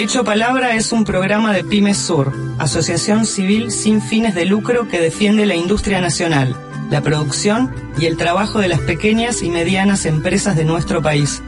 Hecho 0.00 0.24
Palabra 0.24 0.76
es 0.76 0.92
un 0.92 1.04
programa 1.04 1.52
de 1.52 1.62
Pymes 1.62 1.98
Sur, 1.98 2.32
asociación 2.58 3.26
civil 3.26 3.70
sin 3.70 4.00
fines 4.00 4.34
de 4.34 4.46
lucro 4.46 4.88
que 4.88 4.98
defiende 4.98 5.44
la 5.44 5.56
industria 5.56 6.00
nacional, 6.00 6.56
la 6.90 7.02
producción 7.02 7.70
y 7.98 8.06
el 8.06 8.16
trabajo 8.16 8.60
de 8.60 8.68
las 8.68 8.80
pequeñas 8.80 9.42
y 9.42 9.50
medianas 9.50 10.06
empresas 10.06 10.56
de 10.56 10.64
nuestro 10.64 11.02
país. 11.02 11.42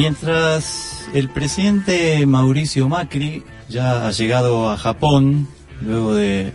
Mientras 0.00 1.08
el 1.12 1.28
presidente 1.28 2.24
Mauricio 2.24 2.88
Macri 2.88 3.42
ya 3.68 4.06
ha 4.06 4.12
llegado 4.12 4.70
a 4.70 4.76
Japón, 4.76 5.48
luego 5.80 6.14
de 6.14 6.52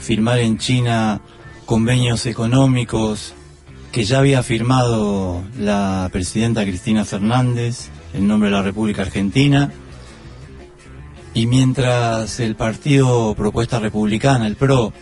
firmar 0.00 0.38
en 0.38 0.56
China 0.56 1.20
convenios 1.66 2.24
económicos 2.24 3.34
que 3.92 4.04
ya 4.04 4.20
había 4.20 4.42
firmado 4.42 5.42
la 5.58 6.08
presidenta 6.10 6.64
Cristina 6.64 7.04
Fernández 7.04 7.90
en 8.14 8.26
nombre 8.26 8.48
de 8.48 8.56
la 8.56 8.62
República 8.62 9.02
Argentina, 9.02 9.70
y 11.34 11.46
mientras 11.46 12.40
el 12.40 12.56
partido 12.56 13.34
Propuesta 13.34 13.80
Republicana, 13.80 14.46
el 14.46 14.56
PRO, 14.56 14.94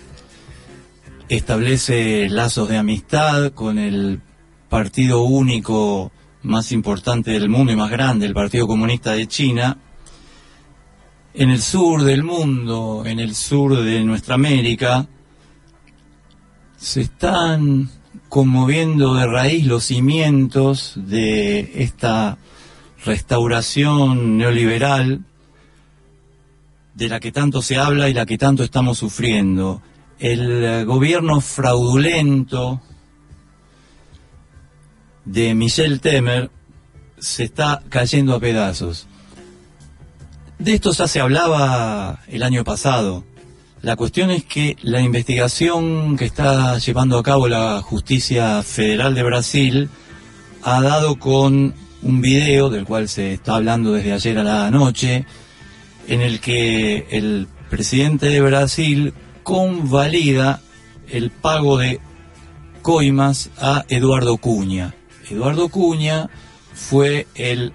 establece 1.28 2.28
lazos 2.30 2.69
de 2.69 2.78
amistad 2.78 3.52
con 3.52 3.78
el 3.78 4.20
partido 4.69 5.23
único 5.23 6.11
más 6.42 6.72
importante 6.72 7.33
del 7.33 7.48
mundo 7.48 7.72
y 7.72 7.77
más 7.77 7.91
grande, 7.91 8.27
el 8.27 8.34
Partido 8.34 8.66
Comunista 8.66 9.12
de 9.12 9.27
China, 9.27 9.77
en 11.34 11.50
el 11.50 11.60
sur 11.60 12.02
del 12.02 12.24
mundo, 12.24 13.05
en 13.06 13.20
el 13.20 13.34
sur 13.34 13.77
de 13.77 14.02
nuestra 14.05 14.34
América, 14.34 15.06
se 16.77 17.02
están 17.02 17.91
conmoviendo 18.28 19.14
de 19.14 19.27
raíz 19.27 19.66
los 19.66 19.84
cimientos 19.84 20.94
de 20.96 21.72
esta 21.83 22.38
restauración 23.05 24.38
neoliberal 24.38 25.24
de 26.94 27.08
la 27.08 27.20
que 27.20 27.33
tanto 27.33 27.62
se 27.62 27.77
habla 27.77 28.08
y 28.08 28.14
la 28.14 28.27
que 28.27 28.38
tanto 28.38 28.62
estamos 28.62 28.98
sufriendo. 28.98 29.83
El 30.18 30.84
gobierno 30.84 31.41
fraudulento 31.41 32.80
de 35.25 35.55
Michel 35.55 36.01
Temer 36.01 36.51
se 37.19 37.45
está 37.45 37.83
cayendo 37.89 38.35
a 38.35 38.41
pedazos. 38.41 39.07
De 40.59 40.75
esto 40.75 40.93
ya 40.93 41.09
se 41.09 41.21
hablaba 41.21 42.21
el 42.29 42.43
año 42.43 42.65
pasado. 42.65 43.25
La 43.83 43.97
cuestión 43.97 44.30
es 44.30 44.45
que 44.45 44.77
la 44.83 45.01
investigación 45.01 46.17
que 46.19 46.27
está 46.27 46.77
llevando 46.79 47.19
a 47.19 47.23
cabo 47.23 47.48
la 47.48 47.80
Justicia 47.80 48.63
Federal 48.63 49.14
de 49.14 49.23
Brasil 49.23 49.89
ha 50.63 50.83
dado 50.83 51.19
con 51.19 51.75
un 52.03 52.20
video 52.20 52.69
del 52.69 52.85
cual 52.85 53.09
se 53.09 53.33
está 53.35 53.57
hablando 53.57 53.92
desde 53.92 54.13
ayer 54.13 54.39
a 54.39 54.45
la 54.45 54.70
noche, 54.70 55.25
en 56.09 56.20
el 56.20 56.41
que 56.41 57.07
el 57.11 57.48
presidente 57.70 58.27
de 58.27 58.41
Brasil 58.42 59.14
convalida 59.42 60.61
el 61.09 61.30
pago 61.30 61.79
de 61.79 62.01
coimas 62.83 63.51
a 63.59 63.85
Eduardo 63.89 64.36
Cuña. 64.36 64.95
Eduardo 65.30 65.68
Cuña 65.68 66.29
fue 66.74 67.27
el 67.35 67.73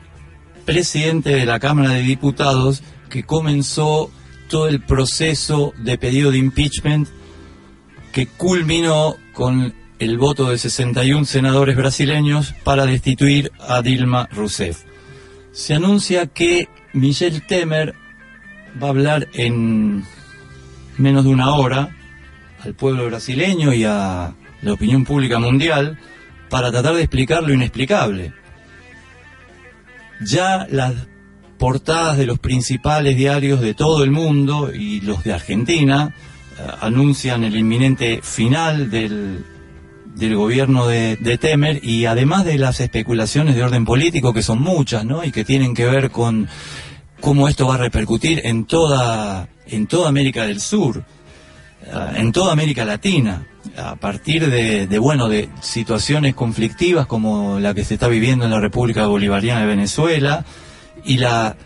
presidente 0.66 1.30
de 1.30 1.46
la 1.46 1.60
Cámara 1.60 1.92
de 1.92 2.02
Diputados 2.02 2.84
que 3.10 3.24
comenzó 3.24 4.12
todo 4.50 4.68
el 4.68 4.82
proceso 4.82 5.74
de 5.78 5.98
pedido 5.98 6.32
de 6.32 6.38
impeachment 6.38 7.08
que 8.12 8.28
culminó 8.28 9.16
con 9.34 9.74
el 10.00 10.18
voto 10.18 10.50
de 10.50 10.58
61 10.58 11.26
senadores 11.26 11.76
brasileños 11.76 12.54
para 12.64 12.86
destituir 12.86 13.52
a 13.60 13.82
Dilma 13.82 14.28
Rousseff. 14.32 14.84
Se 15.52 15.74
anuncia 15.74 16.28
que 16.28 16.68
Michel 16.94 17.42
Temer 17.46 17.96
va 18.82 18.88
a 18.88 18.90
hablar 18.90 19.28
en 19.34 20.04
menos 20.98 21.24
de 21.24 21.30
una 21.30 21.56
hora 21.56 21.96
al 22.64 22.74
pueblo 22.74 23.06
brasileño 23.06 23.74
y 23.74 23.86
a 23.86 24.34
la 24.62 24.74
opinión 24.74 25.06
pública 25.06 25.40
mundial 25.40 25.98
para 26.50 26.72
tratar 26.72 26.96
de 26.96 27.02
explicar 27.02 27.44
lo 27.44 27.54
inexplicable. 27.54 28.34
Ya 30.22 30.66
las 30.70 30.94
portadas 31.58 32.18
de 32.18 32.26
los 32.26 32.40
principales 32.40 33.16
diarios 33.16 33.62
de 33.62 33.74
todo 33.74 34.04
el 34.04 34.12
mundo 34.12 34.72
y 34.74 35.02
los 35.02 35.24
de 35.24 35.34
Argentina 35.34 36.14
eh, 36.58 36.62
anuncian 36.82 37.44
el 37.44 37.56
inminente 37.56 38.20
final 38.22 38.90
del, 38.90 39.44
del 40.16 40.36
gobierno 40.36 40.88
de, 40.88 41.18
de, 41.18 41.38
Temer 41.38 41.84
y 41.84 42.06
además 42.06 42.46
de 42.46 42.58
las 42.58 42.80
especulaciones 42.80 43.56
de 43.56 43.64
orden 43.64 43.86
político 43.86 44.34
que 44.34 44.42
son 44.42 44.62
muchas, 44.62 45.06
¿no? 45.06 45.24
Y 45.24 45.32
que 45.32 45.46
tienen 45.46 45.74
que 45.74 45.86
ver 45.86 46.12
con 46.12 46.48
cómo 47.22 47.48
esto 47.48 47.68
va 47.68 47.76
a 47.76 47.80
repercutir 47.80 48.42
en 48.44 48.66
toda 48.66 49.50
en 49.68 49.88
toda 49.88 50.10
América 50.10 50.46
del 50.46 50.62
Sur, 50.62 51.04
en 52.16 52.32
toda 52.32 52.54
América 52.54 52.86
Latina 52.86 53.46
a 53.78 53.96
partir 53.96 54.50
de, 54.50 55.00
bueno, 55.00 55.28
de 55.28 55.50
situaciones 55.62 56.36
conflictivas 56.36 57.08
como 57.08 57.60
la 57.60 57.74
que 57.74 57.84
se 57.84 57.96
está 57.96 58.08
viviendo 58.08 58.46
en 58.46 58.52
la 58.52 58.60
República 58.60 59.08
Bolivariana 59.08 59.62
de 59.62 59.68
Venezuela 59.68 60.46
y 61.04 61.18
la 61.18 61.58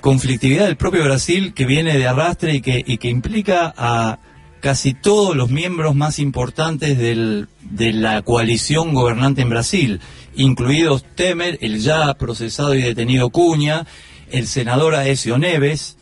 conflictividad 0.00 0.66
del 0.66 0.76
propio 0.76 1.04
Brasil 1.04 1.52
que 1.54 1.66
viene 1.66 1.98
de 1.98 2.06
arrastre 2.06 2.54
y 2.54 2.60
que, 2.60 2.82
y 2.86 2.98
que 2.98 3.08
implica 3.08 3.74
a 3.76 4.18
casi 4.60 4.94
todos 4.94 5.36
los 5.36 5.50
miembros 5.50 5.94
más 5.94 6.18
importantes 6.18 6.98
del, 6.98 7.48
de 7.62 7.92
la 7.92 8.22
coalición 8.22 8.94
gobernante 8.94 9.42
en 9.42 9.50
Brasil, 9.50 10.00
incluidos 10.34 11.04
Temer, 11.14 11.58
el 11.60 11.80
ya 11.80 12.14
procesado 12.14 12.74
y 12.74 12.82
detenido 12.82 13.30
Cuña, 13.30 13.86
el 14.30 14.46
senador 14.46 14.94
Aesio 14.94 15.38
Neves. 15.38 15.96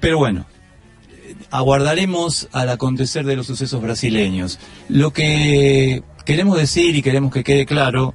Pero 0.00 0.18
bueno, 0.18 0.46
aguardaremos 1.54 2.48
al 2.50 2.68
acontecer 2.68 3.24
de 3.24 3.36
los 3.36 3.46
sucesos 3.46 3.80
brasileños. 3.80 4.58
Lo 4.88 5.12
que 5.12 6.02
queremos 6.24 6.58
decir 6.58 6.96
y 6.96 7.02
queremos 7.02 7.32
que 7.32 7.44
quede 7.44 7.64
claro 7.64 8.12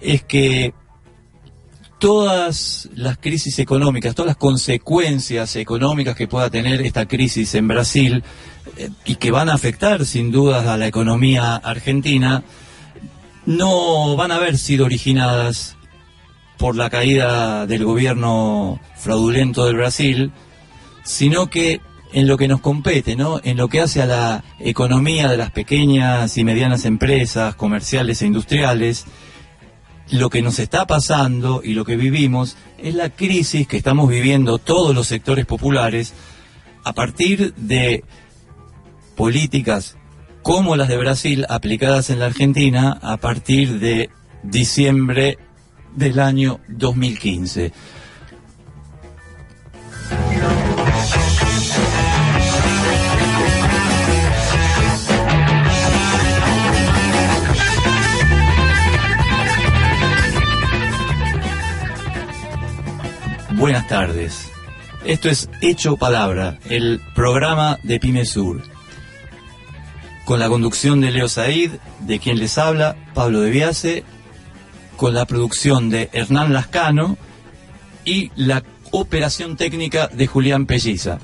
es 0.00 0.22
que 0.22 0.72
todas 1.98 2.88
las 2.94 3.18
crisis 3.18 3.58
económicas, 3.58 4.14
todas 4.14 4.28
las 4.28 4.36
consecuencias 4.36 5.56
económicas 5.56 6.14
que 6.14 6.28
pueda 6.28 6.50
tener 6.50 6.82
esta 6.82 7.06
crisis 7.08 7.52
en 7.56 7.66
Brasil 7.66 8.22
eh, 8.76 8.90
y 9.06 9.16
que 9.16 9.32
van 9.32 9.48
a 9.48 9.54
afectar 9.54 10.06
sin 10.06 10.30
dudas 10.30 10.64
a 10.68 10.76
la 10.76 10.86
economía 10.86 11.56
argentina, 11.56 12.44
no 13.44 14.14
van 14.14 14.30
a 14.30 14.36
haber 14.36 14.56
sido 14.56 14.84
originadas 14.84 15.76
por 16.58 16.76
la 16.76 16.90
caída 16.90 17.66
del 17.66 17.84
gobierno 17.84 18.80
fraudulento 18.94 19.66
del 19.66 19.78
Brasil, 19.78 20.30
sino 21.02 21.50
que 21.50 21.80
en 22.12 22.26
lo 22.26 22.36
que 22.36 22.48
nos 22.48 22.60
compete, 22.60 23.16
¿no? 23.16 23.40
En 23.42 23.56
lo 23.56 23.68
que 23.68 23.80
hace 23.80 24.02
a 24.02 24.06
la 24.06 24.44
economía 24.60 25.28
de 25.28 25.36
las 25.36 25.50
pequeñas 25.50 26.36
y 26.36 26.44
medianas 26.44 26.84
empresas 26.84 27.54
comerciales 27.54 28.22
e 28.22 28.26
industriales, 28.26 29.06
lo 30.10 30.28
que 30.28 30.42
nos 30.42 30.58
está 30.58 30.86
pasando 30.86 31.62
y 31.64 31.72
lo 31.74 31.84
que 31.84 31.96
vivimos 31.96 32.56
es 32.78 32.94
la 32.94 33.10
crisis 33.10 33.66
que 33.66 33.78
estamos 33.78 34.08
viviendo 34.08 34.58
todos 34.58 34.94
los 34.94 35.06
sectores 35.06 35.46
populares 35.46 36.12
a 36.84 36.92
partir 36.92 37.54
de 37.54 38.04
políticas 39.16 39.96
como 40.42 40.76
las 40.76 40.88
de 40.88 40.98
Brasil 40.98 41.46
aplicadas 41.48 42.10
en 42.10 42.18
la 42.18 42.26
Argentina 42.26 42.98
a 43.00 43.16
partir 43.16 43.78
de 43.78 44.10
diciembre 44.42 45.38
del 45.94 46.18
año 46.18 46.60
2015. 46.68 47.72
Buenas 63.54 63.86
tardes. 63.88 64.50
Esto 65.04 65.28
es 65.28 65.48
Hecho 65.60 65.96
Palabra, 65.96 66.58
el 66.68 67.00
programa 67.14 67.78
de 67.82 67.98
Pyme 67.98 68.24
Sur. 68.24 68.62
Con 70.24 70.38
la 70.38 70.48
conducción 70.48 71.00
de 71.00 71.10
Leo 71.10 71.28
Said, 71.28 71.72
de 72.00 72.18
quien 72.18 72.38
les 72.38 72.56
habla, 72.58 72.96
Pablo 73.14 73.40
de 73.40 73.50
Viase, 73.50 74.04
con 74.96 75.14
la 75.14 75.26
producción 75.26 75.90
de 75.90 76.08
Hernán 76.12 76.52
Lascano 76.52 77.16
y 78.04 78.30
la 78.36 78.62
operación 78.92 79.56
técnica 79.56 80.08
de 80.08 80.26
Julián 80.26 80.66
Pelliza. 80.66 81.18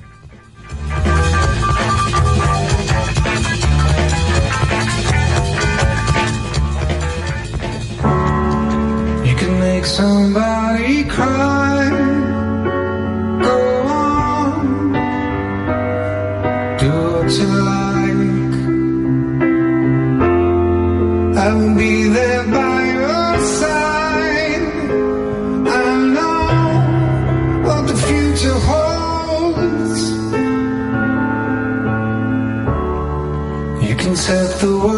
The 34.60 34.76
world 34.76 34.97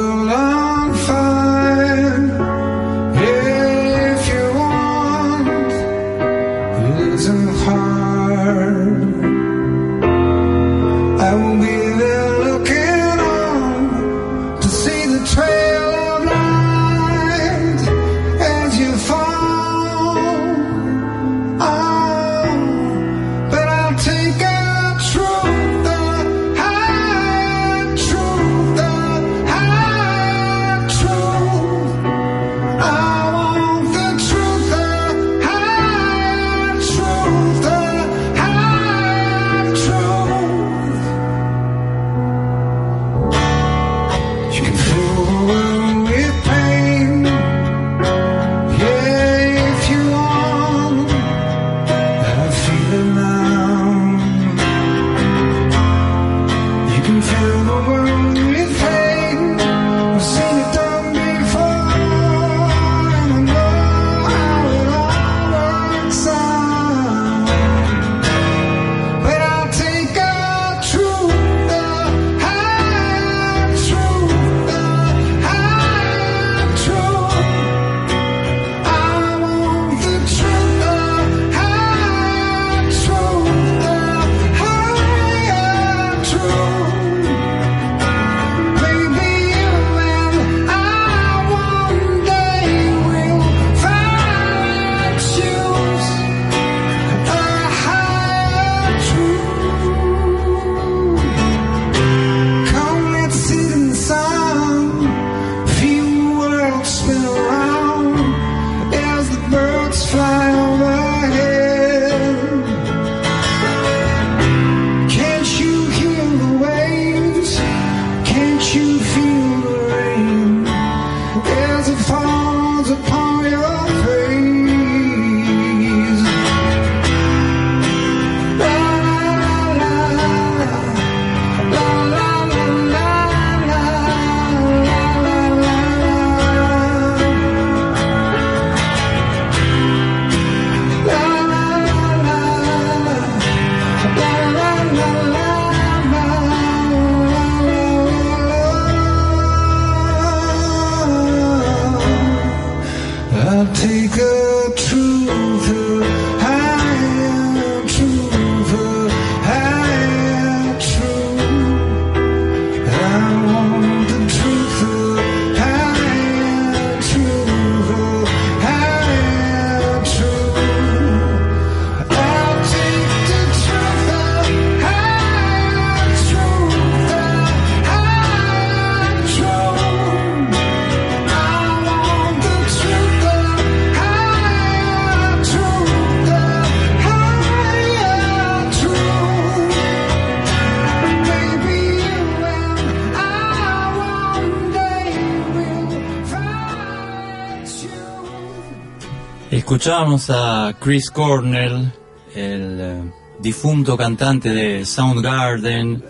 Escuchábamos 199.81 200.29
a 200.29 200.75
Chris 200.79 201.11
Cornell, 201.11 201.91
el 202.35 202.79
eh, 202.81 203.13
difunto 203.39 203.97
cantante 203.97 204.51
de 204.51 204.85
Soundgarden, 204.85 206.05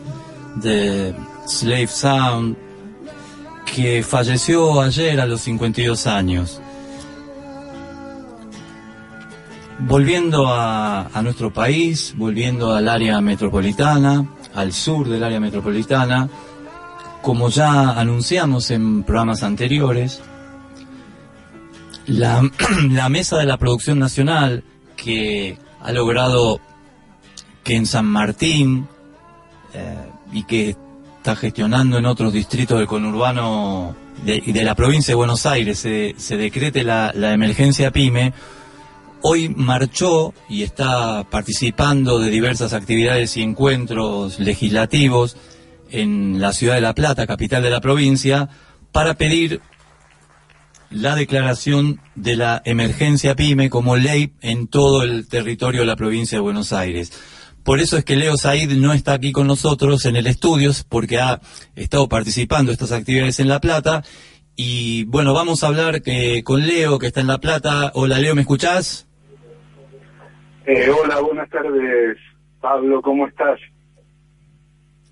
de 0.56 1.14
Slave 1.46 1.86
Sound, 1.86 2.56
que 3.72 4.02
falleció 4.02 4.80
ayer 4.80 5.20
a 5.20 5.26
los 5.26 5.42
52 5.42 6.08
años. 6.08 6.60
Volviendo 9.78 10.48
a, 10.48 11.02
a 11.06 11.22
nuestro 11.22 11.52
país, 11.52 12.12
volviendo 12.16 12.74
al 12.74 12.88
área 12.88 13.20
metropolitana, 13.20 14.26
al 14.52 14.72
sur 14.72 15.08
del 15.08 15.22
área 15.22 15.38
metropolitana, 15.38 16.28
como 17.22 17.48
ya 17.50 17.92
anunciamos 17.92 18.72
en 18.72 19.04
programas 19.04 19.44
anteriores, 19.44 20.20
la, 22.11 22.43
la 22.90 23.09
mesa 23.09 23.38
de 23.38 23.47
la 23.47 23.57
producción 23.57 23.99
nacional 23.99 24.64
que 24.97 25.59
ha 25.81 25.93
logrado 25.93 26.61
que 27.64 27.76
en 27.76 27.87
San 27.87 28.07
Martín 28.07 28.87
eh, 29.73 29.97
y 30.33 30.45
que 30.45 30.76
está 31.19 31.37
gestionando 31.37 31.99
en 31.99 32.07
otros 32.07 32.33
distritos 32.33 32.79
del 32.79 32.87
conurbano 32.87 33.95
de, 34.25 34.40
de 34.40 34.64
la 34.64 34.75
provincia 34.75 35.12
de 35.12 35.17
Buenos 35.17 35.47
Aires 35.47 35.79
se, 35.79 36.14
se 36.19 36.37
decrete 36.37 36.83
la, 36.83 37.12
la 37.14 37.33
emergencia 37.33 37.90
PYME, 37.90 38.33
hoy 39.23 39.49
marchó 39.49 40.35
y 40.49 40.62
está 40.62 41.25
participando 41.25 42.19
de 42.19 42.31
diversas 42.31 42.73
actividades 42.73 43.37
y 43.37 43.43
encuentros 43.43 44.38
legislativos 44.38 45.37
en 45.90 46.40
la 46.40 46.52
ciudad 46.52 46.75
de 46.75 46.81
La 46.81 46.95
Plata, 46.95 47.26
capital 47.26 47.62
de 47.62 47.71
la 47.71 47.81
provincia, 47.81 48.49
para 48.93 49.14
pedir 49.14 49.61
la 50.90 51.14
declaración 51.14 52.00
de 52.16 52.37
la 52.37 52.61
emergencia 52.64 53.37
PYME 53.37 53.70
como 53.70 53.97
ley 53.97 54.32
en 54.40 54.66
todo 54.66 55.02
el 55.02 55.28
territorio 55.28 55.80
de 55.80 55.87
la 55.87 55.97
provincia 55.97 56.37
de 56.38 56.42
Buenos 56.42 56.73
Aires. 56.73 57.12
Por 57.64 57.78
eso 57.78 57.97
es 57.97 58.04
que 58.04 58.16
Leo 58.16 58.37
Said 58.37 58.70
no 58.73 58.92
está 58.92 59.12
aquí 59.12 59.32
con 59.32 59.47
nosotros 59.47 60.04
en 60.06 60.16
el 60.16 60.26
estudio, 60.26 60.70
porque 60.88 61.18
ha 61.18 61.40
estado 61.76 62.09
participando 62.09 62.70
en 62.70 62.75
estas 62.75 62.92
actividades 62.92 63.38
en 63.38 63.49
La 63.49 63.61
Plata. 63.61 64.02
Y 64.56 65.04
bueno, 65.04 65.32
vamos 65.35 65.62
a 65.62 65.68
hablar 65.68 66.02
que, 66.02 66.42
con 66.42 66.66
Leo, 66.66 66.99
que 66.99 67.06
está 67.06 67.20
en 67.20 67.28
La 67.28 67.38
Plata. 67.38 67.92
Hola 67.94 68.18
Leo, 68.18 68.35
¿me 68.35 68.40
escuchás? 68.40 69.06
Eh, 70.66 70.90
hola, 70.90 71.20
buenas 71.20 71.49
tardes, 71.50 72.16
Pablo, 72.61 73.00
¿cómo 73.02 73.26
estás? 73.26 73.61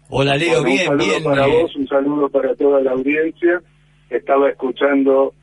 Hola 0.08 0.36
Leo, 0.36 0.62
Bueno, 0.62 0.64
bien, 0.64 0.80
un 0.80 0.98
saludo 0.98 1.06
bien. 1.06 1.24
para 1.24 1.46
eh, 1.46 1.62
vos, 1.62 1.76
un 1.76 1.86
saludo 1.88 2.28
para 2.30 2.54
toda 2.56 2.80
la 2.80 2.92
audiencia. 2.92 3.62
Estaba 4.08 4.48
escuchando 4.48 5.34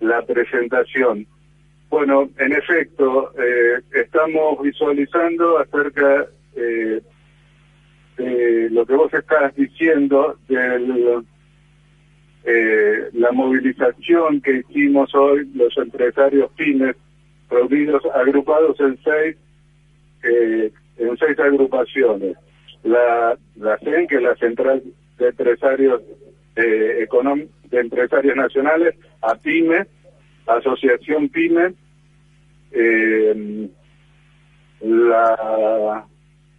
la 0.00 0.22
presentación. 0.22 1.26
Bueno, 1.90 2.28
en 2.38 2.52
efecto, 2.52 3.32
eh, 3.38 3.80
estamos 3.92 4.62
visualizando 4.62 5.58
acerca 5.58 6.26
eh, 6.54 7.00
de 8.16 8.70
lo 8.70 8.84
que 8.84 8.94
vos 8.94 9.12
estás 9.14 9.54
diciendo 9.54 10.36
de 10.48 11.22
la 13.12 13.32
movilización 13.32 14.40
que 14.40 14.58
hicimos 14.58 15.14
hoy 15.14 15.50
los 15.54 15.76
empresarios 15.76 16.50
pymes 16.56 16.96
reunidos, 17.50 18.02
agrupados 18.14 18.78
en 18.80 18.98
seis, 19.02 19.36
eh, 20.22 20.70
en 20.98 21.16
seis 21.16 21.38
agrupaciones. 21.38 22.36
La, 22.84 23.36
la 23.56 23.78
CEN, 23.78 24.06
que 24.06 24.16
es 24.16 24.22
la 24.22 24.36
Central 24.36 24.82
de 25.18 25.28
Empresarios 25.28 26.02
eh, 26.56 27.06
de 27.70 27.80
Empresarios 27.80 28.36
Nacionales, 28.36 28.94
a 29.22 29.34
PYME, 29.34 29.86
Asociación 30.46 31.28
PYME, 31.28 31.74
eh, 32.72 33.68
la 34.80 36.04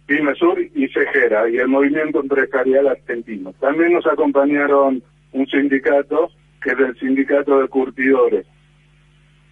PYME 0.06 0.34
Sur 0.34 0.60
y 0.60 0.88
Cejera, 0.88 1.48
y 1.48 1.56
el 1.56 1.68
Movimiento 1.68 2.20
Empresarial 2.20 2.88
Argentino. 2.88 3.52
También 3.60 3.92
nos 3.92 4.06
acompañaron 4.06 5.02
un 5.32 5.46
sindicato, 5.46 6.30
que 6.62 6.70
es 6.70 6.78
el 6.78 6.98
Sindicato 6.98 7.60
de 7.60 7.68
Curtidores. 7.68 8.46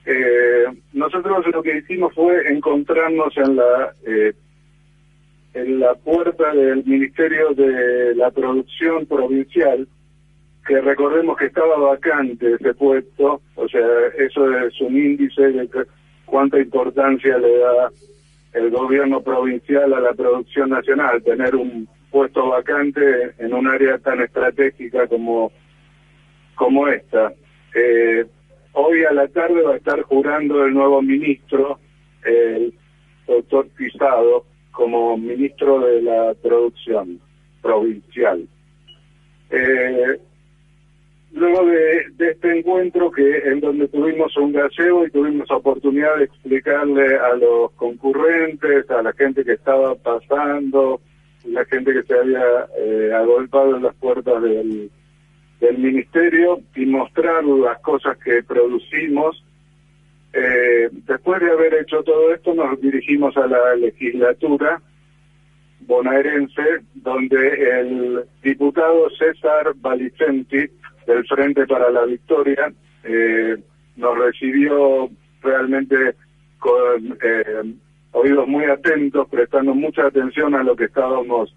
Eh, 0.04 0.64
nosotros 0.92 1.46
lo 1.52 1.62
que 1.62 1.78
hicimos 1.78 2.14
fue 2.14 2.50
encontrarnos 2.50 3.36
en 3.36 3.56
la 3.56 3.94
eh, 4.06 4.32
en 5.54 5.80
la 5.80 5.94
puerta 5.94 6.52
del 6.52 6.84
Ministerio 6.84 7.50
de 7.50 8.14
la 8.14 8.30
Producción 8.30 9.06
Provincial, 9.06 9.88
que 10.68 10.82
recordemos 10.82 11.38
que 11.38 11.46
estaba 11.46 11.78
vacante 11.78 12.52
ese 12.52 12.74
puesto, 12.74 13.40
o 13.54 13.68
sea, 13.68 13.88
eso 14.18 14.58
es 14.58 14.78
un 14.82 14.98
índice 14.98 15.50
de 15.50 15.66
cuánta 16.26 16.60
importancia 16.60 17.38
le 17.38 17.58
da 17.58 17.90
el 18.52 18.70
gobierno 18.70 19.22
provincial 19.22 19.94
a 19.94 20.00
la 20.00 20.12
producción 20.12 20.68
nacional, 20.68 21.22
tener 21.22 21.56
un 21.56 21.88
puesto 22.10 22.48
vacante 22.48 23.00
en 23.38 23.54
un 23.54 23.66
área 23.66 23.96
tan 23.96 24.20
estratégica 24.20 25.06
como, 25.06 25.50
como 26.54 26.86
esta. 26.86 27.32
Eh, 27.74 28.26
hoy 28.72 29.04
a 29.04 29.12
la 29.14 29.26
tarde 29.28 29.62
va 29.62 29.72
a 29.72 29.78
estar 29.78 30.02
jurando 30.02 30.66
el 30.66 30.74
nuevo 30.74 31.00
ministro, 31.00 31.78
el 32.26 32.74
doctor 33.26 33.68
Pisado, 33.70 34.44
como 34.70 35.16
ministro 35.16 35.80
de 35.80 36.02
la 36.02 36.34
producción 36.42 37.18
provincial. 37.62 38.46
Eh, 39.50 40.18
luego 41.32 41.66
de, 41.66 42.06
este 42.18 42.58
encuentro 42.58 43.10
que 43.10 43.38
en 43.38 43.60
donde 43.60 43.88
tuvimos 43.88 44.36
un 44.36 44.52
gaseo 44.52 45.06
y 45.06 45.10
tuvimos 45.10 45.50
oportunidad 45.50 46.16
de 46.16 46.24
explicarle 46.24 47.16
a 47.16 47.34
los 47.34 47.72
concurrentes, 47.72 48.90
a 48.90 49.02
la 49.02 49.12
gente 49.12 49.44
que 49.44 49.52
estaba 49.52 49.94
pasando, 49.94 51.00
la 51.44 51.64
gente 51.66 51.92
que 51.92 52.02
se 52.02 52.14
había 52.14 52.44
eh, 52.78 53.12
agolpado 53.14 53.76
en 53.76 53.82
las 53.82 53.94
puertas 53.96 54.42
del, 54.42 54.90
del 55.60 55.78
ministerio 55.78 56.60
y 56.74 56.86
mostrar 56.86 57.44
las 57.44 57.78
cosas 57.80 58.16
que 58.18 58.42
producimos. 58.42 59.44
Eh, 60.32 60.88
después 61.06 61.40
de 61.40 61.50
haber 61.50 61.74
hecho 61.74 62.02
todo 62.02 62.34
esto, 62.34 62.54
nos 62.54 62.80
dirigimos 62.80 63.36
a 63.36 63.46
la 63.46 63.74
legislatura 63.76 64.80
bonaerense, 65.80 66.82
donde 66.94 67.80
el 67.80 68.24
diputado 68.42 69.08
César 69.10 69.72
Valicenti, 69.76 70.68
del 71.08 71.26
Frente 71.26 71.66
para 71.66 71.90
la 71.90 72.04
Victoria, 72.04 72.70
eh, 73.02 73.56
nos 73.96 74.18
recibió 74.18 75.08
realmente 75.42 76.14
con 76.58 77.18
eh, 77.22 77.74
oídos 78.12 78.46
muy 78.46 78.64
atentos, 78.66 79.26
prestando 79.28 79.74
mucha 79.74 80.06
atención 80.06 80.54
a 80.54 80.62
lo 80.62 80.76
que 80.76 80.84
estábamos 80.84 81.54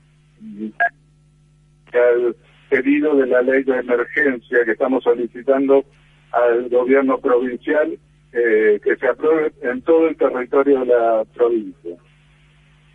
al 1.93 2.35
pedido 2.69 3.15
de 3.17 3.27
la 3.27 3.41
ley 3.41 3.63
de 3.63 3.79
emergencia 3.79 4.63
que 4.63 4.71
estamos 4.71 5.03
solicitando 5.03 5.83
al 6.31 6.69
gobierno 6.69 7.17
provincial 7.17 7.99
eh, 8.31 8.79
que 8.81 8.95
se 8.95 9.07
apruebe 9.07 9.51
en 9.61 9.81
todo 9.81 10.07
el 10.07 10.15
territorio 10.15 10.79
de 10.79 10.85
la 10.85 11.25
provincia. 11.35 11.97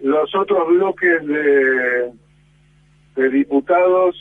Los 0.00 0.34
otros 0.34 0.68
bloques 0.68 1.26
de, 1.26 2.12
de 3.16 3.28
diputados 3.28 4.16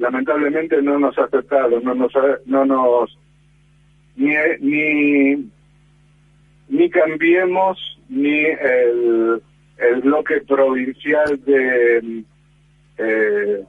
lamentablemente 0.00 0.82
no 0.82 0.98
nos 0.98 1.16
aceptaron, 1.16 1.84
no 1.84 1.94
nos, 1.94 2.14
ha- 2.16 2.38
no 2.46 2.64
nos 2.64 3.16
ni, 4.16 4.34
ni 4.60 5.50
ni 6.68 6.90
cambiemos 6.90 7.78
ni 8.08 8.44
el, 8.44 9.40
el 9.78 10.00
bloque 10.02 10.40
provincial 10.48 11.38
de 11.44 12.24
eh, 12.98 13.64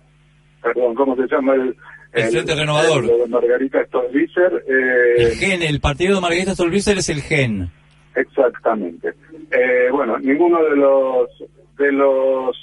perdón, 0.64 0.96
¿cómo 0.96 1.16
se 1.16 1.28
llama? 1.28 1.54
El, 1.56 1.76
El 2.14 2.30
Frente 2.32 2.56
Renovador. 2.56 3.04
el 3.04 3.20
de 3.20 3.28
Margarita 3.28 3.84
Stolbizer, 3.86 4.64
eh, 4.68 5.16
El 5.18 5.32
GEN, 5.36 5.62
el 5.64 5.80
partido 5.80 6.16
de 6.16 6.22
Margarita 6.22 6.54
Stolbizer 6.54 6.98
es 6.98 7.10
el 7.10 7.22
GEN. 7.22 7.70
Exactamente. 8.16 9.10
Eh, 9.52 9.90
bueno, 9.92 10.18
ninguno 10.20 10.62
de 10.64 10.76
los 10.76 11.30
de 11.78 11.92
los 11.94 12.58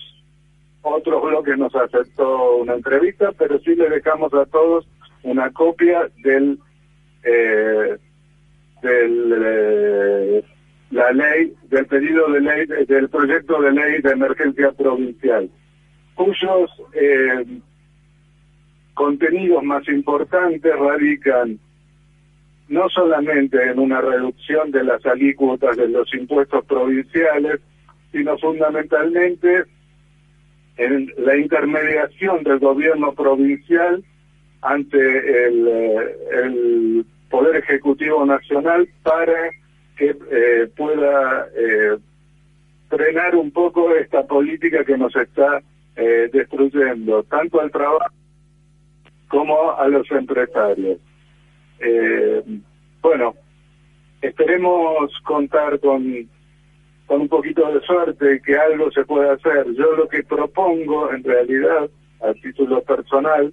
otros 0.82 1.23
bloques 1.23 1.58
nos 1.58 1.75
aceptó 1.75 2.56
una 2.56 2.75
entrevista, 2.75 3.32
pero 3.38 3.58
sí 3.61 3.75
le 3.75 3.88
dejamos 3.88 4.32
a 4.35 4.47
todos 4.47 4.87
una 5.23 5.50
copia 5.50 6.08
del 6.23 6.58
eh, 7.25 7.97
del 8.82 9.35
eh, 9.44 10.44
la 10.90 11.12
ley 11.12 11.54
del 11.68 11.87
pedido 11.87 12.30
de 12.32 12.40
ley 12.40 12.66
del 12.66 13.08
proyecto 13.08 13.61
de 13.61 13.73
ley 13.73 14.00
de 14.00 14.11
emergencia 14.11 14.73
provincial, 14.73 15.50
cuyos 16.14 16.70
eh, 16.94 17.44
contenidos 18.94 19.62
más 19.62 19.87
importantes 19.88 20.75
radican 20.76 21.58
no 22.68 22.88
solamente 22.90 23.62
en 23.70 23.78
una 23.78 24.00
reducción 24.00 24.70
de 24.70 24.85
las 24.85 25.04
alícuotas 25.06 25.76
de 25.76 25.88
los 25.88 26.12
impuestos 26.14 26.64
provinciales, 26.66 27.61
sino 28.12 28.37
fundamentalmente 28.38 29.64
en 30.78 31.12
la 31.18 31.37
intermediación 31.37 32.44
del 32.44 32.61
gobierno 32.61 33.12
provincial 33.12 34.02
ante 34.62 34.99
el, 35.47 35.68
eh, 35.68 37.04
Poder 37.30 37.56
Ejecutivo 37.56 38.25
Nacional 38.25 38.88
para 39.02 39.50
que 39.97 40.16
eh, 40.30 40.70
pueda 40.75 41.47
eh, 41.54 41.99
frenar 42.88 43.37
un 43.37 43.50
poco 43.50 43.94
esta 43.94 44.26
política 44.26 44.85
que 44.85 44.97
nos 44.97 45.14
está 45.14 45.61
eh, 45.97 46.30
destruyendo 46.32 47.23
tanto 47.25 47.61
al 47.61 47.70
trabajo 47.70 48.14
como 49.28 49.73
a 49.76 49.87
los 49.88 50.11
empresarios. 50.11 50.99
Eh, 51.80 52.42
bueno, 53.02 53.35
esperemos 54.23 55.12
contar 55.25 55.78
con, 55.80 56.28
con 57.08 57.22
un 57.22 57.28
poquito 57.28 57.72
de 57.72 57.80
suerte 57.80 58.40
que 58.44 58.54
algo 58.56 58.90
se 58.92 59.04
pueda 59.04 59.32
hacer. 59.32 59.66
Yo 59.74 59.92
lo 59.96 60.06
que 60.08 60.22
propongo, 60.22 61.10
en 61.12 61.24
realidad, 61.24 61.88
a 62.20 62.34
título 62.34 62.82
personal, 62.82 63.52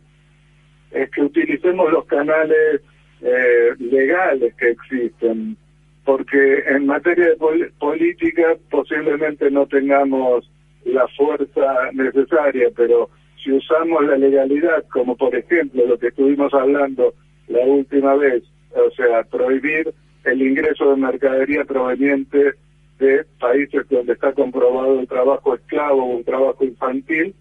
es 0.91 1.09
que 1.11 1.21
utilicemos 1.21 1.91
los 1.91 2.05
canales 2.05 2.81
eh, 3.21 3.69
legales 3.79 4.53
que 4.55 4.69
existen, 4.71 5.57
porque 6.03 6.59
en 6.67 6.85
materia 6.85 7.29
de 7.29 7.35
pol- 7.37 7.71
política 7.79 8.55
posiblemente 8.69 9.49
no 9.49 9.65
tengamos 9.67 10.51
la 10.83 11.07
fuerza 11.17 11.89
necesaria, 11.93 12.69
pero 12.75 13.09
si 13.41 13.51
usamos 13.53 14.05
la 14.05 14.17
legalidad, 14.17 14.83
como 14.91 15.15
por 15.15 15.33
ejemplo 15.33 15.85
lo 15.87 15.97
que 15.97 16.07
estuvimos 16.07 16.53
hablando 16.53 17.13
la 17.47 17.61
última 17.65 18.15
vez, 18.15 18.43
o 18.75 18.91
sea, 18.91 19.23
prohibir 19.23 19.93
el 20.25 20.41
ingreso 20.41 20.89
de 20.91 20.97
mercadería 20.97 21.63
proveniente 21.63 22.53
de 22.99 23.25
países 23.39 23.87
donde 23.89 24.13
está 24.13 24.31
comprobado 24.33 24.99
el 24.99 25.07
trabajo 25.07 25.55
esclavo 25.55 26.03
o 26.03 26.17
un 26.17 26.23
trabajo 26.23 26.63
infantil. 26.63 27.35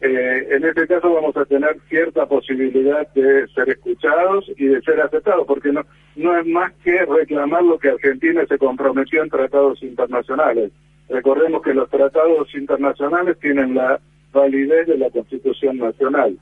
Eh, 0.00 0.48
en 0.50 0.64
este 0.64 0.86
caso 0.86 1.14
vamos 1.14 1.36
a 1.36 1.44
tener 1.44 1.78
cierta 1.88 2.26
posibilidad 2.26 3.06
de 3.14 3.46
ser 3.54 3.70
escuchados 3.70 4.50
y 4.56 4.66
de 4.66 4.80
ser 4.82 5.00
aceptados, 5.00 5.46
porque 5.46 5.70
no, 5.72 5.82
no 6.16 6.36
es 6.36 6.46
más 6.46 6.72
que 6.84 7.04
reclamar 7.04 7.62
lo 7.62 7.78
que 7.78 7.90
Argentina 7.90 8.44
se 8.48 8.58
comprometió 8.58 9.22
en 9.22 9.30
tratados 9.30 9.82
internacionales. 9.82 10.72
Recordemos 11.08 11.62
que 11.62 11.74
los 11.74 11.88
tratados 11.88 12.52
internacionales 12.54 13.38
tienen 13.38 13.74
la 13.74 14.00
validez 14.32 14.86
de 14.86 14.98
la 14.98 15.10
Constitución 15.10 15.78
Nacional, 15.78 16.36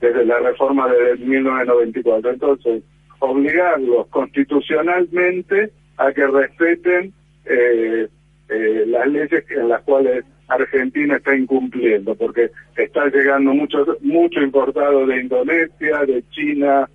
desde 0.00 0.24
la 0.26 0.38
reforma 0.40 0.88
de 0.88 1.16
1994. 1.16 2.30
Entonces, 2.30 2.82
obligarlos 3.20 4.06
constitucionalmente 4.08 5.72
a 5.96 6.12
que 6.12 6.26
respeten 6.26 7.12
eh, 7.48 8.08
eh, 8.48 8.84
las 8.86 9.06
leyes 9.08 9.44
en 9.50 9.68
las 9.68 9.82
cuales 9.82 10.24
Argentina 10.48 11.16
está 11.16 11.36
incumpliendo, 11.36 12.14
porque 12.14 12.50
está 12.76 13.06
llegando 13.06 13.52
mucho, 13.52 13.84
mucho 14.00 14.40
importado 14.40 15.06
de 15.06 15.20
Indonesia, 15.20 16.04
de 16.06 16.24
China, 16.30 16.88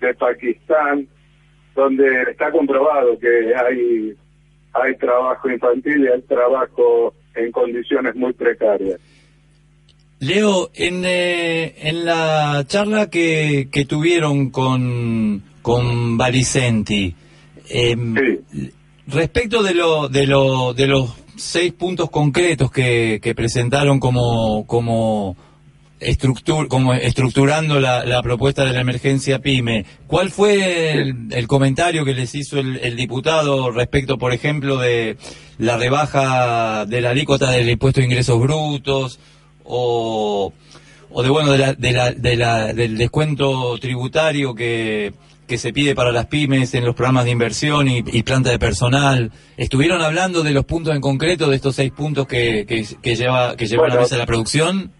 de 0.00 0.14
Pakistán, 0.14 1.08
donde 1.74 2.22
está 2.30 2.50
comprobado 2.50 3.18
que 3.18 3.54
hay, 3.54 4.14
hay 4.74 4.96
trabajo 4.96 5.50
infantil 5.50 6.04
y 6.04 6.08
hay 6.08 6.20
trabajo 6.22 7.14
en 7.34 7.50
condiciones 7.52 8.14
muy 8.14 8.32
precarias. 8.34 9.00
Leo, 10.20 10.70
en, 10.74 11.02
eh, 11.06 11.74
en 11.78 12.04
la 12.04 12.64
charla 12.66 13.08
que, 13.08 13.68
que 13.72 13.86
tuvieron 13.86 14.50
con, 14.50 15.42
con 15.62 16.18
em, 17.70 18.16
Sí. 18.16 18.72
Respecto 19.10 19.62
de, 19.62 19.74
lo, 19.74 20.08
de, 20.08 20.26
lo, 20.26 20.74
de 20.74 20.86
los 20.86 21.10
seis 21.36 21.72
puntos 21.72 22.10
concretos 22.10 22.70
que, 22.70 23.20
que 23.22 23.34
presentaron 23.34 23.98
como, 23.98 24.66
como, 24.66 25.36
estructur, 26.00 26.68
como 26.68 26.94
estructurando 26.94 27.78
la, 27.78 28.22
propuesta 28.22 28.64
de 28.64 28.72
la 28.72 28.80
emergencia 28.80 29.38
PYME, 29.38 29.84
¿cuál 30.06 30.30
fue 30.30 30.94
el, 30.94 31.46
comentario 31.46 32.04
que 32.04 32.14
les 32.14 32.34
hizo 32.34 32.58
el, 32.58 32.96
diputado 32.96 33.70
respecto, 33.70 34.18
por 34.18 34.32
ejemplo, 34.32 34.78
de 34.78 35.16
la 35.58 35.76
rebaja 35.76 36.86
de 36.86 37.00
la 37.02 37.10
alícuota 37.10 37.50
del 37.50 37.68
impuesto 37.68 38.00
de 38.00 38.06
ingresos 38.06 38.40
brutos? 38.40 39.20
o, 39.72 40.52
o 41.10 41.22
de 41.22 41.28
bueno 41.28 41.52
de 41.52 41.58
la, 41.58 41.74
de 41.74 42.36
la- 42.36 42.72
del 42.72 42.98
descuento 42.98 43.78
tributario 43.78 44.52
que, 44.54 45.12
que 45.50 45.58
se 45.58 45.72
pide 45.72 45.96
para 45.96 46.12
las 46.12 46.26
pymes 46.26 46.74
en 46.74 46.84
los 46.84 46.94
programas 46.94 47.24
de 47.24 47.32
inversión 47.32 47.88
y, 47.88 48.04
y 48.06 48.22
planta 48.22 48.50
de 48.52 48.60
personal. 48.60 49.32
¿Estuvieron 49.56 50.00
hablando 50.00 50.44
de 50.44 50.52
los 50.52 50.64
puntos 50.64 50.94
en 50.94 51.00
concreto, 51.00 51.50
de 51.50 51.56
estos 51.56 51.74
seis 51.74 51.90
puntos 51.90 52.28
que, 52.28 52.64
que, 52.68 52.84
que 53.02 53.14
lleva 53.16 53.56
que 53.56 53.66
lleva 53.66 53.86
a 53.86 53.88
la 53.88 53.96
mesa 53.96 54.16
la 54.16 54.26
producción? 54.26 54.92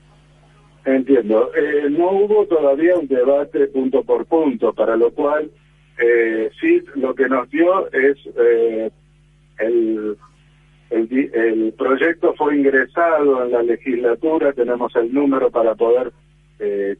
Entiendo. 0.84 1.52
Eh, 1.54 1.88
no 1.88 2.10
hubo 2.10 2.46
todavía 2.46 2.96
un 2.96 3.06
debate 3.06 3.68
punto 3.68 4.02
por 4.02 4.26
punto, 4.26 4.72
para 4.72 4.96
lo 4.96 5.12
cual 5.12 5.48
eh, 6.02 6.50
sí 6.60 6.82
lo 6.96 7.14
que 7.14 7.28
nos 7.28 7.48
dio 7.50 7.86
es 7.92 8.16
eh, 8.36 8.90
el, 9.60 10.16
el, 10.90 11.30
el 11.32 11.72
proyecto 11.78 12.34
fue 12.36 12.56
ingresado 12.56 13.44
en 13.44 13.52
la 13.52 13.62
legislatura, 13.62 14.52
tenemos 14.52 14.90
el 14.96 15.14
número 15.14 15.48
para 15.52 15.76
poder 15.76 16.12
eh, 16.58 16.96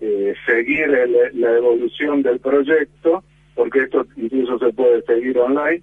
eh, 0.00 0.34
seguir 0.46 0.84
el- 0.84 1.40
la 1.40 1.56
evolución 1.56 2.22
del 2.22 2.38
proyecto, 2.40 3.22
porque 3.54 3.80
esto 3.80 4.06
incluso 4.16 4.58
se 4.58 4.72
puede 4.72 5.02
seguir 5.02 5.38
online. 5.38 5.82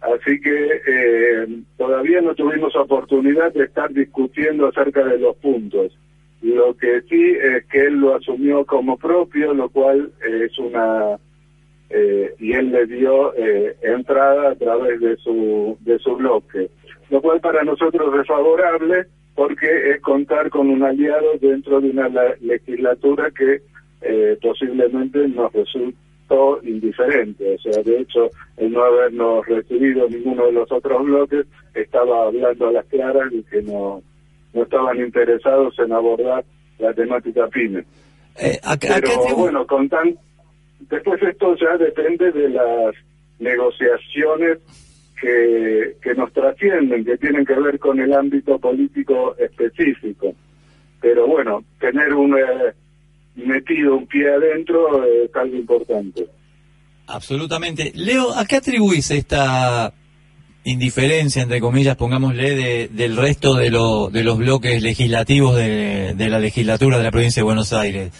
Así 0.00 0.40
que 0.40 0.80
eh, 0.86 1.46
todavía 1.78 2.20
no 2.20 2.34
tuvimos 2.34 2.76
oportunidad 2.76 3.52
de 3.54 3.64
estar 3.64 3.90
discutiendo 3.92 4.66
acerca 4.68 5.04
de 5.04 5.18
los 5.18 5.36
puntos. 5.36 5.96
Lo 6.42 6.76
que 6.76 7.00
sí 7.08 7.32
es 7.42 7.64
que 7.66 7.80
él 7.80 7.94
lo 7.94 8.14
asumió 8.14 8.64
como 8.66 8.98
propio, 8.98 9.54
lo 9.54 9.68
cual 9.70 10.12
es 10.28 10.56
una 10.58 11.16
eh, 11.88 12.34
y 12.40 12.52
él 12.52 12.72
le 12.72 12.86
dio 12.86 13.32
eh, 13.36 13.76
entrada 13.82 14.50
a 14.50 14.54
través 14.56 15.00
de 15.00 15.16
su 15.18 15.76
de 15.80 15.98
su 16.00 16.16
bloque, 16.16 16.68
lo 17.10 17.22
cual 17.22 17.40
para 17.40 17.62
nosotros 17.64 18.12
es 18.20 18.26
favorable 18.26 19.06
porque 19.36 19.90
es 19.92 20.00
contar 20.00 20.50
con 20.50 20.68
un 20.70 20.82
aliado 20.82 21.34
dentro 21.40 21.80
de 21.80 21.90
una 21.90 22.08
la- 22.08 22.34
legislatura 22.40 23.30
que 23.30 23.60
eh, 24.02 24.36
posiblemente 24.42 25.28
nos 25.28 25.52
resultó 25.52 26.60
indiferente, 26.64 27.54
o 27.54 27.58
sea, 27.58 27.82
de 27.84 28.00
hecho, 28.00 28.30
el 28.56 28.72
no 28.72 28.82
habernos 28.82 29.46
recibido 29.46 30.08
ninguno 30.08 30.46
de 30.46 30.52
los 30.52 30.72
otros 30.72 31.04
bloques 31.04 31.46
estaba 31.74 32.26
hablando 32.26 32.66
a 32.68 32.72
las 32.72 32.86
claras 32.86 33.32
y 33.32 33.42
que 33.44 33.62
no 33.62 34.02
no 34.54 34.62
estaban 34.62 34.98
interesados 34.98 35.78
en 35.78 35.92
abordar 35.92 36.42
la 36.78 36.92
temática 36.94 37.46
pyme. 37.48 37.84
Eh, 38.40 38.58
¿a, 38.64 38.72
a 38.72 38.76
qué 38.78 38.88
Pero 39.00 39.36
bueno, 39.36 39.66
con 39.66 39.86
tan... 39.88 40.16
después 40.88 41.22
esto 41.22 41.54
ya 41.56 41.76
depende 41.76 42.32
de 42.32 42.48
las 42.48 42.94
negociaciones 43.38 44.58
que, 45.20 45.96
que 46.02 46.14
nos 46.14 46.32
trascienden, 46.32 47.04
que 47.04 47.16
tienen 47.16 47.44
que 47.44 47.54
ver 47.54 47.78
con 47.78 47.98
el 48.00 48.12
ámbito 48.12 48.58
político 48.58 49.36
específico. 49.38 50.34
Pero 51.00 51.26
bueno, 51.26 51.64
tener 51.80 52.14
un 52.14 52.36
eh, 52.38 52.72
metido 53.36 53.96
un 53.96 54.06
pie 54.06 54.28
adentro 54.32 55.04
es 55.04 55.34
algo 55.34 55.56
importante. 55.56 56.26
Absolutamente. 57.06 57.92
Leo, 57.94 58.34
¿a 58.36 58.44
qué 58.46 58.56
atribuís 58.56 59.10
esta 59.10 59.92
indiferencia, 60.64 61.42
entre 61.42 61.60
comillas, 61.60 61.96
pongámosle, 61.96 62.54
de- 62.56 62.88
del 62.88 63.16
resto 63.16 63.54
de, 63.54 63.70
lo- 63.70 64.08
de 64.10 64.24
los 64.24 64.36
bloques 64.38 64.82
legislativos 64.82 65.54
de, 65.56 66.14
de 66.14 66.28
la 66.28 66.38
legislatura 66.40 66.98
de 66.98 67.04
la 67.04 67.10
provincia 67.12 67.40
de 67.40 67.44
Buenos 67.44 67.72
Aires? 67.72 68.10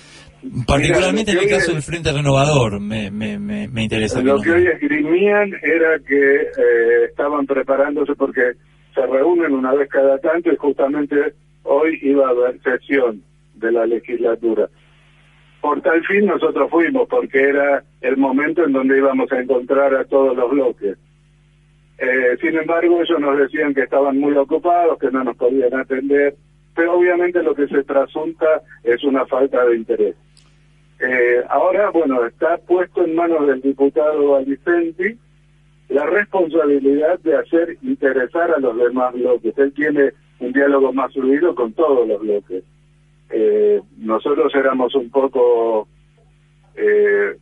Particularmente 0.67 1.33
en 1.33 1.39
el 1.39 1.49
caso 1.49 1.73
del 1.73 1.83
Frente 1.83 2.13
Renovador, 2.13 2.81
me, 2.81 3.11
me, 3.11 3.39
me, 3.39 3.69
me 3.69 3.83
interesa. 3.83 4.21
Lo 4.23 4.41
que 4.41 4.51
hoy 4.51 4.67
esgrimían 4.67 5.53
era 5.63 5.99
que 6.07 6.43
eh, 6.43 7.05
estaban 7.09 7.47
preparándose 7.47 8.15
porque 8.15 8.53
se 8.95 9.07
reúnen 9.07 9.53
una 9.53 9.75
vez 9.75 9.89
cada 9.89 10.19
tanto 10.19 10.53
y 10.53 10.57
justamente 10.57 11.35
hoy 11.65 11.99
iba 12.03 12.27
a 12.27 12.31
haber 12.31 12.61
sesión 12.63 13.23
de 13.55 13.73
la 13.73 13.87
legislatura. 13.87 14.69
Por 15.61 15.81
tal 15.83 16.05
fin 16.05 16.27
nosotros 16.27 16.71
fuimos 16.71 17.09
porque 17.09 17.41
era 17.41 17.83
el 18.01 18.17
momento 18.17 18.65
en 18.65 18.73
donde 18.73 18.99
íbamos 18.99 19.31
a 19.33 19.41
encontrar 19.41 19.95
a 19.95 20.05
todos 20.05 20.37
los 20.37 20.51
bloques. 20.51 20.97
Eh, 21.99 22.37
sin 22.41 22.57
embargo, 22.57 23.01
ellos 23.01 23.19
nos 23.19 23.39
decían 23.39 23.75
que 23.75 23.83
estaban 23.83 24.19
muy 24.19 24.37
ocupados, 24.37 24.99
que 24.99 25.11
no 25.11 25.25
nos 25.25 25.37
podían 25.37 25.75
atender, 25.75 26.35
pero 26.77 26.97
obviamente 26.99 27.43
lo 27.43 27.55
que 27.55 27.67
se 27.69 27.83
trasunta 27.83 28.63
es 28.85 29.03
una 29.03 29.27
falta 29.27 29.65
de 29.65 29.77
interés. 29.77 30.15
Eh, 31.01 31.43
ahora, 31.49 31.91
bueno, 31.91 32.25
está 32.25 32.59
puesto 32.59 33.05
en 33.05 33.15
manos 33.17 33.47
del 33.47 33.61
diputado 33.63 34.37
Alicenti 34.37 35.19
la 35.89 36.05
responsabilidad 36.07 37.19
de 37.21 37.37
hacer 37.37 37.77
interesar 37.83 38.51
a 38.51 38.59
los 38.59 38.77
demás 38.77 39.15
bloques. 39.15 39.57
Él 39.59 39.73
tiene 39.73 40.13
un 40.41 40.53
diálogo 40.53 40.93
más 40.93 41.13
fluido 41.13 41.55
con 41.55 41.73
todos 41.73 42.07
los 42.07 42.21
bloques. 42.21 42.63
Eh, 43.31 43.81
nosotros 43.99 44.55
éramos 44.55 44.95
un 44.95 45.11
poco 45.11 45.89
eh, 46.77 47.37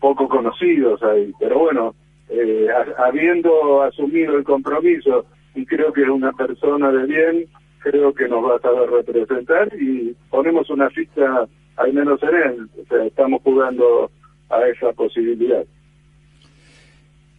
poco 0.00 0.28
conocidos 0.28 1.02
ahí, 1.02 1.32
pero 1.38 1.58
bueno, 1.58 1.94
eh, 2.28 2.66
ha- 2.70 3.06
habiendo 3.06 3.82
asumido 3.82 4.36
el 4.36 4.44
compromiso 4.44 5.26
y 5.54 5.64
creo 5.66 5.92
que 5.92 6.02
es 6.02 6.08
una 6.08 6.32
persona 6.32 6.90
de 6.90 7.06
bien, 7.06 7.44
creo 7.84 8.14
que 8.14 8.26
nos 8.28 8.42
va 8.42 8.56
a 8.56 8.60
saber 8.60 8.88
representar 8.90 9.68
y 9.78 10.16
ponemos 10.30 10.68
una 10.70 10.88
ficha 10.90 11.46
al 11.76 11.92
menos 11.92 12.18
en 12.22 12.34
él, 12.34 12.68
o 12.82 12.86
sea, 12.88 13.04
estamos 13.04 13.42
jugando 13.42 14.10
a 14.48 14.66
esa 14.68 14.92
posibilidad. 14.92 15.64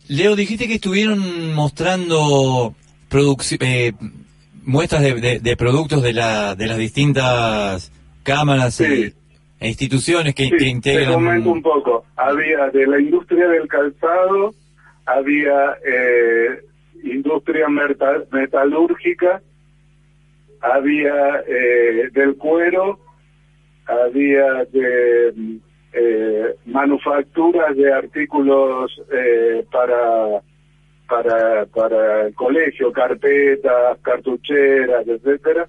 Leo, 0.07 0.35
dijiste 0.35 0.67
que 0.67 0.75
estuvieron 0.75 1.53
mostrando 1.55 2.75
eh, 3.61 3.93
muestras 4.63 5.01
de, 5.01 5.13
de- 5.15 5.39
de 5.39 5.57
productos 5.57 6.03
de, 6.03 6.13
la, 6.13 6.53
de 6.55 6.67
las 6.67 6.77
distintas 6.77 7.91
cámaras 8.23 8.75
Sí. 8.75 9.13
e 9.59 9.67
instituciones 9.69 10.35
que, 10.35 10.43
Sí, 10.43 10.49
que 10.51 10.57
te 10.57 10.67
integran... 10.67 11.13
comento 11.13 11.49
un 11.51 11.61
poco. 11.61 12.05
Había 12.17 12.69
de 12.73 12.85
la 12.87 12.99
industria 12.99 13.47
del 13.47 13.67
calzado, 13.67 14.53
había 15.05 15.77
eh, 15.87 16.59
industria 17.03 17.67
meta- 17.69 18.23
metalúrgica, 18.31 19.41
había 20.61 21.43
eh, 21.47 22.09
del 22.11 22.35
cuero, 22.37 22.99
había 23.85 24.65
de 24.65 25.59
eh, 25.93 26.55
manufacturas 26.65 27.75
de 27.75 27.93
artículos 27.93 29.01
eh, 29.11 29.65
para 29.71 30.41
para 31.07 31.65
para 31.67 32.27
el 32.27 32.33
colegio, 32.35 32.91
carpetas, 32.91 33.97
cartucheras, 34.01 35.07
etcétera. 35.07 35.67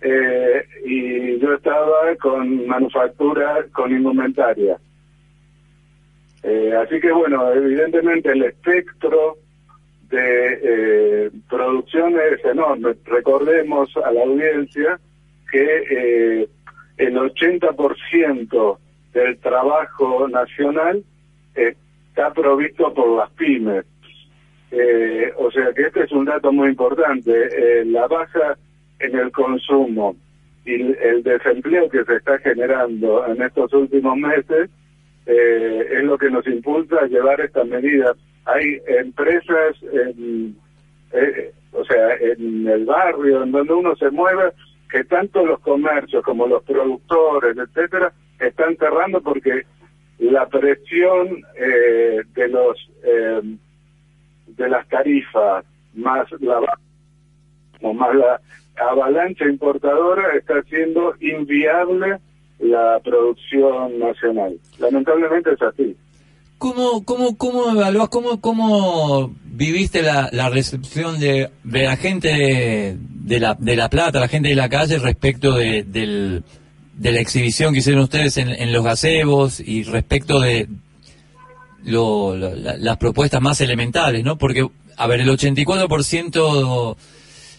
Eh, 0.00 0.64
y 0.84 1.38
yo 1.38 1.54
estaba 1.54 2.14
con 2.20 2.66
manufactura, 2.66 3.64
con 3.72 3.92
indumentaria. 3.92 4.78
Eh, 6.42 6.74
así 6.74 7.00
que 7.00 7.12
bueno, 7.12 7.52
evidentemente 7.52 8.32
el 8.32 8.42
espectro 8.42 9.36
de 10.12 10.58
eh, 10.62 11.30
producción 11.48 12.14
es 12.32 12.44
enorme. 12.44 12.94
Recordemos 13.04 13.90
a 13.96 14.12
la 14.12 14.22
audiencia 14.22 15.00
que 15.50 15.64
eh, 15.90 16.48
el 16.98 17.16
80% 17.16 18.78
del 19.14 19.38
trabajo 19.38 20.28
nacional 20.28 21.02
está 21.54 22.32
provisto 22.34 22.92
por 22.92 23.16
las 23.16 23.30
pymes. 23.30 23.84
Eh, 24.70 25.32
o 25.36 25.50
sea 25.50 25.72
que 25.74 25.82
este 25.82 26.04
es 26.04 26.12
un 26.12 26.26
dato 26.26 26.52
muy 26.52 26.68
importante. 26.68 27.32
Eh, 27.32 27.84
la 27.86 28.06
baja 28.06 28.56
en 28.98 29.16
el 29.16 29.32
consumo 29.32 30.14
y 30.64 30.74
el 30.74 31.22
desempleo 31.22 31.88
que 31.88 32.04
se 32.04 32.16
está 32.16 32.38
generando 32.38 33.26
en 33.26 33.42
estos 33.42 33.72
últimos 33.72 34.16
meses 34.16 34.70
eh, 35.26 35.88
es 35.90 36.04
lo 36.04 36.18
que 36.18 36.30
nos 36.30 36.46
impulsa 36.46 36.96
a 37.00 37.06
llevar 37.06 37.40
estas 37.40 37.66
medidas. 37.66 38.16
Hay 38.44 38.80
empresas, 38.86 39.76
en, 39.92 40.56
o 41.72 41.84
sea, 41.84 42.14
en 42.16 42.66
el 42.66 42.84
barrio, 42.84 43.42
en 43.42 43.52
donde 43.52 43.72
uno 43.72 43.96
se 43.96 44.10
mueve, 44.10 44.52
que 44.90 45.04
tanto 45.04 45.44
los 45.46 45.60
comercios 45.60 46.22
como 46.24 46.46
los 46.46 46.62
productores, 46.64 47.56
etcétera, 47.56 48.12
están 48.38 48.76
cerrando 48.76 49.20
porque 49.22 49.62
la 50.18 50.46
presión 50.46 51.42
de 52.34 52.48
los 52.48 52.76
de 53.02 54.68
las 54.68 54.86
tarifas 54.88 55.64
más 55.94 56.30
la 56.40 56.60
más 57.92 58.14
la 58.14 58.40
avalancha 58.76 59.44
importadora 59.46 60.36
está 60.36 60.54
haciendo 60.54 61.14
inviable 61.20 62.18
la 62.58 63.00
producción 63.02 63.98
nacional. 63.98 64.56
Lamentablemente 64.78 65.52
es 65.52 65.62
así. 65.62 65.96
¿Cómo, 66.62 67.04
cómo, 67.04 67.36
cómo 67.36 67.70
evaluás, 67.72 68.08
cómo, 68.08 68.40
cómo 68.40 69.34
viviste 69.46 70.00
la, 70.00 70.28
la 70.30 70.48
recepción 70.48 71.18
de, 71.18 71.50
de 71.64 71.82
la 71.82 71.96
gente 71.96 72.96
de 72.96 73.40
la, 73.40 73.56
de 73.58 73.74
la 73.74 73.90
Plata, 73.90 74.20
la 74.20 74.28
gente 74.28 74.50
de 74.50 74.54
la 74.54 74.68
calle 74.68 75.00
respecto 75.00 75.56
de, 75.56 75.82
del, 75.82 76.44
de 76.96 77.10
la 77.10 77.18
exhibición 77.18 77.72
que 77.72 77.80
hicieron 77.80 78.04
ustedes 78.04 78.36
en, 78.36 78.48
en 78.48 78.72
los 78.72 78.84
gazebos 78.84 79.58
y 79.58 79.82
respecto 79.82 80.38
de, 80.38 80.68
lo, 81.82 82.36
las 82.36 82.96
propuestas 82.96 83.42
más 83.42 83.60
elementales, 83.60 84.22
¿no? 84.22 84.38
Porque, 84.38 84.64
a 84.96 85.06
ver, 85.08 85.20
el 85.20 85.30
84% 85.30 86.96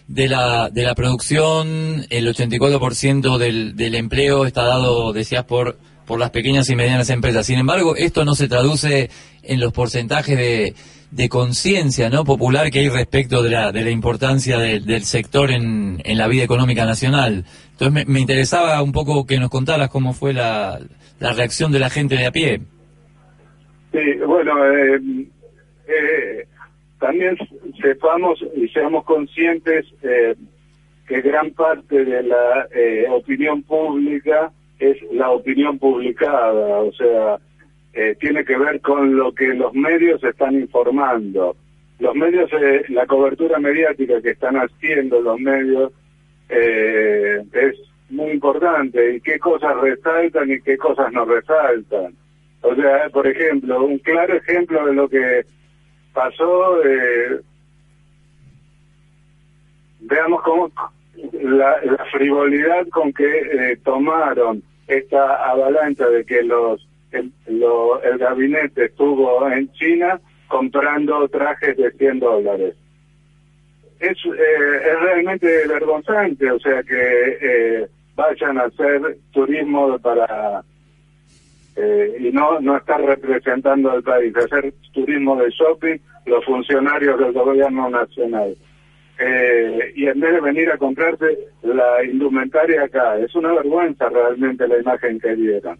de 0.08 0.28
la, 0.30 0.70
de 0.70 0.84
la 0.84 0.96
producción, 0.96 2.06
el 2.10 2.34
84% 2.34 3.38
del, 3.38 3.76
del 3.76 3.96
empleo 3.96 4.46
está 4.46 4.64
dado, 4.64 5.12
decías, 5.12 5.44
por, 5.44 5.78
por 6.06 6.20
las 6.20 6.30
pequeñas 6.32 6.70
y 6.70 6.76
medianas 6.76 7.10
empresas. 7.10 7.46
Sin 7.46 7.60
embargo, 7.60 7.96
esto 7.96 8.26
no 8.26 8.36
se 8.36 8.48
traduce 8.48 9.10
en 9.44 9.60
los 9.60 9.72
porcentajes 9.74 10.38
de, 10.38 11.30
conciencia 11.30 12.10
¿no? 12.10 12.26
popular 12.26 12.72
que 12.72 12.80
hay 12.80 12.90
respecto 12.90 13.44
de 13.44 13.52
la, 13.52 13.72
de 13.72 13.84
la 13.84 13.92
importancia 13.92 14.58
del 14.58 15.04
sector 15.04 15.52
en, 15.52 16.02
la 16.06 16.28
vida 16.28 16.44
económica 16.44 16.86
nacional. 16.86 17.46
Entonces 17.72 18.08
me, 18.08 18.20
interesaba 18.20 18.82
un 18.82 18.92
poco 18.92 19.26
que 19.26 19.40
nos 19.40 19.50
contaras 19.50 19.90
cómo 19.90 20.14
fue 20.14 20.34
la, 20.34 20.80
la 21.20 21.34
reacción 21.34 21.72
de 21.72 21.80
la 21.80 21.90
gente 21.90 22.16
de 22.16 22.26
a 22.26 22.32
pie. 22.32 22.62
Sí, 23.92 24.00
bueno, 24.26 24.52
eh, 24.66 25.00
eh, 25.88 26.48
también 27.00 27.38
sepamos 27.82 28.40
y 28.56 28.68
seamos 28.70 29.04
conscientes 29.04 29.86
eh, 30.04 30.36
que 31.08 31.22
gran 31.22 31.52
parte 31.52 32.06
de 32.06 32.24
la 32.24 32.68
eh, 32.74 33.06
opinión 33.10 33.62
pública 33.64 34.52
es 34.92 35.12
la 35.12 35.30
opinión 35.30 35.80
publicada, 35.80 36.80
o 36.80 36.92
sea, 36.94 37.38
eh, 37.94 38.16
tiene 38.20 38.44
que 38.44 38.58
ver 38.58 38.82
con 38.82 39.16
lo 39.16 39.34
que 39.34 39.48
los 39.48 39.74
medios 39.74 40.24
están 40.24 40.56
informando. 40.56 41.56
Los 42.00 42.16
medios, 42.16 42.50
eh, 42.54 42.84
la 42.90 43.06
cobertura 43.06 43.60
mediática 43.60 44.22
que 44.22 44.32
están 44.32 44.56
haciendo 44.56 45.22
los 45.22 45.40
medios 45.40 45.94
eh, 46.50 47.42
es 47.54 47.76
muy 48.10 48.32
importante 48.32 49.16
y 49.16 49.22
qué 49.22 49.40
cosas 49.40 49.76
resaltan 49.82 50.52
y 50.52 50.62
qué 50.62 50.78
cosas 50.78 51.12
no 51.12 51.26
resaltan. 51.26 52.14
O 52.62 52.76
sea, 52.76 53.10
por 53.10 53.28
ejemplo, 53.28 53.86
un 53.86 53.98
claro 54.00 54.36
ejemplo 54.36 54.86
de 54.86 54.94
lo 54.94 55.10
que 55.10 55.42
pasó, 56.14 56.84
eh, 56.84 57.40
veamos 60.02 60.42
cómo 60.44 60.72
la, 61.42 61.76
frivolidad 62.12 62.88
con 62.90 63.12
que 63.14 63.26
eh, 63.26 63.78
tomaron 63.84 64.64
esta 64.88 65.50
avalancha 65.50 66.08
de 66.08 66.26
que 66.26 66.44
los 66.44 66.88
el, 67.12 67.32
el 67.48 68.18
gabinete 68.18 68.86
estuvo 68.86 69.48
en 69.50 69.72
China 69.74 70.20
comprando 70.48 71.28
trajes 71.30 71.78
de 71.78 71.92
100 71.92 72.20
dólares. 72.20 72.76
Es, 74.00 74.18
eh, 74.26 74.92
es 74.92 75.00
realmente 75.00 75.68
vergonzante, 75.68 76.52
o 76.52 76.60
sea, 76.60 76.84
que 76.84 77.38
eh, 77.42 77.88
vayan 78.16 78.58
a 78.58 78.64
hacer 78.64 79.18
turismo 79.32 79.98
para 80.00 80.64
eh, 81.76 82.18
y 82.20 82.32
no, 82.32 82.60
no 82.60 82.78
estar 82.78 83.02
representando 83.02 83.92
al 83.92 84.04
país, 84.04 84.36
hacer 84.36 84.74
turismo 84.92 85.36
de 85.38 85.50
shopping 85.50 85.98
los 86.26 86.46
funcionarios 86.46 87.20
del 87.20 87.32
gobierno 87.32 87.90
nacional. 87.90 88.56
Eh, 89.20 89.94
y 89.96 90.08
en 90.08 90.20
vez 90.20 90.34
de 90.34 90.42
venir 90.42 90.72
a 90.72 90.78
comprarse 90.78 91.38
la 91.62 92.04
indumentaria 92.04 92.84
acá, 92.84 93.18
es 93.18 93.34
una 93.36 93.54
vergüenza 93.54 94.10
realmente 94.10 94.68
la 94.68 94.80
imagen 94.80 95.20
que 95.20 95.36
dieron. 95.36 95.78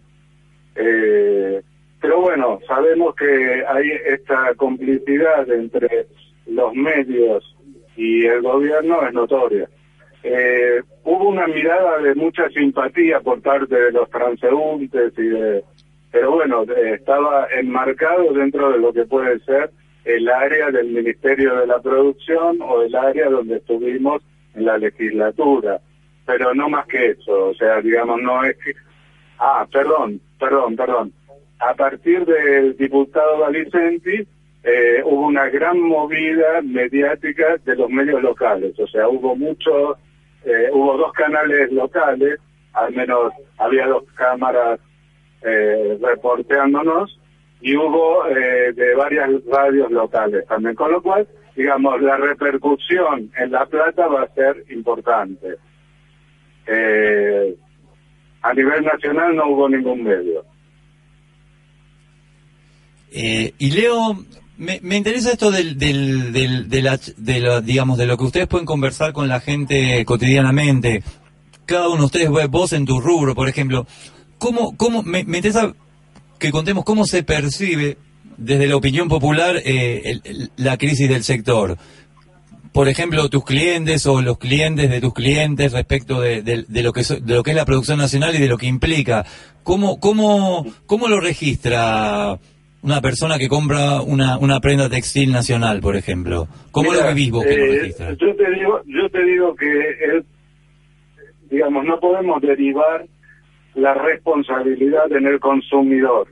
Eh, 0.76 1.62
pero 2.00 2.20
bueno, 2.20 2.60
sabemos 2.66 3.14
que 3.16 3.64
hay 3.66 3.90
esta 4.06 4.54
complicidad 4.54 5.50
entre 5.50 6.06
los 6.46 6.74
medios 6.74 7.56
y 7.96 8.26
el 8.26 8.42
gobierno, 8.42 9.06
es 9.06 9.12
notoria. 9.12 9.68
Eh, 10.22 10.80
hubo 11.04 11.28
una 11.28 11.46
mirada 11.46 11.98
de 11.98 12.14
mucha 12.14 12.48
simpatía 12.50 13.20
por 13.20 13.42
parte 13.42 13.74
de 13.74 13.92
los 13.92 14.08
transeúntes 14.10 15.12
y 15.18 15.26
de 15.26 15.64
pero 16.14 16.30
bueno, 16.30 16.62
estaba 16.62 17.48
enmarcado 17.50 18.32
dentro 18.32 18.70
de 18.70 18.78
lo 18.78 18.92
que 18.92 19.04
puede 19.04 19.40
ser 19.40 19.70
el 20.04 20.28
área 20.28 20.70
del 20.70 20.88
Ministerio 20.88 21.56
de 21.56 21.66
la 21.66 21.80
Producción 21.80 22.58
o 22.60 22.82
el 22.82 22.94
área 22.94 23.28
donde 23.30 23.56
estuvimos 23.56 24.22
en 24.54 24.66
la 24.66 24.78
legislatura, 24.78 25.80
pero 26.26 26.54
no 26.54 26.68
más 26.68 26.86
que 26.86 27.10
eso, 27.10 27.48
o 27.48 27.54
sea, 27.54 27.80
digamos, 27.80 28.20
no 28.22 28.44
es 28.44 28.56
que... 28.58 28.74
Ah, 29.38 29.66
perdón, 29.70 30.20
perdón, 30.38 30.76
perdón. 30.76 31.12
A 31.58 31.74
partir 31.74 32.24
del 32.24 32.76
diputado 32.76 33.38
Valicenti 33.38 34.26
eh, 34.62 35.02
hubo 35.04 35.26
una 35.26 35.48
gran 35.48 35.80
movida 35.80 36.60
mediática 36.62 37.56
de 37.64 37.74
los 37.74 37.90
medios 37.90 38.22
locales, 38.22 38.78
o 38.78 38.86
sea, 38.86 39.08
hubo 39.08 39.34
mucho, 39.34 39.96
eh, 40.44 40.68
hubo 40.72 40.96
dos 40.96 41.12
canales 41.12 41.72
locales, 41.72 42.38
al 42.74 42.92
menos 42.92 43.32
había 43.58 43.86
dos 43.86 44.04
cámaras 44.14 44.80
eh, 45.42 45.98
reporteándonos 46.00 47.18
y 47.64 47.74
hubo 47.78 48.26
eh, 48.26 48.74
de 48.74 48.94
varias 48.94 49.30
radios 49.50 49.90
locales 49.90 50.46
también, 50.46 50.74
con 50.74 50.92
lo 50.92 51.00
cual, 51.00 51.26
digamos, 51.56 51.98
la 52.02 52.18
repercusión 52.18 53.32
en 53.38 53.50
La 53.50 53.64
Plata 53.64 54.06
va 54.06 54.24
a 54.24 54.34
ser 54.34 54.66
importante. 54.68 55.56
Eh, 56.66 57.56
a 58.42 58.52
nivel 58.52 58.84
nacional 58.84 59.34
no 59.34 59.48
hubo 59.48 59.66
ningún 59.70 60.04
medio. 60.04 60.44
Eh, 63.10 63.54
y 63.56 63.70
Leo, 63.70 64.14
me, 64.58 64.80
me, 64.82 64.96
interesa 64.98 65.32
esto 65.32 65.50
del, 65.50 65.78
del, 65.78 66.34
del, 66.34 66.68
de, 66.68 66.82
la, 66.82 66.98
de, 67.16 67.62
digamos, 67.62 67.96
de 67.96 68.04
lo 68.04 68.18
que 68.18 68.24
ustedes 68.24 68.46
pueden 68.46 68.66
conversar 68.66 69.14
con 69.14 69.26
la 69.26 69.40
gente 69.40 70.04
cotidianamente. 70.04 71.02
Cada 71.64 71.88
uno 71.88 72.00
de 72.00 72.04
ustedes, 72.04 72.28
vos 72.50 72.74
en 72.74 72.84
tu 72.84 73.00
rubro, 73.00 73.34
por 73.34 73.48
ejemplo, 73.48 73.86
¿Cómo, 74.44 74.76
cómo 74.76 75.02
me, 75.02 75.20
interesa 75.20 75.74
que 76.44 76.52
contemos 76.52 76.84
cómo 76.84 77.06
se 77.06 77.22
percibe 77.22 77.96
desde 78.36 78.66
la 78.66 78.76
opinión 78.76 79.08
popular 79.08 79.56
eh, 79.64 80.18
la 80.56 80.76
crisis 80.76 81.08
del 81.08 81.24
sector? 81.24 81.78
Por 82.72 82.88
ejemplo, 82.88 83.28
tus 83.30 83.44
clientes 83.44 84.04
o 84.06 84.20
los 84.20 84.36
clientes 84.36 84.90
de 84.90 85.00
tus 85.00 85.14
clientes 85.14 85.72
respecto 85.72 86.20
de, 86.20 86.42
lo, 86.68 86.92
que 86.92 87.02
de 87.02 87.34
lo 87.34 87.42
que 87.42 87.50
es 87.50 87.56
la 87.56 87.64
producción 87.64 87.98
nacional 87.98 88.34
y 88.34 88.38
de 88.38 88.48
lo 88.48 88.58
que 88.58 88.66
implica. 88.66 89.24
¿Cómo, 89.62 90.00
cómo, 90.00 90.66
cómo 90.84 91.08
lo 91.08 91.20
registra 91.20 92.38
una 92.82 93.00
persona 93.00 93.38
que 93.38 93.48
compra 93.48 94.02
una, 94.02 94.36
una 94.38 94.60
prenda 94.60 94.90
textil 94.90 95.32
nacional, 95.32 95.80
por 95.80 95.96
ejemplo? 95.96 96.48
¿Cómo 96.72 96.92
lo 96.92 97.06
vivís 97.08 97.30
vos 97.30 97.44
que 97.44 97.56
lo 97.56 97.64
eh, 97.64 97.78
registra? 97.78 98.10
Yo 98.10 98.34
te 98.36 98.50
digo, 98.50 98.82
yo 98.86 99.08
te 99.08 99.24
digo 99.24 99.54
que, 99.54 100.22
digamos, 101.48 101.84
no 101.84 101.98
podemos 102.00 102.42
derivar 102.42 103.06
la 103.74 103.94
responsabilidad 103.94 105.10
en 105.12 105.26
el 105.26 105.40
consumidor. 105.40 106.28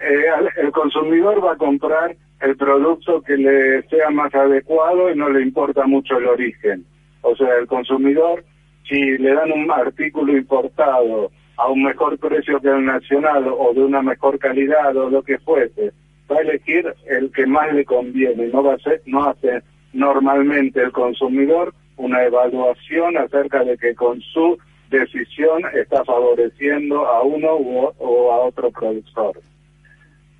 Eh, 0.00 0.24
el 0.56 0.72
consumidor 0.72 1.44
va 1.44 1.52
a 1.52 1.56
comprar 1.56 2.16
el 2.40 2.56
producto 2.56 3.22
que 3.22 3.36
le 3.36 3.82
sea 3.88 4.10
más 4.10 4.34
adecuado 4.34 5.10
y 5.10 5.16
no 5.16 5.28
le 5.28 5.42
importa 5.42 5.86
mucho 5.86 6.18
el 6.18 6.26
origen. 6.26 6.84
O 7.22 7.36
sea, 7.36 7.56
el 7.60 7.66
consumidor, 7.68 8.44
si 8.88 8.98
le 9.18 9.32
dan 9.32 9.52
un 9.52 9.70
artículo 9.70 10.36
importado 10.36 11.30
a 11.56 11.68
un 11.68 11.84
mejor 11.84 12.18
precio 12.18 12.60
que 12.60 12.68
el 12.68 12.84
nacional 12.84 13.46
o 13.46 13.72
de 13.74 13.84
una 13.84 14.02
mejor 14.02 14.38
calidad 14.38 14.96
o 14.96 15.08
lo 15.08 15.22
que 15.22 15.38
fuese, 15.38 15.92
va 16.30 16.36
a 16.36 16.40
elegir 16.40 16.92
el 17.06 17.30
que 17.30 17.46
más 17.46 17.72
le 17.72 17.84
conviene, 17.84 18.48
no 18.48 18.64
va 18.64 18.74
a 18.74 18.78
ser, 18.78 19.02
no 19.06 19.24
hace 19.24 19.62
normalmente 19.92 20.80
el 20.82 20.90
consumidor 20.90 21.74
una 21.96 22.24
evaluación 22.24 23.16
acerca 23.18 23.62
de 23.62 23.76
que 23.76 23.94
con 23.94 24.20
su 24.20 24.58
decisión 24.92 25.62
está 25.74 26.04
favoreciendo 26.04 27.06
a 27.06 27.22
uno 27.22 27.48
o 27.48 28.32
a 28.32 28.46
otro 28.46 28.70
productor. 28.70 29.40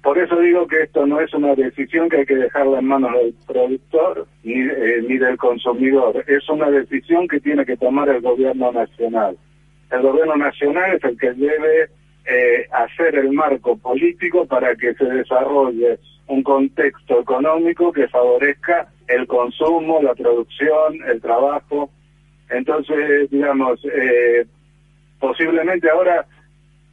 Por 0.03 0.19
eso 0.19 0.37
digo 0.41 0.67
que 0.67 0.83
esto 0.83 1.07
no 1.07 1.21
es 1.21 1.33
una 1.33 1.55
decisión 1.55 2.09
que 2.09 2.19
hay 2.19 2.27
que 2.27 2.35
dejarla 2.35 2.81
en 2.81 2.87
manos 2.87 3.13
del 3.13 3.35
productor 3.47 4.27
ni, 4.43 4.55
eh, 4.55 5.03
ni 5.09 5.17
del 5.17 5.37
consumidor, 5.37 6.25
es 6.27 6.49
una 6.49 6.71
decisión 6.71 7.29
que 7.29 7.39
tiene 7.39 7.65
que 7.65 7.77
tomar 7.77 8.09
el 8.09 8.21
gobierno 8.21 8.73
nacional. 8.73 9.37
El 9.93 10.03
gobierno 10.03 10.37
nacional 10.37 10.95
es 10.95 11.05
el 11.05 11.17
que 11.19 11.33
debe 11.33 11.89
eh, 12.25 12.67
hacer 12.73 13.15
el 13.17 13.31
marco 13.33 13.77
político 13.77 14.47
para 14.47 14.75
que 14.75 14.95
se 14.95 15.05
desarrolle 15.05 15.99
un 16.27 16.43
contexto 16.43 17.21
económico 17.21 17.93
que 17.93 18.09
favorezca 18.09 18.89
el 19.07 19.27
consumo, 19.27 20.01
la 20.03 20.15
producción, 20.15 20.99
el 21.07 21.21
trabajo. 21.21 21.91
Entonces, 22.53 23.31
digamos, 23.31 23.81
eh, 23.85 24.47
posiblemente 25.19 25.89
ahora 25.91 26.27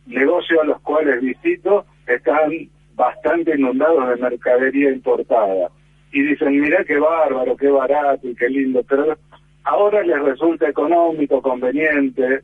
negocios 0.06 0.60
a 0.62 0.66
los 0.66 0.82
cuales 0.82 1.22
visito 1.22 1.86
están 2.08 2.52
bastante 2.96 3.56
inundados 3.56 4.10
de 4.10 4.16
mercadería 4.18 4.92
importada. 4.92 5.70
Y 6.12 6.24
dicen, 6.24 6.60
mira 6.60 6.84
qué 6.86 6.98
bárbaro, 6.98 7.56
qué 7.56 7.70
barato 7.70 8.28
y 8.28 8.36
qué 8.36 8.50
lindo, 8.50 8.84
pero 8.88 9.18
ahora 9.64 10.04
les 10.04 10.20
resulta 10.22 10.68
económico, 10.68 11.42
conveniente, 11.42 12.42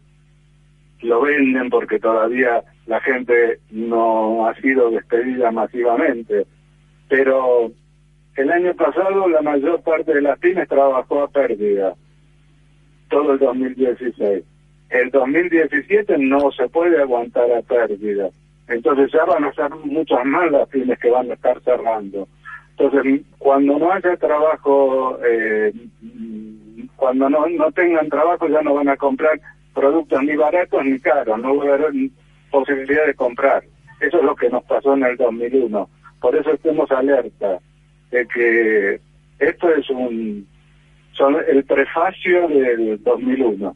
lo 1.01 1.21
venden 1.21 1.69
porque 1.69 1.99
todavía 1.99 2.63
la 2.85 2.99
gente 3.01 3.59
no 3.71 4.47
ha 4.47 4.55
sido 4.55 4.91
despedida 4.91 5.51
masivamente. 5.51 6.45
Pero 7.09 7.71
el 8.35 8.51
año 8.51 8.73
pasado 8.75 9.27
la 9.27 9.41
mayor 9.41 9.81
parte 9.81 10.13
de 10.13 10.21
las 10.21 10.37
pymes 10.39 10.67
trabajó 10.67 11.23
a 11.23 11.27
pérdida, 11.29 11.95
todo 13.09 13.33
el 13.33 13.39
2016. 13.39 14.43
El 14.89 15.11
2017 15.11 16.17
no 16.19 16.51
se 16.51 16.67
puede 16.69 17.01
aguantar 17.01 17.51
a 17.51 17.61
pérdida. 17.61 18.29
Entonces 18.67 19.11
ya 19.11 19.25
van 19.25 19.43
a 19.43 19.53
ser 19.53 19.69
muchas 19.83 20.25
más 20.25 20.51
las 20.51 20.67
pymes 20.69 20.99
que 20.99 21.09
van 21.09 21.29
a 21.29 21.33
estar 21.33 21.61
cerrando. 21.61 22.27
Entonces, 22.77 23.21
cuando 23.37 23.79
no 23.79 23.91
haya 23.91 24.17
trabajo, 24.17 25.17
eh, 25.25 25.71
cuando 26.95 27.29
no, 27.29 27.47
no 27.47 27.71
tengan 27.71 28.09
trabajo 28.09 28.47
ya 28.47 28.61
no 28.61 28.73
van 28.73 28.89
a 28.89 28.97
comprar 28.97 29.39
productos 29.73 30.21
ni 30.23 30.35
baratos 30.35 30.83
ni 30.83 30.99
caros, 30.99 31.39
no 31.39 31.55
va 31.57 31.71
a 31.71 31.73
haber 31.75 31.93
posibilidad 32.51 33.05
de 33.05 33.13
comprar. 33.13 33.63
Eso 34.01 34.17
es 34.17 34.23
lo 34.23 34.35
que 34.35 34.49
nos 34.49 34.63
pasó 34.63 34.93
en 34.93 35.03
el 35.03 35.15
2001. 35.15 35.89
Por 36.19 36.35
eso 36.35 36.51
estemos 36.51 36.91
alerta 36.91 37.59
de 38.11 38.27
que 38.27 38.99
esto 39.39 39.69
es 39.69 39.89
un 39.89 40.47
son 41.17 41.35
el 41.47 41.63
prefacio 41.63 42.47
del 42.47 43.01
2001. 43.03 43.75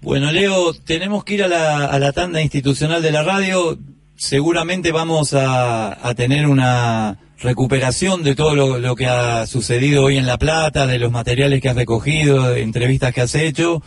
Bueno, 0.00 0.30
Leo, 0.30 0.74
tenemos 0.74 1.24
que 1.24 1.34
ir 1.34 1.42
a 1.42 1.48
la, 1.48 1.86
a 1.86 1.98
la 1.98 2.12
tanda 2.12 2.40
institucional 2.40 3.02
de 3.02 3.10
la 3.10 3.22
radio. 3.22 3.76
Seguramente 4.16 4.92
vamos 4.92 5.34
a, 5.34 6.08
a 6.08 6.14
tener 6.14 6.46
una 6.46 7.18
recuperación 7.40 8.22
de 8.22 8.34
todo 8.34 8.54
lo, 8.54 8.78
lo, 8.78 8.96
que 8.96 9.06
ha 9.06 9.46
sucedido 9.46 10.04
hoy 10.04 10.16
en 10.16 10.26
La 10.26 10.38
Plata, 10.38 10.86
de 10.86 10.98
los 10.98 11.12
materiales 11.12 11.60
que 11.60 11.68
has 11.68 11.76
recogido, 11.76 12.50
de 12.50 12.62
entrevistas 12.62 13.12
que 13.12 13.20
has 13.20 13.34
hecho. 13.34 13.82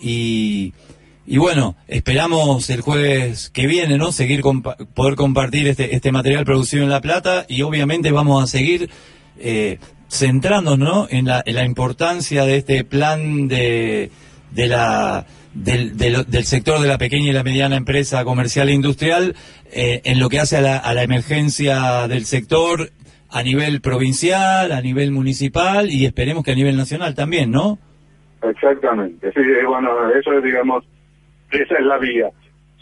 Y, 0.00 0.72
y 1.26 1.38
bueno, 1.38 1.76
esperamos 1.88 2.70
el 2.70 2.80
jueves 2.80 3.50
que 3.50 3.66
viene, 3.66 3.98
¿no? 3.98 4.12
Seguir 4.12 4.42
compa 4.42 4.76
poder 4.94 5.16
compartir 5.16 5.66
este, 5.66 5.94
este 5.94 6.12
material 6.12 6.44
producido 6.44 6.84
en 6.84 6.90
La 6.90 7.00
Plata 7.00 7.44
y 7.48 7.62
obviamente 7.62 8.12
vamos 8.12 8.42
a 8.42 8.46
seguir 8.46 8.88
eh, 9.38 9.78
centrándonos, 10.08 10.78
¿no? 10.78 11.06
En 11.10 11.26
la, 11.26 11.42
en 11.44 11.54
la 11.54 11.64
importancia 11.64 12.44
de 12.44 12.56
este 12.56 12.84
plan 12.84 13.48
de, 13.48 14.10
de 14.52 14.66
la 14.68 15.26
del, 15.54 15.96
del, 15.96 16.24
del, 16.26 16.44
sector 16.44 16.80
de 16.80 16.88
la 16.88 16.98
pequeña 16.98 17.30
y 17.30 17.32
la 17.32 17.42
mediana 17.42 17.76
empresa 17.76 18.24
comercial 18.24 18.68
e 18.68 18.72
industrial 18.72 19.34
eh, 19.72 20.02
en 20.04 20.20
lo 20.20 20.28
que 20.28 20.38
hace 20.38 20.58
a 20.58 20.60
la, 20.60 20.76
a 20.76 20.92
la, 20.92 21.02
emergencia 21.02 22.06
del 22.08 22.24
sector 22.24 22.90
a 23.30 23.42
nivel 23.42 23.80
provincial, 23.80 24.70
a 24.70 24.80
nivel 24.80 25.12
municipal 25.12 25.90
y 25.90 26.04
esperemos 26.04 26.44
que 26.44 26.52
a 26.52 26.54
nivel 26.54 26.76
nacional 26.76 27.14
también, 27.14 27.50
¿no? 27.50 27.78
Exactamente, 28.42 29.32
sí, 29.32 29.40
bueno, 29.66 29.90
eso 30.10 30.32
es, 30.34 30.44
digamos, 30.44 30.84
esa 31.50 31.74
es 31.74 31.84
la 31.84 31.98
vía. 31.98 32.28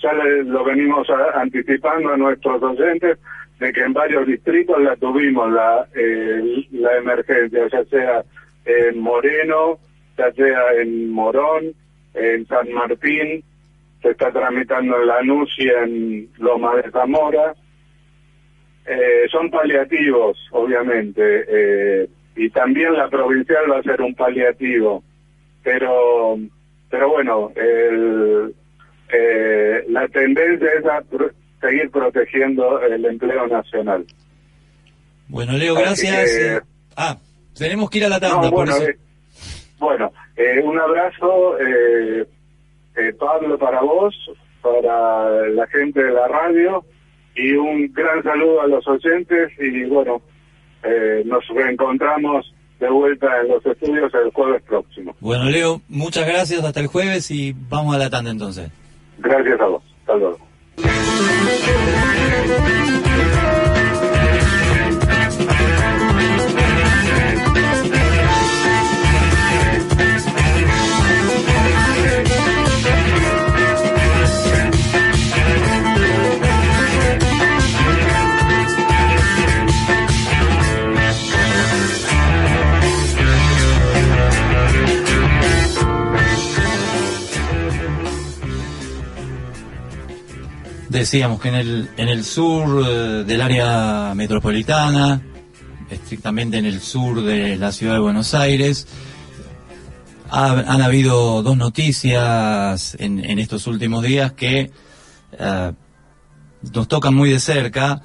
Ya 0.03 0.13
le, 0.13 0.45
lo 0.45 0.65
venimos 0.65 1.09
a, 1.09 1.41
anticipando 1.41 2.13
a 2.13 2.17
nuestros 2.17 2.63
oyentes 2.63 3.19
de 3.59 3.73
que 3.73 3.83
en 3.83 3.93
varios 3.93 4.27
distritos 4.27 4.81
la 4.83 4.97
tuvimos 4.97 5.53
la, 5.53 5.87
eh, 5.95 6.67
la 6.73 6.97
emergencia, 6.97 7.69
ya 7.69 7.85
sea 7.85 8.25
en 8.65 8.99
Moreno, 8.99 9.79
ya 10.19 10.33
sea 10.33 10.75
en 10.81 11.11
Morón, 11.11 11.73
en 12.15 12.47
San 12.47 12.73
Martín, 12.73 13.45
se 14.03 14.11
está 14.11 14.31
tramitando 14.31 14.97
en 15.01 15.07
Lanús 15.07 15.55
y 15.59 15.69
en 15.69 16.29
Loma 16.39 16.77
de 16.77 16.91
Zamora. 16.91 17.55
Eh, 18.87 19.27
son 19.31 19.51
paliativos, 19.51 20.37
obviamente, 20.51 21.45
eh, 21.49 22.09
y 22.37 22.51
también 22.51 22.93
la 22.93 23.09
provincial 23.09 23.71
va 23.71 23.79
a 23.79 23.83
ser 23.83 24.03
un 24.03 24.15
paliativo, 24.15 25.03
pero, 25.63 26.37
pero 26.91 27.09
bueno, 27.09 27.51
el, 27.57 28.55
eh, 29.11 29.85
la 29.89 30.07
tendencia 30.09 30.69
es 30.79 30.85
a 30.85 31.01
seguir 31.65 31.91
protegiendo 31.91 32.81
el 32.83 33.05
empleo 33.05 33.47
nacional. 33.47 34.05
Bueno, 35.29 35.53
Leo, 35.53 35.75
gracias. 35.75 36.31
Que, 36.31 36.61
ah, 36.97 37.17
tenemos 37.57 37.89
que 37.89 37.99
ir 37.99 38.05
a 38.05 38.09
la 38.09 38.21
tanda, 38.21 38.43
no, 38.43 38.51
por 38.51 38.67
bueno, 38.67 38.77
eso. 38.77 38.99
Bueno, 39.79 40.13
eh, 40.37 40.61
un 40.63 40.79
abrazo, 40.79 41.59
eh, 41.59 42.27
eh, 42.97 43.13
Pablo, 43.19 43.59
para 43.59 43.81
vos, 43.81 44.15
para 44.61 45.49
la 45.49 45.67
gente 45.69 46.03
de 46.03 46.13
la 46.13 46.29
radio 46.29 46.85
y 47.37 47.53
un 47.55 47.93
gran 47.93 48.23
saludo 48.23 48.63
a 48.63 48.67
los 48.67 48.87
oyentes 48.87 49.53
y 49.59 49.85
bueno, 49.85 50.23
eh, 50.83 51.23
nos 51.25 51.47
reencontramos 51.49 52.55
de 52.79 52.91
vuelta 52.91 53.27
en 53.41 53.49
los 53.49 53.65
estudios 53.67 54.13
el 54.15 54.31
jueves 54.33 54.63
próximo. 54.63 55.17
Bueno, 55.21 55.45
Leo, 55.45 55.81
muchas 55.89 56.27
gracias, 56.27 56.65
hasta 56.65 56.81
el 56.81 56.87
jueves 56.87 57.31
y 57.31 57.55
vamos 57.69 57.95
a 57.95 57.99
la 57.99 58.11
tanda 58.11 58.31
entonces. 58.31 58.71
Gracias 59.19 59.61
a 59.61 59.67
vos, 59.67 59.83
hasta 60.01 60.17
luego. 60.17 60.54
Thank 60.77 61.69
you. 63.39 63.44
Decíamos 90.95 91.41
que 91.41 91.49
en 91.49 91.57
el, 91.57 91.91
en 91.97 92.09
el 92.09 92.25
sur 92.25 92.87
eh, 92.87 93.25
del 93.25 93.41
área 93.41 94.13
metropolitana, 94.15 95.21
estrictamente 95.91 96.59
en 96.59 96.67
el 96.67 96.81
sur 96.81 97.21
de 97.21 97.57
la 97.57 97.73
ciudad 97.73 97.95
de 97.95 97.99
Buenos 97.99 98.33
Aires, 98.33 98.87
ha, 100.31 100.53
han 100.53 100.83
habido 100.83 101.43
dos 101.43 101.57
noticias 101.57 102.97
en, 103.01 103.19
estos 103.41 103.67
últimos 103.67 104.05
días 104.05 104.35
que 104.35 104.71
uh, 105.33 105.73
nos 106.73 106.87
tocan 106.87 107.13
muy 107.13 107.29
de 107.31 107.41
cerca. 107.41 108.01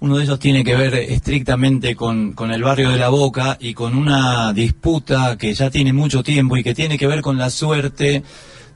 Uno 0.00 0.18
de 0.18 0.24
ellos 0.24 0.38
tiene 0.38 0.62
que 0.62 0.76
ver 0.76 0.94
estrictamente 0.94 1.96
con, 1.96 2.34
el 2.52 2.62
barrio 2.62 2.90
de 2.90 2.98
La 2.98 3.08
Boca 3.08 3.56
y 3.58 3.72
con 3.72 3.96
una 3.96 4.52
disputa 4.52 5.38
que 5.38 5.54
ya 5.54 5.70
tiene 5.70 5.94
mucho 5.94 6.22
tiempo 6.22 6.58
y 6.58 6.62
que 6.62 6.74
tiene 6.74 6.98
que 6.98 7.06
ver 7.06 7.22
con 7.22 7.38
la 7.38 7.48
suerte 7.48 8.22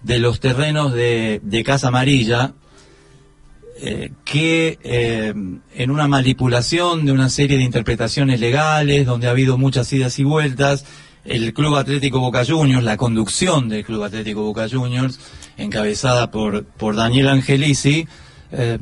de 0.02 0.18
los 0.18 0.40
terrenos 0.40 0.94
de 0.94 1.62
Casa 1.62 1.88
Amarilla, 1.88 2.54
eh, 3.82 4.12
que 4.26 4.78
eh, 4.82 5.32
en 5.74 5.90
una 5.90 6.06
manipulación 6.06 7.06
de 7.06 7.12
una 7.12 7.30
serie 7.30 7.56
de 7.56 7.64
interpretaciones 7.64 8.38
legales, 8.38 9.06
donde 9.06 9.26
ha 9.26 9.30
habido 9.30 9.56
muchas 9.56 9.90
idas 9.94 10.18
y 10.18 10.24
vueltas, 10.24 10.84
el 11.24 11.54
Club 11.54 11.76
Atlético 11.76 12.20
Boca 12.20 12.44
Juniors, 12.44 12.84
la 12.84 12.98
conducción 12.98 13.70
del 13.70 13.82
Club 13.82 14.02
Atlético 14.02 14.42
Boca 14.42 14.68
Juniors, 14.68 15.18
encabezada 15.56 16.30
por, 16.30 16.64
por 16.64 16.94
Daniel 16.94 17.28
Angelici, 17.28 18.06
eh, 18.52 18.78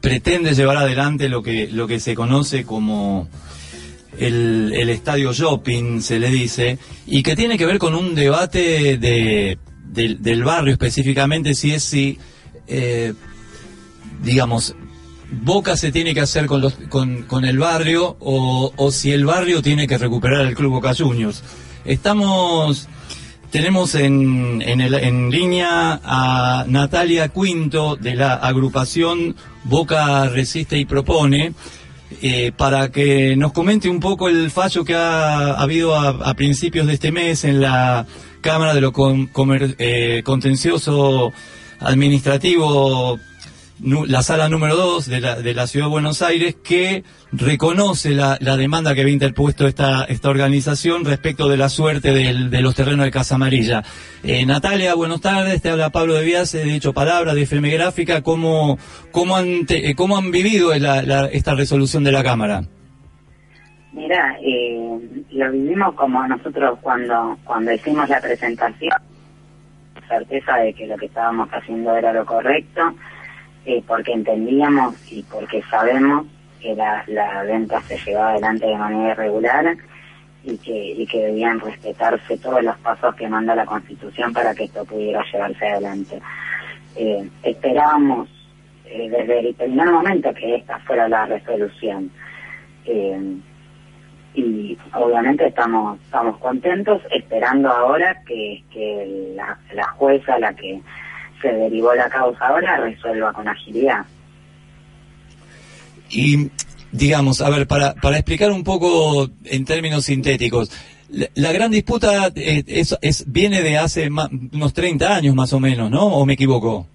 pretende 0.00 0.52
llevar 0.54 0.78
adelante 0.78 1.28
lo 1.28 1.44
que, 1.44 1.68
lo 1.68 1.86
que 1.86 2.00
se 2.00 2.16
conoce 2.16 2.64
como 2.64 3.28
el, 4.18 4.72
el 4.74 4.90
estadio 4.90 5.32
shopping, 5.32 6.00
se 6.00 6.18
le 6.18 6.28
dice, 6.28 6.78
y 7.06 7.22
que 7.22 7.36
tiene 7.36 7.56
que 7.56 7.66
ver 7.66 7.78
con 7.78 7.94
un 7.94 8.16
debate 8.16 8.98
de, 8.98 9.58
de 9.92 10.16
del 10.16 10.42
barrio 10.42 10.72
específicamente, 10.72 11.54
si 11.54 11.72
es 11.72 11.84
si, 11.84 12.18
digamos, 14.22 14.74
Boca 15.32 15.76
se 15.76 15.92
tiene 15.92 16.12
que 16.12 16.20
hacer 16.20 16.46
con, 16.46 16.60
los, 16.60 16.74
con, 16.88 17.44
el 17.44 17.58
barrio 17.58 18.16
o, 18.20 18.72
o 18.76 18.90
si 18.90 19.12
el 19.12 19.24
barrio 19.24 19.62
tiene 19.62 19.86
que 19.86 19.96
recuperar 19.96 20.40
el 20.46 20.54
Club 20.56 20.72
Boca 20.72 20.92
Juniors. 20.92 21.42
Estamos, 21.84 22.88
tenemos 23.52 23.94
en, 23.94 24.60
en, 24.66 24.80
el- 24.80 24.94
en 24.94 25.30
línea 25.30 26.00
a 26.02 26.64
Natalia 26.66 27.28
Quinto 27.28 27.94
de 27.96 28.16
la 28.16 28.34
agrupación 28.34 29.36
Boca 29.64 30.28
Resiste 30.28 30.78
y 30.78 30.84
Propone. 30.84 31.52
eh, 32.22 32.50
para 32.56 32.90
que 32.90 33.36
nos 33.36 33.52
comente 33.52 33.88
un 33.88 34.00
poco 34.00 34.28
el 34.28 34.50
fallo 34.50 34.84
que 34.84 34.96
ha 34.96 35.52
habido 35.52 35.94
a, 35.94 36.34
principios 36.34 36.88
de 36.88 36.94
este 36.94 37.12
mes 37.12 37.44
en 37.44 37.60
la 37.60 38.04
Cámara 38.40 38.74
de 38.74 38.80
lo 38.80 38.90
Con- 38.92 39.30
eh, 39.78 40.22
Contencioso 40.24 41.32
Administrativo 41.78 43.18
la 43.82 44.22
sala 44.22 44.48
número 44.48 44.76
2 44.76 45.06
de 45.06 45.20
la, 45.20 45.36
de 45.36 45.54
la 45.54 45.66
Ciudad 45.66 45.86
de 45.86 45.90
Buenos 45.90 46.20
Aires 46.22 46.56
que 46.62 47.02
reconoce 47.32 48.10
la, 48.10 48.36
la 48.40 48.56
demanda 48.56 48.94
que 48.94 49.00
había 49.00 49.12
interpuesto 49.14 49.66
esta, 49.66 50.04
esta 50.04 50.28
organización 50.28 51.04
respecto 51.04 51.48
de 51.48 51.56
la 51.56 51.68
suerte 51.68 52.12
del- 52.12 52.50
de 52.50 52.60
los 52.60 52.74
terrenos 52.74 53.04
de 53.04 53.10
Casa 53.10 53.36
Amarilla. 53.36 53.82
Eh, 54.22 54.44
Natalia, 54.44 54.94
buenas 54.94 55.20
tardes, 55.20 55.62
te 55.62 55.70
habla 55.70 55.90
Pablo 55.90 56.14
de 56.14 56.24
Viase, 56.24 56.58
de 56.58 56.64
Dicho 56.64 56.92
Palabra, 56.92 57.32
de 57.34 57.42
FM 57.42 57.70
Gráfica. 57.70 58.22
¿Cómo, 58.22 58.78
cómo, 59.12 59.36
han, 59.36 59.64
te- 59.66 59.90
eh, 59.90 59.94
cómo 59.94 60.16
han 60.18 60.30
vivido 60.30 60.74
la- 60.78 61.02
la- 61.02 61.26
esta 61.26 61.54
resolución 61.54 62.04
de 62.04 62.12
la 62.12 62.22
Cámara? 62.22 62.62
Mira, 63.92 64.36
eh, 64.42 64.98
lo 65.32 65.52
vivimos 65.52 65.94
como 65.94 66.26
nosotros 66.28 66.78
cuando 66.82 67.38
cuando 67.44 67.72
hicimos 67.72 68.08
la 68.08 68.20
presentación, 68.20 68.92
certeza 70.08 70.56
de 70.56 70.74
que 70.74 70.86
lo 70.86 70.96
que 70.96 71.06
estábamos 71.06 71.48
haciendo 71.50 71.94
era 71.96 72.12
lo 72.12 72.24
correcto, 72.24 72.80
eh, 73.66 73.82
porque 73.86 74.12
entendíamos 74.12 74.94
y 75.12 75.22
porque 75.24 75.62
sabemos 75.70 76.26
que 76.60 76.74
la, 76.74 77.04
la 77.06 77.42
venta 77.42 77.80
se 77.82 77.98
llevaba 77.98 78.30
adelante 78.32 78.66
de 78.66 78.76
manera 78.76 79.12
irregular 79.12 79.76
y 80.44 80.56
que, 80.58 80.92
y 80.92 81.06
que 81.06 81.18
debían 81.18 81.60
respetarse 81.60 82.38
todos 82.38 82.62
los 82.62 82.76
pasos 82.78 83.14
que 83.14 83.28
manda 83.28 83.54
la 83.54 83.66
Constitución 83.66 84.32
para 84.32 84.54
que 84.54 84.64
esto 84.64 84.84
pudiera 84.84 85.22
llevarse 85.32 85.66
adelante. 85.66 86.20
Eh, 86.96 87.28
esperábamos 87.42 88.28
eh, 88.86 89.08
desde 89.10 89.40
el 89.40 89.54
primer 89.54 89.90
momento 89.90 90.32
que 90.34 90.56
esta 90.56 90.78
fuera 90.80 91.08
la 91.08 91.26
resolución. 91.26 92.10
Eh, 92.84 93.36
y 94.32 94.78
obviamente 94.94 95.46
estamos 95.46 96.00
estamos 96.00 96.38
contentos 96.38 97.02
esperando 97.10 97.68
ahora 97.68 98.16
que, 98.24 98.62
que 98.72 99.32
la, 99.34 99.58
la 99.74 99.88
jueza 99.88 100.38
la 100.38 100.54
que 100.54 100.80
se 101.40 101.52
derivó 101.52 101.94
la 101.94 102.08
causa 102.08 102.46
ahora 102.46 102.76
resuelva 102.78 103.32
con 103.32 103.48
agilidad 103.48 104.04
Y, 106.08 106.50
digamos, 106.92 107.40
a 107.40 107.50
ver, 107.50 107.66
para, 107.66 107.94
para 107.94 108.16
explicar 108.16 108.50
un 108.50 108.64
poco 108.64 109.28
en 109.44 109.64
términos 109.64 110.04
sintéticos, 110.04 110.70
la, 111.08 111.26
la 111.34 111.52
gran 111.52 111.70
disputa 111.70 112.28
eh, 112.34 112.64
es, 112.66 112.96
es, 113.02 113.30
viene 113.30 113.62
de 113.62 113.78
hace 113.78 114.08
unos 114.08 114.72
30 114.74 115.14
años 115.14 115.34
más 115.34 115.52
o 115.52 115.60
menos, 115.60 115.90
¿no? 115.90 116.06
¿O 116.06 116.24
me 116.24 116.34
equivoco? 116.34 116.86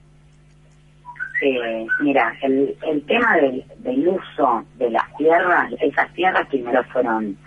Eh, 1.42 1.86
mira, 2.02 2.34
el, 2.42 2.76
el 2.88 3.06
tema 3.06 3.36
del, 3.38 3.64
del 3.80 4.08
uso 4.08 4.64
de 4.78 4.90
las 4.90 5.04
tierras, 5.18 5.72
esas 5.82 6.12
tierras 6.14 6.48
primero 6.48 6.84
fueron 6.86 7.38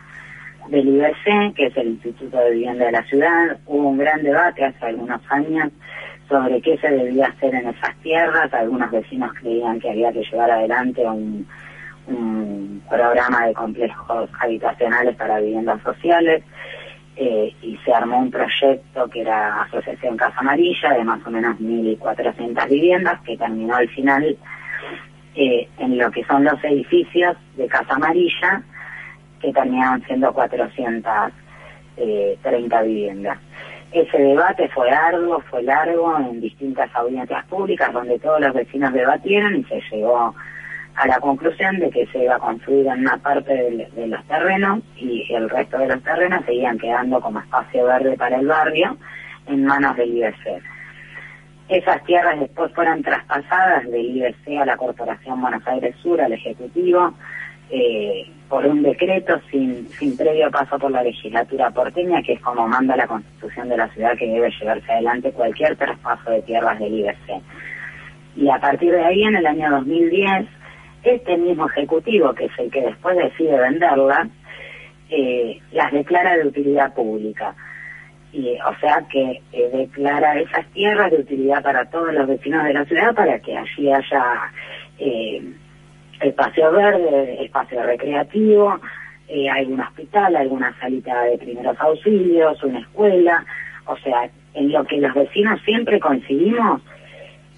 del 0.68 0.88
IBC, 0.88 1.54
que 1.54 1.66
es 1.66 1.76
el 1.76 1.88
Instituto 1.88 2.36
de 2.38 2.50
Vivienda 2.50 2.86
de 2.86 2.92
la 2.92 3.02
Ciudad. 3.04 3.58
Hubo 3.66 3.88
un 3.88 3.98
gran 3.98 4.22
debate 4.22 4.64
hace 4.64 4.84
algunos 4.84 5.20
años 5.30 5.72
sobre 6.28 6.60
qué 6.60 6.76
se 6.78 6.88
debía 6.88 7.26
hacer 7.26 7.54
en 7.54 7.68
esas 7.68 7.96
tierras. 8.02 8.52
Algunos 8.52 8.90
vecinos 8.90 9.32
creían 9.40 9.80
que 9.80 9.90
había 9.90 10.12
que 10.12 10.22
llevar 10.22 10.50
adelante 10.50 11.02
un, 11.06 11.46
un 12.06 12.82
programa 12.88 13.46
de 13.46 13.54
complejos 13.54 14.30
habitacionales 14.40 15.16
para 15.16 15.40
viviendas 15.40 15.82
sociales. 15.82 16.42
eh, 17.20 17.52
y 17.62 17.76
se 17.78 17.92
armó 17.92 18.20
un 18.20 18.30
proyecto 18.30 19.10
que 19.10 19.22
era 19.22 19.62
Asociación 19.62 20.16
Casa 20.16 20.38
Amarilla 20.38 20.92
de 20.92 21.02
más 21.02 21.18
o 21.26 21.30
menos 21.30 21.58
1.400 21.58 22.68
viviendas 22.68 23.20
que 23.22 23.36
terminó 23.36 23.74
al 23.74 23.88
final 23.88 24.38
eh, 25.34 25.68
en 25.78 25.98
lo 25.98 26.12
que 26.12 26.22
son 26.26 26.44
los 26.44 26.62
edificios 26.62 27.36
de 27.56 27.66
Casa 27.66 27.96
Amarilla 27.96 28.62
que 29.40 29.52
terminaron 29.52 30.00
siendo 30.04 30.32
430 30.32 32.82
viviendas. 32.82 33.38
Ese 33.92 34.18
debate 34.18 34.68
fue 34.68 34.90
arduo, 34.90 35.40
fue 35.50 35.62
largo 35.62 36.18
en 36.18 36.40
distintas 36.40 36.94
audiencias 36.94 37.44
públicas 37.46 37.92
donde 37.92 38.18
todos 38.18 38.40
los 38.40 38.52
vecinos 38.52 38.92
debatieron 38.92 39.56
y 39.56 39.64
se 39.64 39.80
llegó 39.90 40.34
a 40.94 41.06
la 41.06 41.20
conclusión 41.20 41.78
de 41.78 41.90
que 41.90 42.06
se 42.08 42.24
iba 42.24 42.34
a 42.34 42.38
construir 42.38 42.86
en 42.86 43.00
una 43.00 43.16
parte 43.18 43.54
de, 43.54 44.06
los 44.06 44.24
terrenos 44.26 44.80
y 44.96 45.32
el 45.32 45.48
resto 45.48 45.78
de 45.78 45.86
los 45.86 46.02
terrenos 46.02 46.44
seguían 46.44 46.78
quedando 46.78 47.20
como 47.20 47.38
espacio 47.38 47.86
verde 47.86 48.16
para 48.16 48.36
el 48.36 48.46
barrio 48.46 48.96
en 49.46 49.64
manos 49.64 49.96
del 49.96 50.16
IBC. 50.18 50.62
Esas 51.68 52.02
tierras 52.04 52.40
después 52.40 52.72
fueron 52.74 53.02
traspasadas 53.02 53.84
del 53.84 54.16
IBC 54.16 54.60
a 54.60 54.66
la 54.66 54.76
Corporación 54.76 55.40
Buenos 55.40 55.66
Aires 55.66 55.94
Sur, 56.02 56.20
al 56.20 56.32
Ejecutivo, 56.32 57.14
eh, 57.70 58.26
por 58.48 58.66
un 58.66 58.82
decreto 58.82 59.40
sin, 59.50 59.88
sin 59.90 60.16
previo 60.16 60.50
paso 60.50 60.78
por 60.78 60.90
la 60.90 61.02
legislatura 61.02 61.70
porteña, 61.70 62.22
que 62.22 62.32
es 62.34 62.40
como 62.40 62.66
manda 62.66 62.96
la 62.96 63.06
Constitución 63.06 63.68
de 63.68 63.76
la 63.76 63.88
ciudad 63.88 64.16
que 64.16 64.26
debe 64.26 64.50
llevarse 64.50 64.90
adelante 64.90 65.32
cualquier 65.32 65.76
traspaso 65.76 66.30
de 66.30 66.42
tierras 66.42 66.78
del 66.78 66.94
IBC. 66.94 67.42
Y 68.36 68.48
a 68.48 68.58
partir 68.58 68.92
de 68.92 69.04
ahí, 69.04 69.22
en 69.22 69.36
el 69.36 69.46
año 69.46 69.70
2010, 69.70 70.46
este 71.02 71.36
mismo 71.36 71.68
ejecutivo, 71.68 72.32
que 72.34 72.46
es 72.46 72.58
el 72.58 72.70
que 72.70 72.82
después 72.82 73.16
decide 73.16 73.58
venderlas, 73.58 74.28
eh, 75.10 75.60
las 75.72 75.92
declara 75.92 76.36
de 76.36 76.48
utilidad 76.48 76.94
pública. 76.94 77.54
Y, 78.32 78.58
o 78.60 78.78
sea 78.78 79.02
que 79.10 79.42
eh, 79.52 79.70
declara 79.72 80.38
esas 80.38 80.66
tierras 80.72 81.10
de 81.10 81.18
utilidad 81.18 81.62
para 81.62 81.88
todos 81.90 82.12
los 82.12 82.26
vecinos 82.26 82.64
de 82.64 82.74
la 82.74 82.84
ciudad 82.84 83.14
para 83.14 83.38
que 83.40 83.56
allí 83.56 83.90
haya 83.90 84.52
eh, 84.98 85.42
espacio 86.20 86.72
verde, 86.72 87.44
espacio 87.44 87.82
recreativo, 87.82 88.80
eh, 89.28 89.48
un 89.66 89.80
hospital, 89.80 90.36
alguna 90.36 90.74
salita 90.80 91.22
de 91.22 91.38
primeros 91.38 91.78
auxilios, 91.80 92.62
una 92.62 92.80
escuela, 92.80 93.44
o 93.86 93.96
sea, 93.98 94.30
en 94.54 94.72
lo 94.72 94.84
que 94.84 94.98
los 94.98 95.14
vecinos 95.14 95.60
siempre 95.64 96.00
coincidimos, 96.00 96.82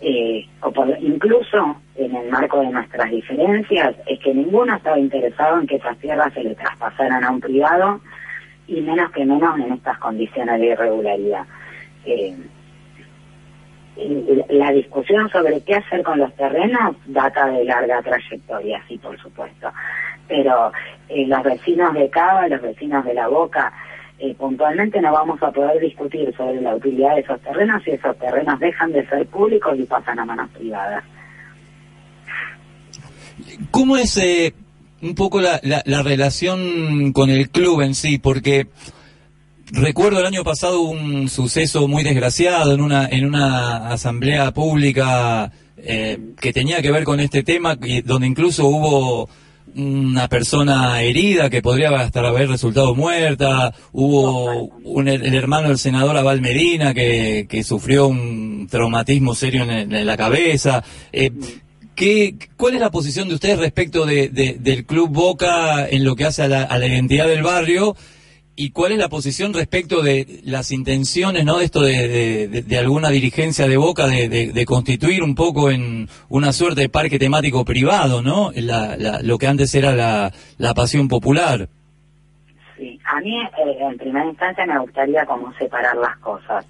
eh, 0.00 0.46
o 0.62 0.72
por, 0.72 0.88
incluso 1.00 1.76
en 1.94 2.14
el 2.16 2.30
marco 2.30 2.60
de 2.60 2.70
nuestras 2.70 3.10
diferencias, 3.10 3.94
es 4.06 4.18
que 4.20 4.34
ninguno 4.34 4.74
estaba 4.74 4.98
interesado 4.98 5.60
en 5.60 5.66
que 5.66 5.76
esas 5.76 5.96
tierras 5.98 6.32
se 6.32 6.42
le 6.42 6.54
traspasaran 6.54 7.22
a 7.22 7.30
un 7.30 7.40
privado 7.40 8.00
y 8.66 8.80
menos 8.80 9.10
que 9.12 9.24
menos 9.24 9.58
en 9.58 9.72
estas 9.72 9.98
condiciones 9.98 10.60
de 10.60 10.66
irregularidad. 10.66 11.44
Eh, 12.06 12.36
la 13.96 14.72
discusión 14.72 15.28
sobre 15.30 15.60
qué 15.62 15.74
hacer 15.74 16.02
con 16.02 16.18
los 16.18 16.34
terrenos 16.34 16.96
data 17.06 17.46
de 17.46 17.64
larga 17.64 18.02
trayectoria, 18.02 18.82
sí, 18.88 18.98
por 18.98 19.20
supuesto. 19.20 19.70
Pero 20.28 20.72
eh, 21.08 21.26
los 21.26 21.42
vecinos 21.42 21.92
de 21.94 22.08
Cava, 22.08 22.48
los 22.48 22.62
vecinos 22.62 23.04
de 23.04 23.14
La 23.14 23.28
Boca, 23.28 23.72
eh, 24.18 24.34
puntualmente 24.34 25.00
no 25.00 25.12
vamos 25.12 25.42
a 25.42 25.50
poder 25.50 25.80
discutir 25.80 26.34
sobre 26.36 26.60
la 26.60 26.74
utilidad 26.74 27.14
de 27.14 27.22
esos 27.22 27.40
terrenos 27.40 27.82
si 27.82 27.90
esos 27.90 28.16
terrenos 28.18 28.60
dejan 28.60 28.92
de 28.92 29.06
ser 29.08 29.26
públicos 29.26 29.78
y 29.78 29.84
pasan 29.84 30.18
a 30.18 30.24
manos 30.24 30.50
privadas. 30.50 31.04
¿Cómo 33.70 33.96
es 33.96 34.16
eh, 34.18 34.54
un 35.02 35.14
poco 35.14 35.40
la, 35.40 35.58
la, 35.62 35.82
la 35.84 36.02
relación 36.02 37.12
con 37.12 37.30
el 37.30 37.50
club 37.50 37.80
en 37.80 37.94
sí? 37.94 38.18
Porque 38.18 38.66
recuerdo 39.72 40.20
el 40.20 40.26
año 40.26 40.44
pasado 40.44 40.80
un 40.80 41.28
suceso 41.28 41.88
muy 41.88 42.02
desgraciado 42.02 42.74
en 42.74 42.80
una 42.80 43.08
en 43.08 43.24
una 43.24 43.88
asamblea 43.88 44.52
pública 44.52 45.52
eh, 45.76 46.18
que 46.40 46.52
tenía 46.52 46.82
que 46.82 46.90
ver 46.90 47.04
con 47.04 47.20
este 47.20 47.42
tema 47.42 47.78
donde 48.04 48.26
incluso 48.26 48.66
hubo 48.66 49.28
una 49.74 50.28
persona 50.28 51.00
herida 51.02 51.48
que 51.48 51.62
podría 51.62 51.90
hasta 51.90 52.20
haber 52.20 52.48
resultado 52.48 52.94
muerta, 52.94 53.72
hubo 53.92 54.64
un, 54.82 55.08
el 55.08 55.34
hermano 55.34 55.68
del 55.68 55.78
senador 55.78 56.16
Abal 56.16 56.40
Medina 56.40 56.92
que, 56.92 57.46
que 57.48 57.62
sufrió 57.62 58.08
un 58.08 58.66
traumatismo 58.70 59.34
serio 59.34 59.62
en, 59.62 59.94
en 59.94 60.06
la 60.06 60.16
cabeza. 60.16 60.82
Eh, 61.12 61.30
¿qué, 61.94 62.34
¿Cuál 62.56 62.74
es 62.74 62.80
la 62.80 62.90
posición 62.90 63.28
de 63.28 63.34
ustedes 63.34 63.58
respecto 63.58 64.06
de, 64.06 64.28
del 64.28 64.84
Club 64.86 65.10
Boca 65.10 65.88
en 65.88 66.04
lo 66.04 66.16
que 66.16 66.24
hace 66.24 66.42
a 66.42 66.48
la, 66.48 66.62
a 66.62 66.78
la 66.78 66.86
identidad 66.86 67.28
del 67.28 67.42
barrio? 67.42 67.96
¿Y 68.62 68.72
cuál 68.72 68.92
es 68.92 68.98
la 68.98 69.08
posición 69.08 69.54
respecto 69.54 70.02
de 70.02 70.42
las 70.44 70.70
intenciones, 70.70 71.46
no, 71.46 71.60
de 71.60 71.64
esto 71.64 71.80
de, 71.80 72.46
de, 72.46 72.78
alguna 72.78 73.08
dirigencia 73.08 73.66
de 73.66 73.78
Boca 73.78 74.06
de, 74.06 74.64
constituir 74.66 75.22
un 75.22 75.34
poco 75.34 75.70
en 75.70 76.08
una 76.28 76.52
suerte 76.52 76.82
de 76.82 76.88
parque 76.90 77.18
temático 77.18 77.64
privado, 77.64 78.20
no? 78.20 78.50
La, 78.54 78.98
lo 79.22 79.38
que 79.38 79.46
antes 79.46 79.74
era 79.74 79.92
la, 79.92 80.30
la 80.58 80.74
pasión 80.74 81.08
popular. 81.08 81.70
Sí, 82.76 83.00
a 83.06 83.20
mí 83.20 83.40
eh, 83.40 83.78
en 83.80 83.96
primera 83.96 84.26
instancia 84.26 84.66
me 84.66 84.78
gustaría 84.78 85.24
como 85.24 85.54
separar 85.54 85.96
las 85.96 86.18
cosas. 86.18 86.66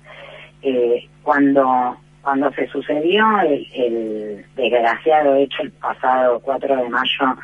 Eh, 0.63 1.09
cuando 1.25 1.97
cuando 2.23 2.53
se 2.53 2.69
sucedió 2.69 3.25
el, 3.41 3.67
el 3.75 4.47
desgraciado 4.55 5.35
hecho 5.35 5.63
el 5.63 5.73
pasado 5.73 6.39
4 6.39 6.77
de 6.77 6.89
mayo 6.89 7.37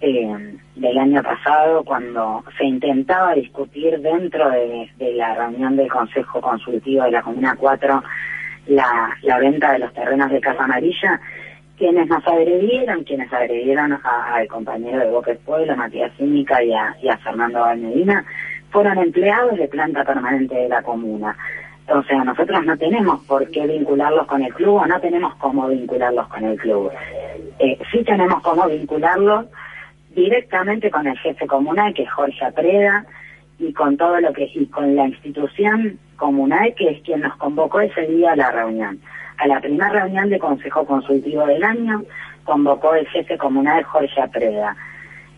eh, 0.00 0.56
del 0.76 0.98
año 0.98 1.22
pasado, 1.22 1.84
cuando 1.84 2.44
se 2.56 2.64
intentaba 2.64 3.34
discutir 3.34 4.00
dentro 4.00 4.50
de, 4.50 4.90
la 5.14 5.34
reunión 5.34 5.76
del 5.76 5.88
Consejo 5.88 6.40
Consultivo 6.40 7.04
de 7.04 7.10
la 7.10 7.22
Comuna 7.22 7.56
4 7.58 8.02
la, 8.68 9.16
la 9.22 9.38
venta 9.38 9.72
de 9.72 9.80
los 9.80 9.92
terrenos 9.94 10.30
de 10.30 10.40
Casa 10.40 10.64
Amarilla, 10.64 11.20
quienes 11.78 12.08
nos 12.08 12.26
agredieron, 12.26 13.04
quienes 13.04 13.32
agredieron 13.32 13.98
al 14.04 14.48
compañero 14.48 14.98
de 14.98 15.10
Boca 15.10 15.30
del 15.30 15.40
Pueblo, 15.40 15.76
Matías 15.76 16.12
Cínica 16.16 16.62
y 16.62 16.72
a, 16.72 16.94
y 17.00 17.08
a 17.08 17.16
Fernando 17.18 17.60
Valmedina, 17.60 18.24
fueron 18.70 18.98
empleados 18.98 19.56
de 19.56 19.68
planta 19.68 20.04
permanente 20.04 20.54
de 20.54 20.68
la 20.68 20.82
comuna. 20.82 21.36
O 21.88 22.02
sea, 22.02 22.22
nosotros 22.22 22.66
no 22.66 22.76
tenemos 22.76 23.24
por 23.24 23.50
qué 23.50 23.66
vincularlos 23.66 24.26
con 24.26 24.42
el 24.42 24.52
club 24.52 24.74
o 24.74 24.86
no 24.86 25.00
tenemos 25.00 25.34
cómo 25.36 25.68
vincularlos 25.68 26.28
con 26.28 26.44
el 26.44 26.58
club. 26.58 26.90
Eh, 27.58 27.78
sí 27.90 28.04
tenemos 28.04 28.42
cómo 28.42 28.68
vincularlos 28.68 29.46
directamente 30.22 30.90
con 30.90 31.06
el 31.06 31.18
jefe 31.18 31.46
comunal, 31.46 31.94
que 31.94 32.02
es 32.02 32.12
Jorge 32.12 32.44
Apreda, 32.44 33.06
y 33.58 33.72
con 33.72 33.96
todo 33.96 34.20
lo 34.20 34.32
que 34.32 34.50
y 34.54 34.66
con 34.66 34.94
la 34.94 35.06
institución 35.06 35.98
comunal, 36.16 36.74
que 36.74 36.90
es 36.90 37.02
quien 37.02 37.20
nos 37.20 37.36
convocó 37.36 37.80
ese 37.80 38.06
día 38.06 38.32
a 38.32 38.36
la 38.36 38.50
reunión. 38.50 39.00
A 39.38 39.46
la 39.46 39.60
primera 39.60 39.88
reunión 39.90 40.30
de 40.30 40.38
Consejo 40.38 40.84
Consultivo 40.84 41.46
del 41.46 41.62
año 41.62 42.02
convocó 42.44 42.94
el 42.94 43.06
jefe 43.08 43.36
comunal 43.36 43.84
Jorge 43.84 44.20
Apreda. 44.20 44.76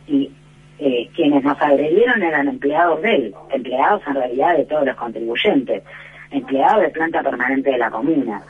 Y 0.07 0.31
eh, 0.79 1.11
quienes 1.15 1.45
nos 1.45 1.61
agredieron 1.61 2.23
eran 2.23 2.49
empleados 2.49 3.03
de 3.03 3.15
él, 3.15 3.35
empleados 3.51 4.03
en 4.07 4.15
realidad 4.15 4.57
de 4.57 4.65
todos 4.65 4.87
los 4.87 4.97
contribuyentes, 4.97 5.83
empleados 6.31 6.83
de 6.83 6.89
planta 6.89 7.23
permanente 7.23 7.71
de 7.71 7.79
la 7.79 7.91
comuna. 7.91 8.43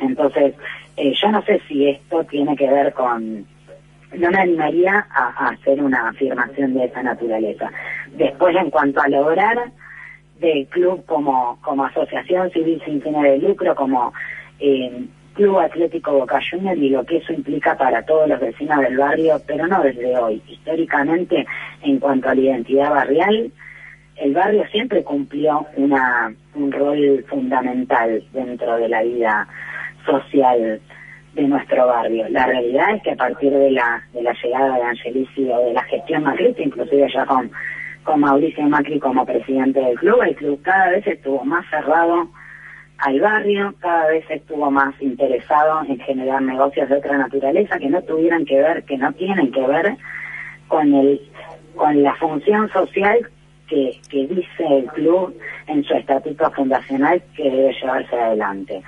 Entonces, 0.00 0.54
eh, 0.96 1.12
yo 1.14 1.30
no 1.30 1.42
sé 1.42 1.60
si 1.68 1.88
esto 1.88 2.24
tiene 2.24 2.56
que 2.56 2.68
ver 2.68 2.92
con... 2.92 3.46
No 4.16 4.30
me 4.30 4.38
animaría 4.38 5.06
a, 5.10 5.48
hacer 5.48 5.82
una 5.82 6.08
afirmación 6.08 6.74
de 6.74 6.84
esa 6.86 7.02
naturaleza. 7.02 7.70
Después, 8.16 8.56
en 8.56 8.70
cuanto 8.70 9.00
a 9.00 9.08
lograr 9.08 9.70
del 10.40 10.66
club 10.68 11.04
como, 11.06 11.58
como 11.62 11.84
asociación 11.84 12.50
civil 12.50 12.80
sin 12.84 13.02
fines 13.02 13.22
de 13.22 13.38
lucro, 13.38 13.74
como 13.74 14.12
eh, 14.60 15.06
Club 15.38 15.60
Atlético 15.60 16.12
Boca 16.12 16.40
Junior 16.50 16.76
y 16.76 16.90
lo 16.90 17.04
que 17.04 17.18
eso 17.18 17.32
implica 17.32 17.76
para 17.76 18.02
todos 18.02 18.28
los 18.28 18.40
vecinos 18.40 18.80
del 18.80 18.96
barrio, 18.96 19.40
pero 19.46 19.68
no 19.68 19.82
desde 19.82 20.18
hoy. 20.18 20.42
Históricamente, 20.48 21.46
en 21.82 22.00
cuanto 22.00 22.28
a 22.28 22.34
la 22.34 22.40
identidad 22.40 22.90
barrial, 22.90 23.52
el 24.16 24.34
barrio 24.34 24.66
siempre 24.72 25.04
cumplió 25.04 25.64
una, 25.76 26.34
un 26.56 26.72
rol 26.72 27.24
fundamental 27.28 28.24
dentro 28.32 28.76
de 28.78 28.88
la 28.88 29.02
vida 29.04 29.46
social 30.04 30.80
de 31.42 31.48
nuestro 31.48 31.86
barrio. 31.86 32.28
La 32.30 32.46
realidad 32.46 32.96
es 32.96 33.02
que 33.02 33.12
a 33.12 33.16
partir 33.16 33.52
de 33.52 33.70
la, 33.70 34.02
de 34.12 34.22
la 34.22 34.34
llegada 34.42 34.76
de 34.76 34.82
Angelici 34.82 35.48
o 35.50 35.66
de 35.66 35.72
la 35.72 35.82
gestión 35.84 36.24
macrista, 36.24 36.62
inclusive 36.62 37.08
ya 37.12 37.24
con, 37.26 37.50
con 38.02 38.20
Mauricio 38.20 38.64
Macri 38.64 38.98
como 38.98 39.24
presidente 39.24 39.80
del 39.80 39.96
club, 39.98 40.22
el 40.22 40.34
club 40.34 40.60
cada 40.62 40.90
vez 40.90 41.06
estuvo 41.06 41.44
más 41.44 41.64
cerrado 41.70 42.28
al 42.98 43.20
barrio, 43.20 43.74
cada 43.78 44.08
vez 44.08 44.24
estuvo 44.28 44.70
más 44.70 45.00
interesado 45.00 45.82
en 45.88 45.98
generar 46.00 46.42
negocios 46.42 46.88
de 46.88 46.96
otra 46.96 47.16
naturaleza 47.16 47.78
que 47.78 47.88
no 47.88 48.02
tuvieran 48.02 48.44
que 48.44 48.60
ver, 48.60 48.82
que 48.84 48.98
no 48.98 49.12
tienen 49.12 49.52
que 49.52 49.64
ver 49.66 49.96
con 50.66 50.92
el 50.92 51.20
con 51.76 52.02
la 52.02 52.14
función 52.16 52.68
social 52.70 53.30
que, 53.68 54.00
que 54.10 54.26
dice 54.26 54.66
el 54.68 54.86
club 54.86 55.38
en 55.68 55.84
su 55.84 55.94
estatuto 55.94 56.50
fundacional 56.50 57.22
que 57.36 57.44
debe 57.44 57.72
llevarse 57.72 58.16
adelante. 58.16 58.82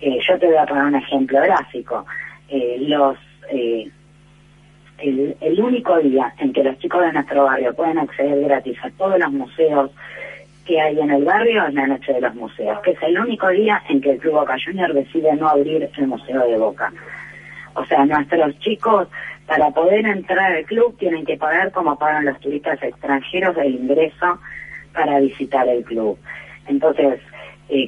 Eh, 0.00 0.18
yo 0.26 0.38
te 0.38 0.46
voy 0.46 0.56
a 0.56 0.66
poner 0.66 0.84
un 0.84 0.94
ejemplo 0.94 1.40
gráfico. 1.40 2.06
Eh, 2.48 2.76
los 2.80 3.16
eh, 3.50 3.90
el, 4.98 5.36
el 5.40 5.60
único 5.60 5.96
día 5.98 6.32
en 6.38 6.52
que 6.52 6.64
los 6.64 6.78
chicos 6.78 7.02
de 7.02 7.12
nuestro 7.12 7.44
barrio 7.44 7.74
pueden 7.74 7.98
acceder 7.98 8.40
gratis 8.44 8.76
a 8.82 8.90
todos 8.90 9.18
los 9.18 9.32
museos 9.32 9.90
que 10.68 10.80
hay 10.80 11.00
en 11.00 11.10
el 11.10 11.24
barrio 11.24 11.66
es 11.66 11.74
la 11.74 11.86
noche 11.86 12.12
de 12.12 12.20
los 12.20 12.34
museos, 12.34 12.78
que 12.80 12.90
es 12.90 13.02
el 13.02 13.18
único 13.18 13.48
día 13.48 13.82
en 13.88 14.02
que 14.02 14.10
el 14.10 14.18
Club 14.18 14.34
Boca 14.34 14.56
Junior 14.62 14.92
decide 14.92 15.34
no 15.34 15.48
abrir 15.48 15.88
el 15.96 16.06
Museo 16.06 16.46
de 16.46 16.58
Boca. 16.58 16.92
O 17.74 17.84
sea, 17.86 18.04
nuestros 18.04 18.58
chicos, 18.58 19.08
para 19.46 19.70
poder 19.70 20.04
entrar 20.04 20.52
al 20.52 20.64
club, 20.66 20.94
tienen 20.98 21.24
que 21.24 21.38
pagar 21.38 21.72
como 21.72 21.98
pagan 21.98 22.26
los 22.26 22.38
turistas 22.40 22.82
extranjeros 22.82 23.56
el 23.56 23.76
ingreso 23.76 24.38
para 24.92 25.20
visitar 25.20 25.66
el 25.68 25.84
club. 25.84 26.18
Entonces, 26.66 27.18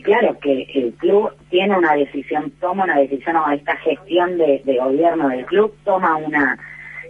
claro 0.03 0.39
que 0.41 0.67
el 0.75 0.93
club 0.95 1.31
tiene 1.49 1.77
una 1.77 1.95
decisión, 1.95 2.53
toma 2.61 2.85
una 2.85 2.99
decisión, 2.99 3.37
o 3.37 3.51
esta 3.51 3.77
gestión 3.77 4.37
de, 4.37 4.63
de 4.65 4.79
gobierno 4.79 5.29
del 5.29 5.47
club 5.47 5.75
toma 5.85 6.17
una 6.17 6.59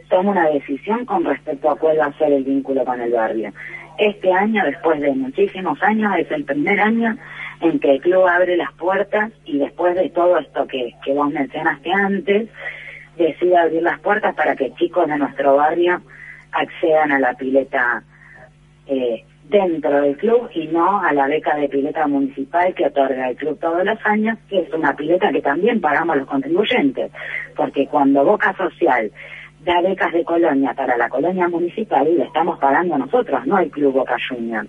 toma 0.09 0.33
una 0.33 0.49
decisión 0.51 1.05
con 1.05 1.25
respecto 1.25 1.71
a 1.71 1.77
cuál 1.77 1.99
va 2.01 2.07
a 2.07 2.19
ser 2.19 2.33
el 2.33 2.45
vínculo 2.45 2.85
con 2.85 3.01
el 3.01 3.13
barrio. 3.13 3.53
Este 3.97 4.33
año, 4.33 4.65
después 4.65 5.01
de 5.01 5.13
muchísimos 5.13 5.81
años, 5.83 6.13
es 6.19 6.31
el 6.33 6.45
primer 6.45 6.81
año 6.81 7.17
en 7.61 7.79
que 7.79 7.93
el 7.93 8.01
club 8.01 8.27
abre 8.27 8.57
las 8.57 8.73
puertas 8.73 9.31
y 9.45 9.59
después 9.59 9.95
de 9.95 10.11
todo 10.11 10.39
esto 10.39 10.67
que, 10.67 10.95
que 11.05 11.13
vos 11.13 11.31
mencionaste 11.31 11.93
antes, 11.93 12.49
decide 13.17 13.57
abrir 13.57 13.83
las 13.83 14.01
puertas 14.01 14.35
para 14.35 14.57
que 14.57 14.73
chicos 14.75 15.07
de 15.07 15.19
nuestro 15.19 15.57
barrio 15.57 16.01
accedan 16.53 17.13
a 17.13 17.19
la 17.19 17.35
pileta 17.35 18.03
eh, 18.87 19.25
dentro 19.51 20.01
del 20.01 20.17
club 20.17 20.49
y 20.55 20.69
no 20.69 21.03
a 21.03 21.13
la 21.13 21.27
beca 21.27 21.57
de 21.57 21.69
pileta 21.69 22.07
municipal 22.07 22.73
que 22.75 22.87
otorga 22.87 23.29
el 23.29 23.37
club 23.37 23.59
todos 23.61 23.85
los 23.85 23.99
años, 24.05 24.39
que 24.49 24.61
es 24.61 24.73
una 24.73 24.95
pileta 24.95 25.31
que 25.33 25.43
también 25.43 25.81
pagamos 25.81 26.17
los 26.17 26.27
contribuyentes, 26.27 27.11
porque 27.57 27.87
cuando 27.87 28.25
Boca 28.25 28.55
Social 28.57 29.11
da 29.65 29.81
becas 29.83 30.13
de 30.13 30.25
colonia 30.25 30.73
para 30.75 30.97
la 30.97 31.09
colonia 31.09 31.49
municipal 31.49 32.07
y 32.09 32.17
le 32.17 32.25
estamos 32.25 32.59
pagando 32.59 32.97
nosotros, 32.97 33.47
no 33.47 33.59
el 33.59 33.71
Club 33.71 33.93
Boca 33.93 34.17
Juniors. 34.29 34.69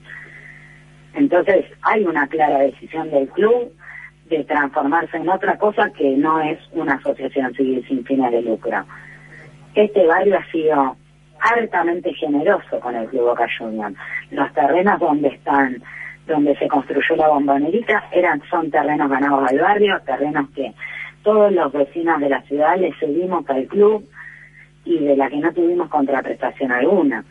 Entonces 1.14 1.66
hay 1.84 2.04
una 2.04 2.28
clara 2.28 2.60
decisión 2.60 3.10
del 3.12 3.28
club 3.30 3.72
de 4.30 4.44
transformarse 4.46 5.18
en 5.18 5.30
otra 5.30 5.58
cosa 5.58 5.92
que 5.92 6.16
no 6.18 6.42
es 6.42 6.58
una 6.72 6.96
asociación 6.96 7.54
civil 7.54 7.86
sin 7.88 8.04
fines 8.06 8.32
de 8.32 8.42
lucro. 8.42 8.84
Este 9.76 10.06
barrio 10.08 10.38
ha 10.38 10.52
sido 10.52 10.96
altamente 11.42 12.14
generoso 12.14 12.80
con 12.80 12.96
el 12.96 13.08
Club 13.08 13.30
Boca 13.30 13.48
Juniors. 13.58 13.96
Los 14.30 14.54
terrenos 14.54 15.00
donde 15.00 15.30
están, 15.30 15.82
donde 16.28 16.56
se 16.58 16.68
construyó 16.68 17.16
la 17.16 17.30
bombonerita, 17.30 18.04
eran, 18.12 18.42
son 18.50 18.70
terrenos 18.70 19.10
ganados 19.10 19.50
al 19.50 19.60
barrio, 19.60 20.00
terrenos 20.06 20.50
que 20.52 20.74
todos 21.24 21.52
los 21.52 21.72
vecinos 21.72 22.20
de 22.20 22.30
la 22.30 22.42
ciudad 22.44 22.78
le 22.78 22.94
cedimos 22.94 23.48
al 23.50 23.66
club 23.66 24.08
y 24.86 25.00
de 25.00 25.16
la 25.16 25.30
que 25.30 25.38
no 25.38 25.52
tuvimos 25.54 25.90
contraprestación 25.90 26.72
alguna. 26.72 27.24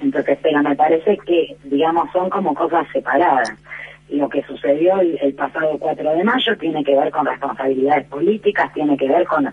Entonces, 0.00 0.38
pero 0.42 0.62
me 0.62 0.76
parece 0.76 1.18
que, 1.26 1.56
digamos, 1.64 2.10
son 2.12 2.30
como 2.30 2.54
cosas 2.54 2.86
separadas. 2.92 3.52
Lo 4.08 4.28
que 4.28 4.42
sucedió 4.42 4.98
el, 5.00 5.18
el 5.20 5.34
pasado 5.34 5.76
4 5.78 6.12
de 6.14 6.24
mayo 6.24 6.56
tiene 6.58 6.82
que 6.82 6.96
ver 6.96 7.10
con 7.10 7.26
responsabilidades 7.26 8.06
políticas, 8.08 8.72
tiene 8.72 8.96
que 8.96 9.08
ver 9.08 9.26
con, 9.26 9.52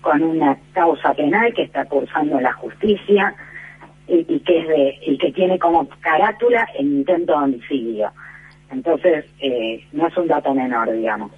con 0.00 0.22
una 0.22 0.56
causa 0.72 1.14
penal 1.14 1.52
que 1.54 1.62
está 1.62 1.84
cursando 1.86 2.40
la 2.40 2.52
justicia 2.54 3.34
y, 4.08 4.38
que 4.40 4.58
es 4.58 4.68
de, 4.68 4.98
y 5.06 5.18
que 5.18 5.32
tiene 5.32 5.58
como 5.58 5.88
carátula 6.00 6.66
el 6.78 6.86
intento 6.86 7.32
de 7.32 7.44
homicidio. 7.44 8.12
Entonces, 8.70 9.24
eh, 9.40 9.84
no 9.92 10.06
es 10.06 10.16
un 10.16 10.28
dato 10.28 10.54
menor, 10.54 10.92
digamos. 10.92 11.32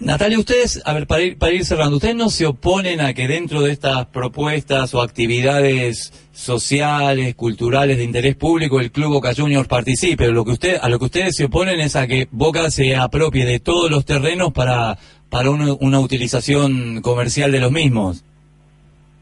Natalia, 0.00 0.38
ustedes, 0.38 0.82
a 0.84 0.94
ver, 0.94 1.06
para 1.06 1.22
ir, 1.22 1.38
para 1.38 1.52
ir 1.52 1.64
cerrando, 1.64 1.96
¿ustedes 1.96 2.16
no 2.16 2.28
se 2.28 2.44
oponen 2.44 3.00
a 3.00 3.14
que 3.14 3.28
dentro 3.28 3.62
de 3.62 3.70
estas 3.70 4.06
propuestas 4.06 4.94
o 4.94 5.00
actividades 5.00 6.12
sociales, 6.32 7.36
culturales 7.36 7.98
de 7.98 8.04
interés 8.04 8.34
público, 8.34 8.80
el 8.80 8.90
Club 8.90 9.12
Boca 9.12 9.32
Juniors 9.32 9.68
participe? 9.68 10.26
Lo 10.32 10.44
que 10.44 10.52
usted, 10.52 10.78
a 10.82 10.88
lo 10.88 10.98
que 10.98 11.04
ustedes 11.04 11.36
se 11.36 11.44
oponen 11.44 11.78
es 11.78 11.94
a 11.94 12.08
que 12.08 12.26
Boca 12.32 12.68
se 12.72 12.96
apropie 12.96 13.44
de 13.44 13.60
todos 13.60 13.92
los 13.92 14.04
terrenos 14.04 14.52
para, 14.52 14.98
para 15.32 15.50
una, 15.50 15.72
una 15.80 15.98
utilización 15.98 17.00
comercial 17.00 17.50
de 17.50 17.60
los 17.60 17.72
mismos. 17.72 18.22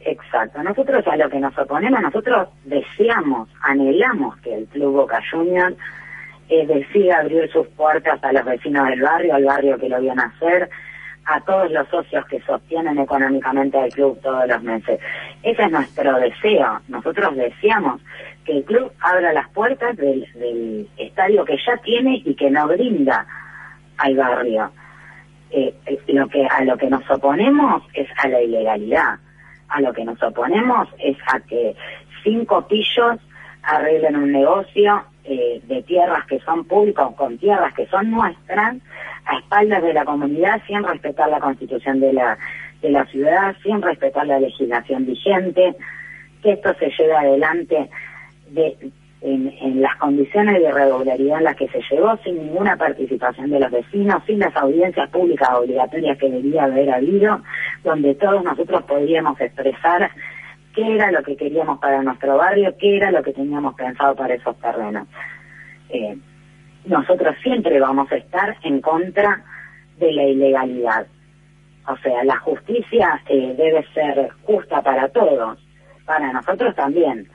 Exacto. 0.01 0.61
Nosotros 0.61 1.07
a 1.07 1.17
lo 1.17 1.31
que 1.31 1.39
nos 1.39 1.57
oponemos, 1.57 2.03
nosotros 2.03 2.49
deseamos, 2.65 3.49
anhelamos 3.63 4.37
que 4.39 4.53
el 4.53 4.67
Club 4.67 4.93
Boca 4.93 5.21
Juniors 5.31 5.77
decida 6.67 7.21
abrir 7.21 7.49
sus 7.53 7.65
puertas 7.69 8.23
a 8.25 8.33
los 8.33 8.45
vecinos 8.45 8.89
del 8.89 9.03
barrio, 9.03 9.37
al 9.37 9.45
barrio 9.45 9.79
que 9.79 9.89
lo 9.89 10.01
vio 10.01 10.13
nacer, 10.17 10.69
a 11.27 11.41
todos 11.43 11.71
los 11.71 11.87
socios 11.89 12.27
que 12.27 12.41
sostienen 12.41 12.99
económicamente 12.99 13.79
al 13.79 13.91
club 13.91 14.19
todos 14.21 14.49
los 14.49 14.63
meses. 14.65 14.99
Ese 15.45 15.63
es 15.63 15.71
nuestro 15.71 16.19
deseo. 16.19 16.81
Nosotros 16.89 17.37
deseamos 17.37 18.03
que 18.45 18.59
el 18.59 18.65
club 18.65 18.91
abra 19.01 19.33
las 19.33 19.49
puertas 19.51 19.97
del, 19.97 20.27
del 20.35 20.89
estadio 20.97 21.45
que 21.45 21.57
ya 21.65 21.77
tiene 21.85 22.21
y 22.25 22.35
que 22.35 22.51
no 22.51 22.67
brinda 22.67 23.25
al 23.99 24.17
barrio. 24.17 24.73
Eh, 25.53 25.75
lo 26.09 26.29
que 26.29 26.47
a 26.47 26.65
lo 26.65 26.77
que 26.77 26.89
nos 26.89 27.09
oponemos 27.11 27.83
es 27.95 28.09
a 28.19 28.29
la 28.29 28.41
ilegalidad. 28.41 29.19
A 29.69 29.81
lo 29.81 29.93
que 29.93 30.05
nos 30.05 30.23
oponemos 30.23 30.89
es 30.99 31.17
a 31.33 31.41
que 31.41 31.75
cinco 32.23 32.67
pillos 32.67 33.19
arreglen 33.63 34.17
un 34.17 34.33
negocio 34.33 35.05
eh, 35.25 35.61
de 35.65 35.83
tierras 35.83 36.25
que 36.27 36.41
son 36.41 36.65
públicas, 36.65 37.09
con 37.17 37.39
tierras 37.39 37.75
que 37.75 37.87
son 37.87 38.11
nuestras, 38.11 38.77
a 39.27 39.39
espaldas 39.39 39.83
de 39.83 39.93
la 39.93 40.05
comunidad 40.05 40.63
sin 40.67 40.83
respetar 40.83 41.29
la 41.29 41.41
constitución 41.41 42.01
de 42.01 42.13
la, 42.13 42.39
de 42.81 42.91
la 42.91 43.05
ciudad, 43.07 43.55
sin 43.63 43.83
respetar 43.83 44.27
la 44.27 44.41
legislación 44.41 45.07
vigente, 45.07 45.77
que 46.43 46.53
esto 46.53 46.75
se 46.75 46.91
lleve 46.91 47.17
adelante 47.17 47.91
de, 48.49 48.91
en, 49.23 49.83
las 49.83 49.97
condiciones 49.97 50.55
de 50.55 50.69
irregularidad 50.69 51.39
en 51.39 51.45
las 51.45 51.57
que 51.57 51.69
se 51.69 51.81
llevó, 51.91 52.17
sin 52.25 52.37
ninguna 52.37 52.77
participación 52.77 53.51
de 53.51 53.61
los 53.61 53.71
vecinos, 53.71 54.23
sin 54.27 54.39
las 54.39 54.55
audiencias 54.57 55.11
públicas 55.11 55.49
obligatorias 55.53 56.19
que 56.19 56.31
debería 56.31 56.65
haber 56.65 56.91
habido, 56.91 57.43
donde 57.85 58.15
todos 58.15 58.43
nosotros 58.43 58.83
podríamos 58.85 59.41
expresar 59.41 60.11
qué 60.75 60.95
era 60.95 61.11
lo 61.11 61.23
que 61.23 61.37
queríamos 61.37 61.79
para 61.81 62.03
nuestro 62.03 62.37
barrio, 62.37 62.75
qué 62.79 62.97
era 62.97 63.11
lo 63.11 63.23
que 63.23 63.33
teníamos 63.33 63.75
pensado 63.75 64.15
para 64.15 64.35
esos 64.35 64.59
terrenos. 64.59 65.07
Eh, 65.91 66.17
nosotros 66.87 67.37
siempre 67.43 67.79
vamos 67.79 68.11
a 68.11 68.17
estar 68.17 68.57
en 68.63 68.81
contra 68.81 69.45
de 69.99 70.13
la 70.13 70.25
ilegalidad. 70.25 71.07
O 71.87 71.97
sea, 71.99 72.25
la 72.25 72.39
justicia 72.39 73.21
eh, 73.29 73.55
debe 73.57 73.85
ser 73.93 74.31
justa 74.45 74.81
para 74.81 75.09
todos, 75.09 75.59
para 76.07 76.33
nosotros 76.33 76.75
también. 76.75 77.29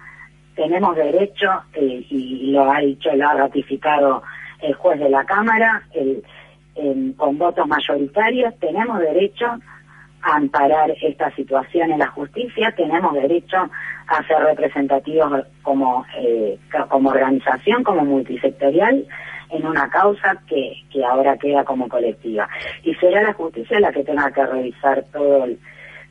Tenemos 0.55 0.95
derecho, 0.95 1.63
eh, 1.73 2.05
y 2.09 2.51
lo 2.51 2.71
ha 2.71 2.79
dicho, 2.79 3.13
lo 3.13 3.27
ha 3.27 3.33
ratificado 3.33 4.23
el 4.61 4.73
juez 4.73 4.99
de 4.99 5.09
la 5.09 5.25
Cámara, 5.25 5.83
el, 5.93 6.23
con 7.17 7.37
votos 7.37 7.67
mayoritarios, 7.67 8.53
tenemos 8.59 8.99
derecho 8.99 9.45
a 10.21 10.35
amparar 10.35 10.91
esta 11.01 11.33
situación 11.35 11.91
en 11.91 11.99
la 11.99 12.07
justicia, 12.07 12.73
tenemos 12.75 13.13
derecho 13.13 13.57
a 14.07 14.27
ser 14.27 14.39
representativos 14.39 15.45
como, 15.61 16.05
eh, 16.17 16.57
como 16.89 17.09
organización, 17.09 17.83
como 17.83 18.03
multisectorial, 18.05 19.05
en 19.51 19.65
una 19.65 19.87
causa 19.89 20.41
que, 20.47 20.73
que 20.91 21.03
ahora 21.05 21.37
queda 21.37 21.63
como 21.63 21.87
colectiva. 21.87 22.49
Y 22.83 22.93
será 22.95 23.21
la 23.21 23.33
justicia 23.33 23.79
la 23.79 23.91
que 23.91 24.03
tenga 24.03 24.31
que 24.31 24.45
revisar 24.45 25.03
todo 25.13 25.45
el, 25.45 25.59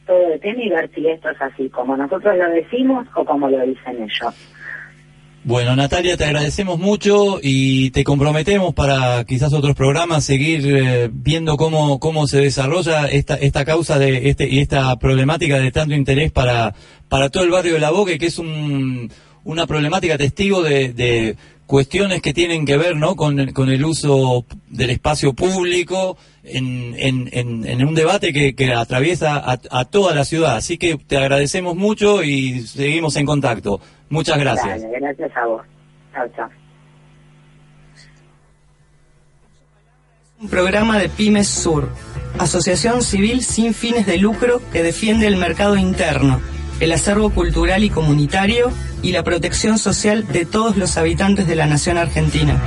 todo 0.06 0.38
tema 0.40 0.62
y 0.62 0.68
ver 0.70 0.90
si 0.94 1.06
esto 1.06 1.30
es 1.30 1.40
así, 1.40 1.68
como 1.70 1.96
nosotros 1.96 2.36
lo 2.36 2.48
decimos 2.50 3.06
o 3.14 3.24
como 3.24 3.48
lo 3.48 3.60
dicen 3.62 4.02
ellos. 4.02 4.34
Bueno, 5.46 5.76
Natalia, 5.76 6.16
te 6.16 6.24
agradecemos 6.24 6.78
mucho 6.78 7.38
y 7.42 7.90
te 7.90 8.02
comprometemos 8.02 8.72
para 8.72 9.24
quizás 9.24 9.52
otros 9.52 9.74
programas 9.74 10.24
seguir 10.24 10.62
eh, 10.66 11.10
viendo 11.12 11.58
cómo, 11.58 12.00
cómo 12.00 12.26
se 12.26 12.40
desarrolla 12.40 13.08
esta, 13.08 13.34
esta 13.34 13.66
causa 13.66 13.98
de 13.98 14.30
este, 14.30 14.48
y 14.48 14.60
esta 14.60 14.96
problemática 14.98 15.58
de 15.58 15.70
tanto 15.70 15.94
interés 15.94 16.32
para, 16.32 16.74
para 17.10 17.28
todo 17.28 17.44
el 17.44 17.50
barrio 17.50 17.74
de 17.74 17.80
La 17.80 17.90
Boca, 17.90 18.16
que 18.16 18.24
es 18.24 18.38
un, 18.38 19.10
una 19.44 19.66
problemática 19.66 20.16
testigo 20.16 20.62
de 20.62 21.36
cuestiones 21.66 22.20
que 22.22 22.32
tienen 22.34 22.64
que 22.66 22.76
ver 22.76 22.96
¿no? 22.96 23.16
con, 23.16 23.38
el- 23.40 23.52
con 23.54 23.68
el 23.70 23.84
uso 23.84 24.44
del 24.68 24.90
espacio 24.90 25.32
público 25.32 26.16
en, 26.42 26.94
en, 26.98 27.28
en, 27.32 27.66
en 27.66 27.86
un 27.86 27.94
debate 27.94 28.32
que, 28.32 28.54
que 28.54 28.72
atraviesa 28.74 29.36
a, 29.36 29.58
a 29.70 29.84
toda 29.84 30.14
la 30.14 30.24
ciudad. 30.24 30.56
Así 30.56 30.76
que 30.78 30.96
te 30.98 31.16
agradecemos 31.16 31.74
mucho 31.76 32.22
y 32.22 32.60
seguimos 32.62 33.16
en 33.16 33.26
contacto. 33.26 33.80
Muchas 34.10 34.38
gracias. 34.38 34.82
Dale, 34.82 35.00
gracias 35.00 35.30
a 35.36 35.46
vos. 35.46 35.62
Chao, 36.12 36.26
chao. 36.36 36.48
Un 40.40 40.48
programa 40.48 40.98
de 40.98 41.08
Pymes 41.08 41.48
Sur, 41.48 41.88
asociación 42.38 43.02
civil 43.02 43.42
sin 43.42 43.72
fines 43.72 44.04
de 44.04 44.18
lucro 44.18 44.60
que 44.72 44.82
defiende 44.82 45.26
el 45.26 45.36
mercado 45.36 45.76
interno, 45.76 46.40
el 46.84 46.92
acervo 46.92 47.30
cultural 47.30 47.82
y 47.82 47.88
comunitario 47.88 48.70
y 49.02 49.12
la 49.12 49.22
protección 49.22 49.78
social 49.78 50.26
de 50.28 50.44
todos 50.44 50.76
los 50.76 50.98
habitantes 50.98 51.46
de 51.46 51.56
la 51.56 51.66
nación 51.66 51.96
argentina. 51.96 52.62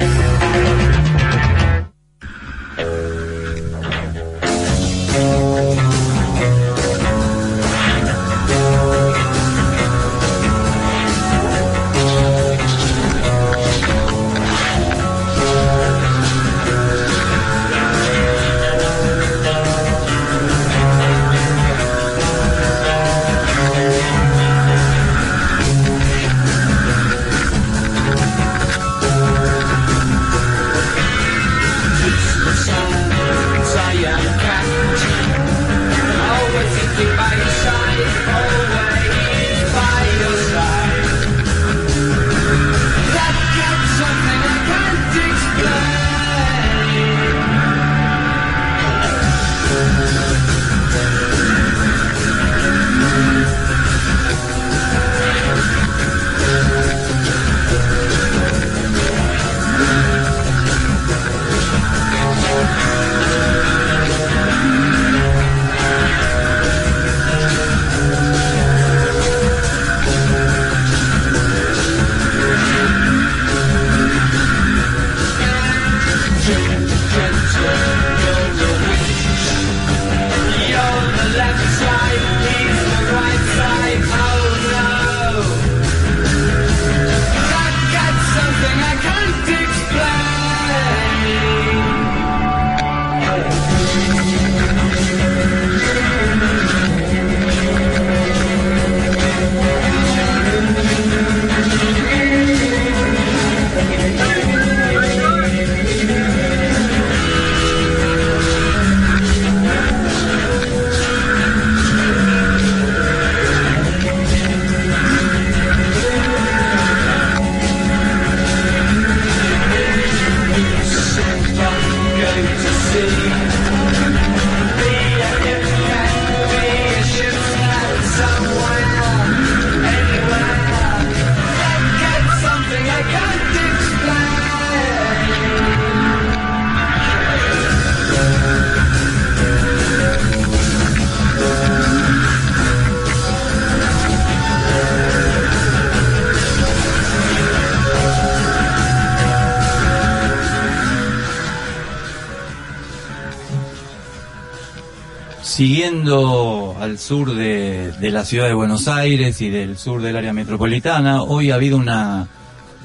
Siguiendo 155.57 156.77
al 156.79 156.99
sur 156.99 157.33
de, 157.33 157.91
la 157.99 158.23
ciudad 158.23 158.45
de 158.45 158.53
Buenos 158.53 158.87
Aires 158.87 159.41
y 159.41 159.49
del 159.49 159.75
sur 159.75 160.03
del 160.03 160.15
área 160.15 160.31
metropolitana, 160.31 161.23
hoy 161.23 161.49
ha 161.49 161.55
habido 161.55 161.77
una, 161.77 162.27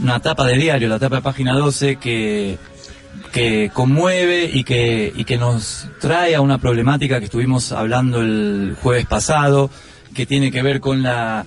una 0.00 0.20
tapa 0.20 0.46
de 0.46 0.56
diario, 0.56 0.88
la 0.88 0.98
tapa 0.98 1.16
de 1.16 1.20
página 1.20 1.52
12, 1.52 1.96
que, 1.96 2.56
que 3.30 3.70
conmueve 3.74 4.50
y 4.50 4.64
que, 4.64 5.12
y 5.14 5.24
que 5.24 5.36
nos 5.36 5.86
trae 6.00 6.34
a 6.34 6.40
una 6.40 6.56
problemática 6.56 7.18
que 7.18 7.26
estuvimos 7.26 7.72
hablando 7.72 8.22
el 8.22 8.74
jueves 8.80 9.04
pasado, 9.04 9.68
que 10.14 10.24
tiene 10.24 10.50
que 10.50 10.62
ver 10.62 10.80
con 10.80 11.02
la 11.02 11.44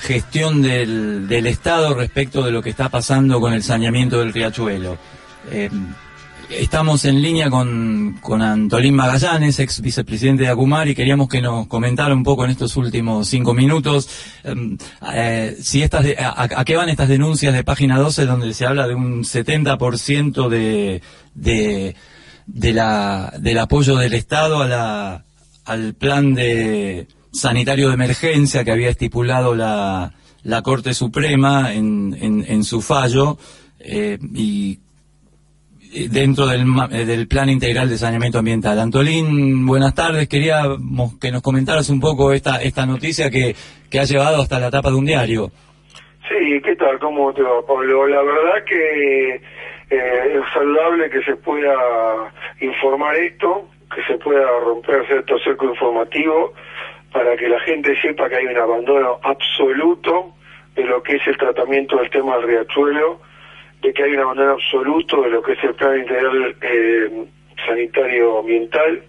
gestión 0.00 0.62
del, 0.62 1.28
del 1.28 1.46
Estado 1.46 1.94
respecto 1.94 2.42
de 2.42 2.50
lo 2.50 2.60
que 2.60 2.70
está 2.70 2.88
pasando 2.88 3.40
con 3.40 3.52
el 3.52 3.62
saneamiento 3.62 4.18
del 4.18 4.32
riachuelo. 4.32 4.98
Eh, 5.48 5.70
Estamos 6.48 7.04
en 7.04 7.20
línea 7.22 7.50
con, 7.50 8.18
con 8.20 8.40
Antolín 8.40 8.94
Magallanes, 8.94 9.58
ex 9.58 9.80
vicepresidente 9.80 10.44
de 10.44 10.48
Acumar, 10.48 10.86
y 10.86 10.94
queríamos 10.94 11.28
que 11.28 11.42
nos 11.42 11.66
comentara 11.66 12.14
un 12.14 12.22
poco 12.22 12.44
en 12.44 12.50
estos 12.50 12.76
últimos 12.76 13.26
cinco 13.28 13.52
minutos 13.52 14.08
em, 14.44 14.78
eh, 15.12 15.56
si 15.60 15.82
estas 15.82 16.06
a, 16.18 16.64
qué 16.64 16.76
van 16.76 16.88
estas 16.88 17.08
denuncias 17.08 17.52
de 17.52 17.64
página 17.64 17.98
12 17.98 18.26
donde 18.26 18.54
se 18.54 18.64
habla 18.64 18.86
de 18.86 18.94
un 18.94 19.24
70% 19.24 20.48
de, 20.48 21.02
de, 21.34 21.96
de 22.46 22.72
la, 22.72 23.32
del 23.40 23.58
apoyo 23.58 23.96
del 23.96 24.14
Estado 24.14 24.62
a 24.62 25.24
al 25.64 25.94
plan 25.94 26.34
de 26.34 27.08
sanitario 27.32 27.88
de 27.88 27.94
emergencia 27.94 28.62
que 28.62 28.70
había 28.70 28.88
estipulado 28.88 29.56
la, 29.56 30.14
la 30.44 30.62
Corte 30.62 30.94
Suprema 30.94 31.74
en, 31.74 32.16
en, 32.20 32.44
en 32.46 32.62
su 32.62 32.80
fallo 32.80 33.36
eh, 33.80 34.18
y 34.32 34.78
dentro 36.10 36.46
del, 36.46 36.64
eh, 36.92 37.04
del 37.04 37.26
Plan 37.26 37.48
Integral 37.48 37.88
de 37.88 37.96
Saneamiento 37.96 38.38
Ambiental. 38.38 38.78
Antolín, 38.78 39.66
buenas 39.66 39.94
tardes. 39.94 40.28
Queríamos 40.28 41.18
que 41.20 41.30
nos 41.30 41.42
comentaras 41.42 41.88
un 41.90 42.00
poco 42.00 42.32
esta, 42.32 42.62
esta 42.62 42.86
noticia 42.86 43.30
que, 43.30 43.54
que 43.90 43.98
ha 43.98 44.04
llevado 44.04 44.42
hasta 44.42 44.60
la 44.60 44.70
tapa 44.70 44.90
de 44.90 44.96
un 44.96 45.06
diario. 45.06 45.50
Sí, 46.28 46.60
¿qué 46.62 46.76
tal? 46.76 46.98
¿Cómo 46.98 47.32
te 47.32 47.42
va, 47.42 47.64
Pablo? 47.66 48.06
La 48.06 48.22
verdad 48.22 48.64
que 48.66 49.34
eh, 49.34 49.40
es 49.90 50.52
saludable 50.52 51.08
que 51.10 51.22
se 51.22 51.36
pueda 51.36 51.74
informar 52.60 53.14
esto, 53.16 53.68
que 53.94 54.02
se 54.04 54.18
pueda 54.18 54.46
romper 54.64 55.06
cierto 55.06 55.38
cerco 55.38 55.66
informativo 55.66 56.52
para 57.12 57.36
que 57.36 57.48
la 57.48 57.60
gente 57.60 57.94
sepa 58.02 58.28
que 58.28 58.36
hay 58.36 58.46
un 58.46 58.58
abandono 58.58 59.18
absoluto 59.22 60.34
de 60.74 60.84
lo 60.84 61.02
que 61.02 61.16
es 61.16 61.26
el 61.26 61.38
tratamiento 61.38 61.96
del 61.96 62.10
tema 62.10 62.36
del 62.36 62.48
riachuelo, 62.48 63.20
que 63.92 64.02
hay 64.02 64.12
un 64.12 64.20
abandono 64.20 64.52
absoluto 64.52 65.22
de 65.22 65.30
lo 65.30 65.42
que 65.42 65.52
es 65.52 65.64
el 65.64 65.74
plan 65.74 65.98
integral 65.98 66.56
eh, 66.60 67.24
sanitario 67.66 68.38
ambiental, 68.38 69.02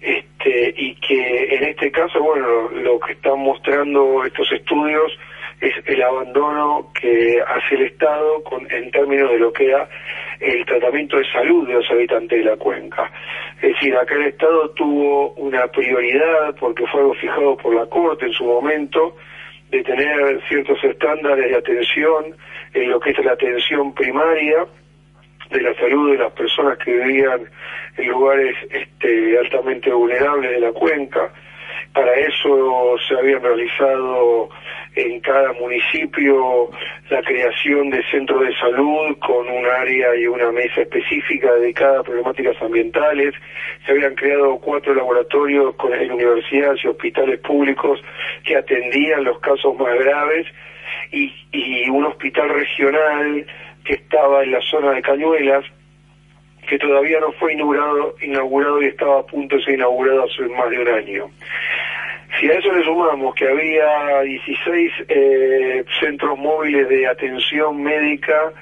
este, 0.00 0.74
y 0.76 0.94
que 0.96 1.54
en 1.54 1.64
este 1.64 1.90
caso, 1.90 2.20
bueno, 2.20 2.68
lo 2.70 2.98
que 3.00 3.12
están 3.12 3.38
mostrando 3.38 4.24
estos 4.24 4.50
estudios 4.52 5.12
es 5.60 5.74
el 5.86 6.02
abandono 6.02 6.90
que 7.00 7.40
hace 7.40 7.76
el 7.76 7.82
Estado 7.82 8.42
con, 8.42 8.68
en 8.70 8.90
términos 8.90 9.30
de 9.30 9.38
lo 9.38 9.52
que 9.52 9.66
era 9.66 9.88
el 10.40 10.66
tratamiento 10.66 11.16
de 11.16 11.30
salud 11.30 11.68
de 11.68 11.74
los 11.74 11.88
habitantes 11.88 12.36
de 12.36 12.50
la 12.50 12.56
cuenca. 12.56 13.08
Es 13.62 13.74
decir, 13.74 13.94
acá 13.94 14.16
el 14.16 14.26
Estado 14.26 14.70
tuvo 14.70 15.34
una 15.34 15.68
prioridad, 15.68 16.56
porque 16.58 16.84
fue 16.88 17.00
algo 17.00 17.14
fijado 17.14 17.56
por 17.56 17.74
la 17.76 17.86
Corte 17.86 18.26
en 18.26 18.32
su 18.32 18.44
momento, 18.44 19.16
de 19.72 19.82
tener 19.82 20.40
ciertos 20.48 20.78
estándares 20.84 21.50
de 21.50 21.56
atención 21.56 22.36
en 22.74 22.90
lo 22.90 23.00
que 23.00 23.10
es 23.10 23.24
la 23.24 23.32
atención 23.32 23.94
primaria, 23.94 24.66
de 25.50 25.62
la 25.62 25.74
salud 25.74 26.12
de 26.12 26.18
las 26.18 26.32
personas 26.32 26.78
que 26.78 26.92
vivían 26.92 27.40
en 27.96 28.08
lugares 28.08 28.54
este, 28.70 29.38
altamente 29.38 29.90
vulnerables 29.90 30.50
de 30.50 30.60
la 30.60 30.72
cuenca. 30.72 31.32
Para 31.94 32.14
eso 32.14 32.96
se 33.06 33.14
habían 33.14 33.42
realizado 33.42 34.48
en 34.94 35.20
cada 35.20 35.52
municipio 35.52 36.70
la 37.10 37.22
creación 37.22 37.90
de 37.90 38.02
centros 38.10 38.40
de 38.46 38.54
salud 38.56 39.16
con 39.18 39.48
un 39.48 39.66
área 39.66 40.16
y 40.16 40.26
una 40.26 40.50
mesa 40.52 40.82
específica 40.82 41.52
dedicada 41.54 42.00
a 42.00 42.02
problemáticas 42.02 42.60
ambientales. 42.62 43.34
Se 43.84 43.92
habían 43.92 44.14
creado 44.14 44.58
cuatro 44.58 44.94
laboratorios 44.94 45.74
con 45.76 45.92
universidades 45.92 46.82
y 46.84 46.88
hospitales 46.88 47.40
públicos 47.40 48.02
que 48.44 48.56
atendían 48.56 49.24
los 49.24 49.38
casos 49.40 49.76
más 49.76 49.94
graves 49.98 50.46
y, 51.10 51.32
y 51.52 51.90
un 51.90 52.06
hospital 52.06 52.48
regional 52.48 53.46
que 53.84 53.94
estaba 53.94 54.44
en 54.44 54.52
la 54.52 54.60
zona 54.62 54.92
de 54.92 55.02
Cañuelas, 55.02 55.64
que 56.68 56.78
todavía 56.78 57.20
no 57.20 57.32
fue 57.32 57.52
inaugurado, 57.52 58.82
y 58.82 58.86
estaba 58.86 59.20
a 59.20 59.26
punto 59.26 59.56
de 59.56 59.62
ser 59.62 59.74
inaugurado 59.74 60.24
hace 60.24 60.42
más 60.48 60.70
de 60.70 60.78
un 60.78 60.88
año. 60.88 61.30
Si 62.38 62.48
a 62.48 62.54
eso 62.54 62.72
le 62.72 62.82
sumamos 62.82 63.34
que 63.34 63.46
había 63.46 64.22
16 64.22 64.92
eh, 65.08 65.84
centros 66.00 66.38
móviles 66.38 66.88
de 66.88 67.06
atención 67.06 67.82
médica, 67.82 68.52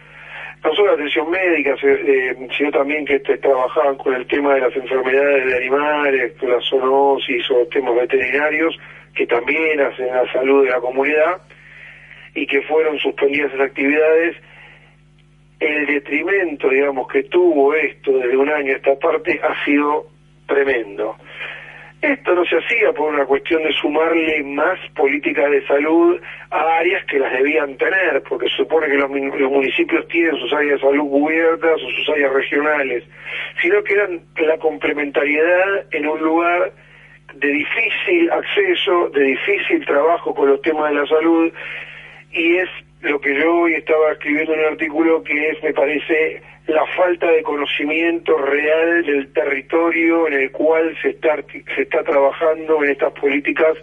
no 0.64 0.74
solo 0.74 0.92
atención 0.92 1.30
médica, 1.30 1.74
eh, 1.82 2.36
sino 2.57 2.70
también 2.70 3.05
que 3.05 3.18
trabajaban 3.20 3.96
con 3.96 4.14
el 4.14 4.26
tema 4.26 4.55
de 4.55 4.61
las 4.62 4.76
enfermedades 4.76 5.46
de 5.46 5.57
animales, 5.57 6.32
con 6.38 6.51
la 6.51 6.61
zoonosis 6.61 7.51
o 7.51 7.66
temas 7.66 7.94
veterinarios, 7.94 8.76
que 9.14 9.26
también 9.26 9.80
hacen 9.80 10.09
la 10.09 10.30
salud 10.32 10.64
de 10.64 10.70
la 10.70 10.80
comunidad, 10.80 11.40
y 12.34 12.46
que 12.46 12.62
fueron 12.62 12.98
suspendidas 12.98 13.53
esas 13.53 13.66
actividades, 13.68 14.36
el 15.61 15.86
detrimento, 15.86 16.70
digamos, 16.70 17.06
que 17.08 17.24
tuvo 17.24 17.74
esto 17.74 18.12
desde 18.12 18.36
un 18.36 18.48
año 18.48 18.72
a 18.72 18.76
esta 18.76 18.98
parte 18.98 19.38
ha 19.42 19.64
sido 19.64 20.06
tremendo. 20.46 21.16
Esto 22.00 22.34
no 22.34 22.46
se 22.46 22.56
hacía 22.56 22.94
por 22.94 23.12
una 23.12 23.26
cuestión 23.26 23.62
de 23.62 23.72
sumarle 23.74 24.42
más 24.42 24.78
políticas 24.96 25.50
de 25.50 25.66
salud 25.66 26.18
a 26.50 26.78
áreas 26.78 27.04
que 27.04 27.18
las 27.18 27.30
debían 27.30 27.76
tener, 27.76 28.22
porque 28.26 28.48
se 28.48 28.56
supone 28.56 28.86
que 28.86 28.96
los, 28.96 29.11
los 29.11 29.50
municipios 29.50 30.08
tienen 30.08 30.34
sus 30.36 30.50
áreas 30.50 30.80
de 30.80 30.86
salud 30.86 31.11
cubiertas 31.11 31.74
o 31.74 31.90
sus 31.90 32.08
áreas 32.08 32.32
regionales, 32.32 33.04
sino 33.61 33.84
que 33.84 33.92
eran 33.92 34.22
la 34.38 34.56
complementariedad 34.56 35.84
en 35.90 36.08
un 36.08 36.20
lugar 36.20 36.72
de 37.34 37.48
difícil 37.48 38.30
acceso, 38.30 39.11
de 39.11 39.22
difícil 39.22 39.84
trabajo 39.84 40.34
con 40.34 40.48
los 40.48 40.62
temas 40.62 40.88
de 40.88 41.00
la 41.00 41.06
salud, 41.06 41.52
y 42.32 42.56
es 42.56 42.70
lo 43.03 43.20
que 43.20 43.34
yo 43.34 43.61
hoy 43.61 43.74
estaba 43.74 44.12
escribiendo 44.12 44.55
en 44.55 44.61
un 44.61 44.66
artículo 44.66 45.22
que 45.22 45.51
es, 45.51 45.62
me 45.62 45.72
parece, 45.72 46.42
la 46.66 46.84
falta 46.96 47.30
de 47.30 47.42
conocimiento 47.42 48.36
real 48.36 49.05
del 49.05 49.32
territorio 49.32 50.28
en 50.28 50.34
el 50.34 50.51
cual 50.51 50.96
se 51.01 51.11
está, 51.11 51.36
se 51.74 51.82
está 51.82 52.03
trabajando 52.05 52.84
en 52.84 52.90
estas 52.90 53.12
políticas 53.14 53.76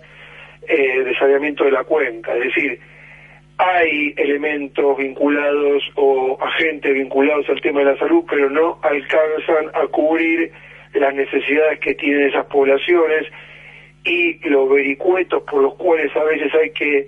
eh, 0.68 1.04
de 1.04 1.18
saneamiento 1.18 1.64
de 1.64 1.72
la 1.72 1.84
cuenca. 1.84 2.36
Es 2.36 2.44
decir, 2.44 2.80
hay 3.58 4.14
elementos 4.18 4.98
vinculados 4.98 5.84
o 5.96 6.38
agentes 6.40 6.94
vinculados 6.94 7.50
al 7.50 7.62
tema 7.62 7.80
de 7.80 7.86
la 7.86 7.98
salud, 7.98 8.24
pero 8.30 8.50
no 8.50 8.80
alcanzan 8.84 9.72
a 9.74 9.88
cubrir 9.88 10.52
las 10.94 11.14
necesidades 11.14 11.80
que 11.80 11.96
tienen 11.96 12.30
esas 12.30 12.46
poblaciones 12.46 13.26
y 14.04 14.48
los 14.48 14.70
vericuetos 14.70 15.44
por 15.44 15.62
los 15.62 15.76
cuales 15.76 16.16
a 16.16 16.24
veces 16.24 16.54
hay 16.54 16.70
que 16.70 17.08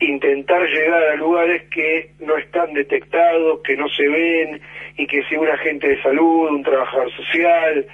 intentar 0.00 0.66
llegar 0.68 1.02
a 1.02 1.16
lugares 1.16 1.62
que 1.70 2.10
no 2.20 2.36
están 2.36 2.72
detectados, 2.74 3.60
que 3.62 3.76
no 3.76 3.88
se 3.88 4.08
ven 4.08 4.60
y 4.96 5.06
que 5.06 5.22
si 5.24 5.36
un 5.36 5.48
agente 5.48 5.88
de 5.88 6.02
salud, 6.02 6.50
un 6.50 6.62
trabajador 6.62 7.10
social, 7.12 7.86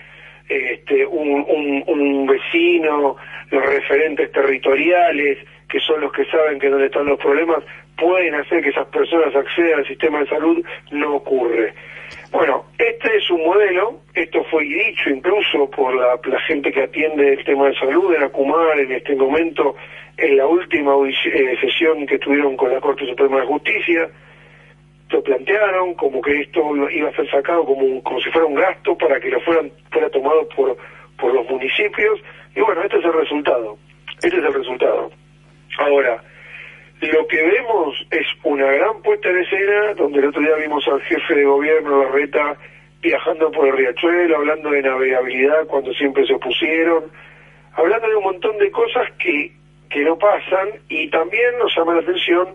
este, 0.49 1.07
un, 1.07 1.45
un, 1.49 1.85
un 1.87 2.27
vecino, 2.27 3.17
los 3.51 3.67
referentes 3.67 4.33
territoriales, 4.33 5.39
que 5.69 5.81
son 5.81 6.01
los 6.01 6.13
que 6.13 6.25
saben 6.27 6.59
que 6.59 6.69
donde 6.69 6.87
están 6.87 7.07
los 7.07 7.19
problemas, 7.19 7.63
pueden 7.97 8.35
hacer 8.35 8.63
que 8.63 8.71
esas 8.71 8.89
personas 8.89 9.35
accedan 9.37 9.81
al 9.81 9.87
sistema 9.87 10.21
de 10.21 10.27
salud, 10.27 10.65
no 10.91 11.17
ocurre. 11.17 11.75
Bueno, 12.33 12.65
este 12.79 13.17
es 13.17 13.31
un 13.31 13.45
modelo, 13.45 14.01
esto 14.15 14.43
fue 14.51 14.65
dicho 14.65 15.11
incluso 15.11 15.71
por 15.71 15.95
la, 15.95 16.19
la 16.25 16.41
gente 16.41 16.73
que 16.73 16.83
atiende 16.83 17.35
el 17.35 17.45
tema 17.45 17.69
de 17.69 17.75
salud 17.77 18.15
en 18.15 18.23
Acumar 18.25 18.79
en 18.81 18.91
este 18.93 19.15
momento, 19.15 19.77
en 20.21 20.37
la 20.37 20.47
última 20.47 20.93
eh, 21.09 21.57
sesión 21.61 22.07
que 22.07 22.19
tuvieron 22.19 22.57
con 22.57 22.73
la 22.73 22.81
Corte 22.81 23.07
Suprema 23.07 23.41
de 23.41 23.47
Justicia, 23.47 24.09
lo 25.11 25.23
plantearon 25.23 25.95
como 25.95 26.21
que 26.21 26.41
esto 26.41 26.61
iba 26.91 27.09
a 27.09 27.17
ser 27.17 27.29
sacado 27.31 27.65
como, 27.65 28.03
como 28.03 28.21
si 28.21 28.31
fuera 28.31 28.47
un 28.47 28.55
gasto 28.55 28.97
para 28.97 29.19
que 29.19 29.31
lo 29.31 29.41
fueran 29.41 29.73
fuera 29.91 30.09
tomado 30.11 30.49
por, 30.51 30.77
por 31.19 31.35
los 31.35 31.49
municipios, 31.49 32.21
y 32.55 32.61
bueno, 32.61 32.83
este 32.83 32.99
es 32.99 33.05
el 33.05 33.13
resultado, 33.13 33.79
este 34.23 34.37
es 34.37 34.45
el 34.45 34.55
resultado. 34.55 35.11
Ahora, 35.79 36.23
lo 37.01 37.27
que 37.27 37.43
vemos 37.43 38.07
es 38.11 38.27
una 38.45 38.67
gran 38.67 39.01
puesta 39.03 39.31
en 39.31 39.39
escena, 39.39 39.95
donde 39.95 40.19
el 40.19 40.27
otro 40.27 40.43
día 40.43 40.55
vimos 40.57 40.87
al 40.87 41.01
jefe 41.03 41.35
de 41.35 41.45
gobierno, 41.45 42.05
Larreta, 42.05 42.57
viajando 43.01 43.51
por 43.51 43.67
el 43.69 43.77
riachuelo, 43.77 44.37
hablando 44.37 44.71
de 44.71 44.83
navegabilidad 44.83 45.67
cuando 45.67 45.93
siempre 45.95 46.27
se 46.27 46.35
opusieron, 46.35 47.05
hablando 47.73 48.07
de 48.07 48.17
un 48.17 48.25
montón 48.25 48.59
de 48.59 48.71
cosas 48.71 49.11
que, 49.19 49.53
que 49.91 50.01
no 50.01 50.17
pasan 50.17 50.69
y 50.89 51.11
también 51.11 51.59
nos 51.59 51.75
llama 51.77 51.95
la 51.95 52.01
atención 52.01 52.49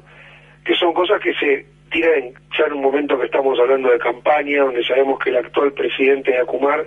que 0.63 0.73
son 0.75 0.93
cosas 0.93 1.21
que 1.21 1.33
se 1.33 1.65
tiran 1.91 2.33
ya 2.57 2.65
en 2.65 2.73
un 2.73 2.81
momento 2.81 3.19
que 3.19 3.25
estamos 3.25 3.59
hablando 3.59 3.91
de 3.91 3.99
campaña, 3.99 4.63
donde 4.63 4.83
sabemos 4.83 5.19
que 5.19 5.29
el 5.29 5.37
actual 5.37 5.71
presidente 5.73 6.31
de 6.31 6.39
Acumar 6.39 6.85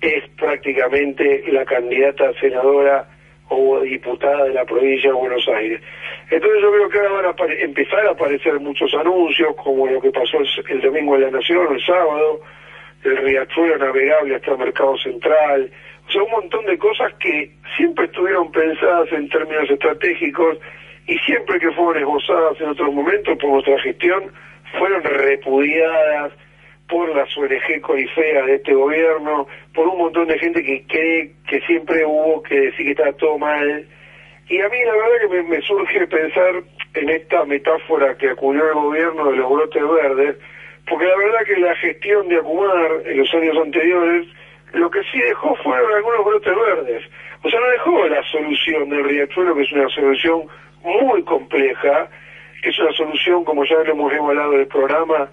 es 0.00 0.28
prácticamente 0.36 1.44
la 1.50 1.64
candidata 1.64 2.28
a 2.28 2.40
senadora 2.40 3.08
o 3.48 3.80
diputada 3.80 4.44
de 4.44 4.54
la 4.54 4.64
provincia 4.64 5.10
de 5.10 5.16
Buenos 5.16 5.48
Aires. 5.48 5.80
Entonces 6.30 6.60
yo 6.62 6.70
creo 6.70 6.88
que 6.90 6.98
ahora 7.00 7.32
van 7.32 7.50
a 7.50 7.54
empezar 7.54 8.06
a 8.06 8.10
aparecer 8.10 8.60
muchos 8.60 8.92
anuncios, 8.94 9.56
como 9.56 9.86
lo 9.86 10.00
que 10.00 10.10
pasó 10.10 10.38
el, 10.38 10.48
el 10.68 10.80
domingo 10.82 11.16
en 11.16 11.22
La 11.22 11.30
Nación, 11.30 11.74
el 11.74 11.84
sábado, 11.84 12.40
el 13.04 13.16
riachuelo 13.16 13.78
navegable 13.78 14.36
hasta 14.36 14.52
el 14.52 14.58
mercado 14.58 14.96
central, 14.98 15.70
o 16.08 16.10
sea, 16.10 16.22
un 16.22 16.30
montón 16.30 16.64
de 16.64 16.78
cosas 16.78 17.12
que 17.20 17.50
siempre 17.76 18.06
estuvieron 18.06 18.50
pensadas 18.50 19.12
en 19.12 19.28
términos 19.28 19.68
estratégicos 19.68 20.58
y 21.06 21.18
siempre 21.18 21.58
que 21.58 21.70
fueron 21.72 21.98
esbozadas 21.98 22.60
en 22.60 22.68
otros 22.70 22.94
momentos 22.94 23.36
por 23.38 23.50
nuestra 23.50 23.78
gestión, 23.80 24.32
fueron 24.78 25.02
repudiadas 25.02 26.32
por 26.88 27.14
las 27.14 27.36
ONG 27.36 27.80
corifeas 27.82 28.46
de 28.46 28.54
este 28.54 28.72
gobierno, 28.72 29.46
por 29.74 29.86
un 29.88 29.98
montón 29.98 30.28
de 30.28 30.38
gente 30.38 30.62
que 30.64 30.84
cree 30.86 31.32
que 31.46 31.60
siempre 31.66 32.04
hubo 32.06 32.42
que 32.42 32.58
decir 32.58 32.86
que 32.86 32.92
está 32.92 33.12
todo 33.12 33.36
mal. 33.36 33.86
Y 34.48 34.60
a 34.60 34.68
mí 34.70 34.78
la 34.84 34.92
verdad 34.92 35.28
que 35.28 35.28
me, 35.28 35.42
me 35.42 35.60
surge 35.60 36.06
pensar 36.06 36.62
en 36.94 37.10
esta 37.10 37.44
metáfora 37.44 38.16
que 38.16 38.30
acudió 38.30 38.66
el 38.66 38.74
gobierno 38.74 39.30
de 39.30 39.36
los 39.36 39.50
brotes 39.50 39.82
verdes, 39.82 40.36
porque 40.88 41.04
la 41.04 41.16
verdad 41.18 41.40
que 41.44 41.56
la 41.60 41.76
gestión 41.76 42.28
de 42.28 42.36
Acumar 42.36 43.02
en 43.04 43.18
los 43.18 43.34
años 43.34 43.56
anteriores, 43.62 44.26
lo 44.72 44.90
que 44.90 45.02
sí 45.10 45.18
dejó 45.18 45.54
fueron 45.56 45.92
algunos 45.92 46.24
brotes 46.24 46.54
verdes. 46.54 47.04
O 47.42 47.50
sea, 47.50 47.60
no 47.60 47.66
dejó 47.68 48.08
la 48.08 48.22
solución 48.24 48.88
del 48.88 49.04
riachuelo, 49.04 49.54
que 49.54 49.62
es 49.62 49.72
una 49.72 49.88
solución 49.88 50.42
muy 50.82 51.22
compleja, 51.22 52.08
que 52.62 52.70
es 52.70 52.78
una 52.78 52.92
solución, 52.92 53.44
como 53.44 53.64
ya 53.64 53.76
lo 53.76 53.92
hemos 53.92 54.12
hablado 54.12 54.52
del 54.52 54.66
programa, 54.66 55.28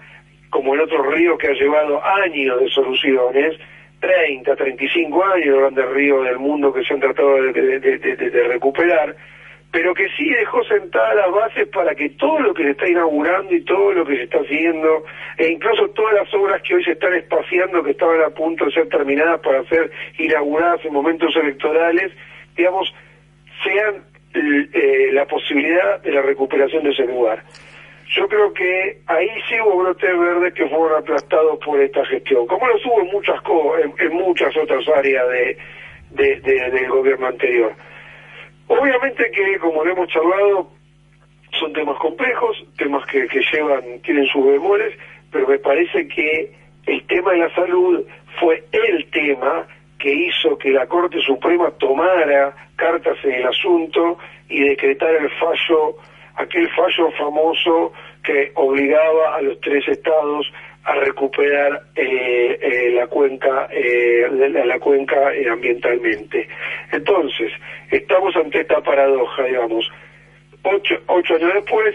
como 0.50 0.74
en 0.74 0.80
otros 0.80 1.06
ríos 1.14 1.38
que 1.38 1.48
ha 1.48 1.52
llevado 1.52 2.04
años 2.04 2.60
de 2.60 2.68
soluciones, 2.70 3.58
30, 4.00 4.54
35 4.54 5.24
años, 5.24 5.46
los 5.46 5.60
grandes 5.60 5.88
ríos 5.90 6.24
del 6.24 6.38
mundo 6.38 6.72
que 6.72 6.84
se 6.84 6.94
han 6.94 7.00
tratado 7.00 7.34
de 7.42 8.48
recuperar, 8.48 9.16
pero 9.76 9.92
que 9.92 10.08
sí 10.16 10.30
dejó 10.30 10.64
sentadas 10.64 11.14
las 11.16 11.30
bases 11.30 11.68
para 11.68 11.94
que 11.94 12.08
todo 12.08 12.40
lo 12.40 12.54
que 12.54 12.62
se 12.62 12.70
está 12.70 12.88
inaugurando 12.88 13.54
y 13.54 13.60
todo 13.62 13.92
lo 13.92 14.06
que 14.06 14.16
se 14.16 14.22
está 14.22 14.38
haciendo, 14.38 15.04
e 15.36 15.48
incluso 15.48 15.90
todas 15.90 16.14
las 16.14 16.32
obras 16.32 16.62
que 16.62 16.76
hoy 16.76 16.82
se 16.82 16.92
están 16.92 17.12
espaciando, 17.12 17.82
que 17.82 17.90
estaban 17.90 18.22
a 18.22 18.30
punto 18.30 18.64
de 18.64 18.70
ser 18.70 18.88
terminadas 18.88 19.38
para 19.40 19.62
ser 19.64 19.90
inauguradas 20.18 20.82
en 20.82 20.94
momentos 20.94 21.36
electorales, 21.36 22.10
digamos, 22.56 22.90
sean 23.62 24.02
eh, 24.32 25.10
la 25.12 25.26
posibilidad 25.26 26.00
de 26.00 26.10
la 26.10 26.22
recuperación 26.22 26.82
de 26.84 26.90
ese 26.92 27.04
lugar. 27.04 27.42
Yo 28.16 28.26
creo 28.28 28.54
que 28.54 29.00
ahí 29.08 29.28
sí 29.46 29.60
hubo 29.60 29.76
brotes 29.76 30.18
verdes 30.18 30.54
que 30.54 30.66
fueron 30.70 31.02
aplastados 31.02 31.58
por 31.62 31.78
esta 31.82 32.02
gestión, 32.06 32.46
como 32.46 32.66
los 32.66 32.82
hubo 32.86 33.02
en 33.02 33.08
muchas 33.08 33.38
co 33.42 33.74
en, 33.76 34.14
muchas 34.14 34.56
otras 34.56 34.88
áreas 34.88 35.28
de- 35.28 36.40
del 36.40 36.88
gobierno 36.88 37.26
anterior. 37.26 37.74
Obviamente 38.68 39.30
que, 39.30 39.58
como 39.58 39.84
lo 39.84 39.92
hemos 39.92 40.08
charlado, 40.08 40.68
son 41.58 41.72
temas 41.72 41.98
complejos, 41.98 42.64
temas 42.76 43.06
que, 43.06 43.26
que 43.28 43.40
llevan, 43.52 44.00
tienen 44.02 44.26
sus 44.26 44.44
bemoles, 44.44 44.96
pero 45.30 45.48
me 45.48 45.58
parece 45.58 46.08
que 46.08 46.52
el 46.86 47.06
tema 47.06 47.32
de 47.32 47.38
la 47.38 47.54
salud 47.54 48.04
fue 48.40 48.64
el 48.72 49.06
tema 49.10 49.66
que 49.98 50.12
hizo 50.12 50.58
que 50.58 50.70
la 50.70 50.86
Corte 50.86 51.20
Suprema 51.20 51.70
tomara 51.78 52.54
cartas 52.76 53.16
en 53.24 53.32
el 53.32 53.46
asunto 53.46 54.18
y 54.48 54.60
decretara 54.60 55.18
el 55.18 55.30
fallo, 55.30 55.96
aquel 56.36 56.68
fallo 56.70 57.10
famoso 57.12 57.92
que 58.22 58.52
obligaba 58.54 59.36
a 59.36 59.42
los 59.42 59.60
tres 59.60 59.86
estados 59.88 60.46
a 60.86 60.94
recuperar 60.94 61.82
eh, 61.96 62.58
eh, 62.62 62.90
la 62.92 63.08
cuenca 63.08 63.68
eh, 63.72 64.28
la, 64.30 64.64
la 64.64 64.78
cuenca 64.78 65.34
eh, 65.34 65.48
ambientalmente. 65.50 66.48
Entonces, 66.92 67.50
estamos 67.90 68.34
ante 68.36 68.60
esta 68.60 68.80
paradoja, 68.80 69.42
digamos, 69.42 69.90
ocho, 70.62 70.94
ocho 71.08 71.34
años 71.34 71.54
después, 71.54 71.94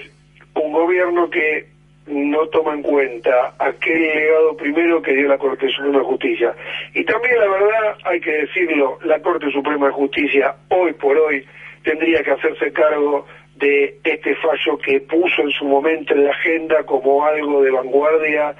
un 0.55 0.73
gobierno 0.73 1.29
que 1.29 1.67
no 2.07 2.45
toma 2.47 2.73
en 2.73 2.81
cuenta 2.81 3.53
aquel 3.59 4.01
legado 4.01 4.57
primero 4.57 5.01
que 5.01 5.13
dio 5.13 5.29
la 5.29 5.37
Corte 5.37 5.69
Suprema 5.69 5.99
de 5.99 6.05
Justicia. 6.05 6.53
Y 6.93 7.05
también, 7.05 7.39
la 7.39 7.47
verdad, 7.47 7.97
hay 8.03 8.19
que 8.19 8.31
decirlo, 8.31 8.99
la 9.05 9.21
Corte 9.21 9.49
Suprema 9.51 9.87
de 9.87 9.93
Justicia, 9.93 10.55
hoy 10.67 10.91
por 10.93 11.17
hoy, 11.17 11.45
tendría 11.83 12.21
que 12.23 12.31
hacerse 12.31 12.73
cargo 12.73 13.25
de 13.55 13.95
este 14.03 14.35
fallo 14.35 14.77
que 14.79 14.99
puso 15.01 15.43
en 15.43 15.51
su 15.51 15.63
momento 15.63 16.13
en 16.13 16.25
la 16.25 16.31
agenda 16.31 16.83
como 16.83 17.23
algo 17.23 17.61
de 17.61 17.71
vanguardia 17.71 18.53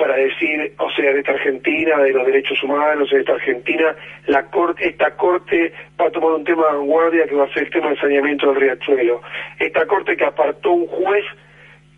para 0.00 0.16
decir, 0.16 0.72
o 0.78 0.90
sea, 0.92 1.12
de 1.12 1.20
esta 1.20 1.32
Argentina, 1.32 1.98
de 1.98 2.12
los 2.12 2.24
derechos 2.24 2.60
humanos, 2.62 3.10
de 3.10 3.20
esta 3.20 3.34
Argentina, 3.34 3.94
la 4.26 4.46
corte, 4.46 4.88
esta 4.88 5.14
corte 5.14 5.74
va 6.00 6.06
a 6.06 6.10
tomar 6.10 6.32
un 6.32 6.44
tema 6.44 6.66
de 6.68 6.78
vanguardia 6.78 7.26
que 7.26 7.34
va 7.34 7.44
a 7.44 7.52
ser 7.52 7.64
el 7.64 7.70
tema 7.70 7.88
del 7.88 8.00
saneamiento 8.00 8.46
del 8.46 8.62
riachuelo. 8.62 9.20
Esta 9.58 9.84
corte 9.86 10.16
que 10.16 10.24
apartó 10.24 10.72
un 10.72 10.86
juez 10.86 11.24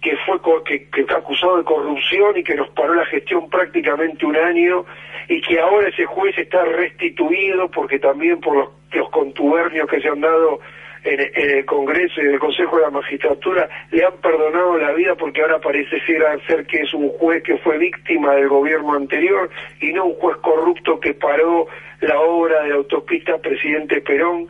que 0.02 0.16
fue 0.26 0.40
que, 0.64 0.90
que 0.90 1.04
fue 1.04 1.16
acusado 1.16 1.58
de 1.58 1.64
corrupción 1.64 2.36
y 2.36 2.42
que 2.42 2.56
nos 2.56 2.68
paró 2.70 2.92
la 2.94 3.06
gestión 3.06 3.48
prácticamente 3.48 4.26
un 4.26 4.34
año 4.34 4.84
y 5.28 5.40
que 5.40 5.60
ahora 5.60 5.88
ese 5.88 6.04
juez 6.04 6.36
está 6.36 6.64
restituido 6.64 7.70
porque 7.70 8.00
también 8.00 8.40
por 8.40 8.72
los 8.92 9.10
contubernios 9.10 9.88
que 9.88 10.00
se 10.00 10.08
han 10.08 10.20
dado 10.20 10.58
en, 11.04 11.50
el 11.50 11.64
Congreso 11.64 12.20
y 12.20 12.26
en 12.26 12.34
el 12.34 12.38
Consejo 12.38 12.76
de 12.76 12.82
la 12.82 12.90
Magistratura 12.90 13.68
le 13.90 14.04
han 14.04 14.16
perdonado 14.18 14.78
la 14.78 14.92
vida 14.92 15.14
porque 15.16 15.42
ahora 15.42 15.58
parece 15.60 16.00
ser, 16.00 16.66
que 16.66 16.82
es 16.82 16.94
un 16.94 17.08
juez 17.10 17.42
que 17.42 17.58
fue 17.58 17.78
víctima 17.78 18.34
del 18.34 18.48
gobierno 18.48 18.94
anterior 18.94 19.50
y 19.80 19.92
no 19.92 20.06
un 20.06 20.14
juez 20.14 20.36
corrupto 20.38 21.00
que 21.00 21.14
paró 21.14 21.66
la 22.00 22.20
obra 22.20 22.62
de 22.62 22.70
la 22.70 22.76
autopista 22.76 23.38
Presidente 23.38 24.00
Perón 24.00 24.48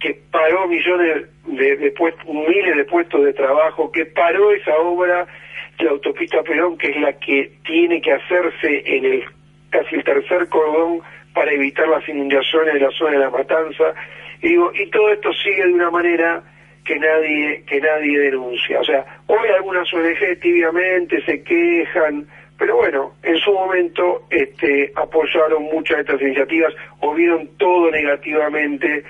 que 0.00 0.20
paró 0.30 0.68
millones 0.68 1.26
de, 1.46 1.76
de 1.76 1.94
miles 2.26 2.76
de 2.76 2.84
puestos 2.84 3.24
de 3.24 3.32
trabajo, 3.32 3.90
que 3.90 4.04
paró 4.04 4.52
esa 4.52 4.76
obra, 4.76 5.26
la 5.78 5.90
autopista 5.90 6.42
Perón, 6.42 6.76
que 6.76 6.90
es 6.90 6.96
la 7.00 7.14
que 7.14 7.52
tiene 7.64 8.00
que 8.00 8.12
hacerse 8.12 8.82
en 8.84 9.04
el 9.04 9.24
casi 9.70 9.96
el 9.96 10.04
tercer 10.04 10.48
cordón 10.48 11.00
para 11.34 11.52
evitar 11.52 11.88
las 11.88 12.06
inundaciones 12.08 12.74
de 12.74 12.80
la 12.80 12.90
zona 12.90 13.12
de 13.12 13.18
la 13.18 13.30
matanza. 13.30 13.94
Digo, 14.46 14.70
y 14.72 14.88
todo 14.90 15.10
esto 15.10 15.32
sigue 15.32 15.64
de 15.64 15.72
una 15.72 15.90
manera 15.90 16.40
que 16.84 16.96
nadie, 17.00 17.64
que 17.66 17.80
nadie 17.80 18.16
denuncia. 18.16 18.78
O 18.78 18.84
sea, 18.84 19.04
hoy 19.26 19.48
algunas 19.48 19.92
ONG 19.92 20.38
tibiamente 20.40 21.20
se 21.24 21.42
quejan, 21.42 22.28
pero 22.56 22.76
bueno, 22.76 23.14
en 23.24 23.36
su 23.38 23.52
momento 23.52 24.22
este, 24.30 24.92
apoyaron 24.94 25.64
muchas 25.64 25.96
de 25.96 26.02
estas 26.02 26.22
iniciativas 26.22 26.72
o 27.00 27.12
vieron 27.12 27.48
todo 27.58 27.90
negativamente 27.90 29.02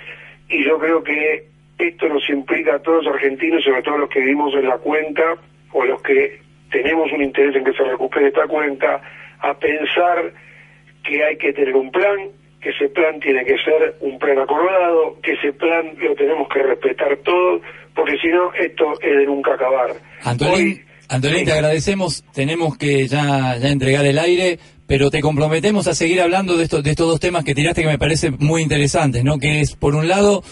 y 0.48 0.64
yo 0.64 0.78
creo 0.78 1.02
que 1.04 1.44
esto 1.78 2.08
nos 2.08 2.26
implica 2.30 2.76
a 2.76 2.82
todos 2.82 3.04
los 3.04 3.14
argentinos, 3.14 3.62
sobre 3.62 3.82
todo 3.82 3.98
los 3.98 4.08
que 4.08 4.20
vivimos 4.20 4.54
en 4.54 4.66
la 4.66 4.78
cuenca 4.78 5.36
o 5.72 5.84
los 5.84 6.00
que 6.00 6.40
tenemos 6.70 7.12
un 7.12 7.22
interés 7.22 7.54
en 7.56 7.64
que 7.64 7.74
se 7.74 7.84
recupere 7.84 8.28
esta 8.28 8.46
cuenca, 8.46 9.02
a 9.40 9.52
pensar 9.58 10.32
que 11.04 11.22
hay 11.22 11.36
que 11.36 11.52
tener 11.52 11.76
un 11.76 11.92
plan, 11.92 12.30
ese 12.70 12.88
plan 12.90 13.18
tiene 13.20 13.44
que 13.44 13.54
ser 13.64 13.96
un 14.00 14.18
plan 14.18 14.38
acordado, 14.38 15.18
que 15.22 15.32
ese 15.32 15.52
plan 15.52 15.94
lo 15.98 16.14
tenemos 16.14 16.48
que 16.52 16.62
respetar 16.62 17.16
todos, 17.24 17.60
porque 17.94 18.16
si 18.22 18.28
no, 18.28 18.52
esto 18.54 18.92
es 19.02 19.16
de 19.18 19.26
nunca 19.26 19.54
acabar. 19.54 19.90
Antolín, 20.22 20.54
Hoy- 20.54 20.80
Antolín, 21.08 21.38
Sí. 21.40 21.44
te 21.46 21.52
agradecemos. 21.52 22.24
Tenemos 22.34 22.76
que 22.76 23.06
ya, 23.06 23.56
ya 23.58 23.68
entregar 23.68 24.04
el 24.06 24.18
aire, 24.18 24.58
pero 24.88 25.10
te 25.10 25.20
comprometemos 25.20 25.86
a 25.86 25.94
seguir 25.94 26.20
hablando 26.20 26.56
de, 26.56 26.64
estos 26.64 26.82
de 26.82 26.90
estos 26.90 27.06
dos 27.08 27.20
temas 27.20 27.44
que 27.44 27.54
tiraste 27.54 27.82
que 27.82 27.88
me 27.88 27.98
parecen 27.98 28.36
muy 28.40 28.62
interesantes, 28.62 29.22
¿no? 29.24 29.38
Que 29.38 29.60
es, 29.60 29.74
por 29.76 29.94
un 29.94 30.08
lado, 30.08 30.42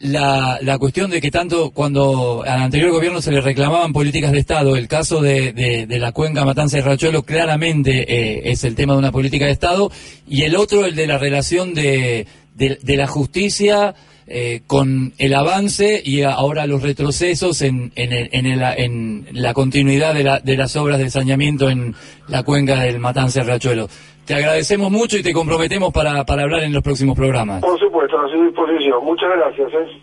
la, 0.00 0.58
la 0.62 0.78
cuestión 0.78 1.10
de 1.10 1.20
que 1.20 1.30
tanto 1.30 1.70
cuando 1.72 2.42
al 2.46 2.62
anterior 2.62 2.90
gobierno 2.90 3.20
se 3.20 3.30
le 3.32 3.40
reclamaban 3.42 3.92
políticas 3.92 4.32
de 4.32 4.38
Estado, 4.38 4.76
el 4.76 4.88
caso 4.88 5.20
de, 5.20 5.52
de- 5.52 5.86
de 5.86 5.98
la 5.98 6.12
cuenca 6.12 6.44
Matanza 6.44 6.78
y 6.78 6.80
Rachuelo 6.80 7.22
claramente 7.22 8.04
eh, 8.08 8.50
es 8.50 8.64
el 8.64 8.74
tema 8.74 8.94
de 8.94 8.98
una 9.00 9.12
política 9.12 9.44
de 9.44 9.52
Estado, 9.52 9.90
y 10.26 10.42
el 10.42 10.56
otro, 10.56 10.86
el 10.86 10.94
de 10.96 11.06
la 11.06 11.18
relación 11.18 11.74
de, 11.74 12.26
de- 12.54 12.78
de 12.82 12.96
la 12.96 13.06
justicia 13.06 13.94
eh, 14.26 14.62
con 14.66 15.12
el 15.18 15.34
avance 15.34 16.00
y 16.04 16.22
ahora 16.22 16.66
los 16.66 16.82
retrocesos 16.82 17.60
en, 17.62 17.92
en, 17.96 18.12
el- 18.12 18.28
en 18.32 18.46
el- 18.46 18.62
en 18.78 19.26
la 19.32 19.52
continuidad 19.52 20.14
de, 20.14 20.22
la- 20.24 20.40
de 20.40 20.56
las 20.56 20.76
obras 20.76 20.98
de 20.98 21.10
saneamiento 21.10 21.68
en 21.68 21.94
la 22.28 22.42
cuenca 22.42 22.80
del 22.80 23.00
Matanza 23.00 23.40
y 23.40 23.44
Rachuelo. 23.44 23.88
Te 24.30 24.36
agradecemos 24.36 24.92
mucho 24.92 25.18
y 25.18 25.24
te 25.24 25.32
comprometemos 25.32 25.92
para, 25.92 26.24
para 26.24 26.44
hablar 26.44 26.62
en 26.62 26.72
los 26.72 26.84
próximos 26.84 27.16
programas. 27.16 27.60
Por 27.60 27.76
supuesto, 27.80 28.16
a 28.16 28.28
su 28.28 28.40
disposición. 28.44 29.04
Muchas 29.04 29.28
gracias. 29.36 29.72
¿eh? 29.72 30.00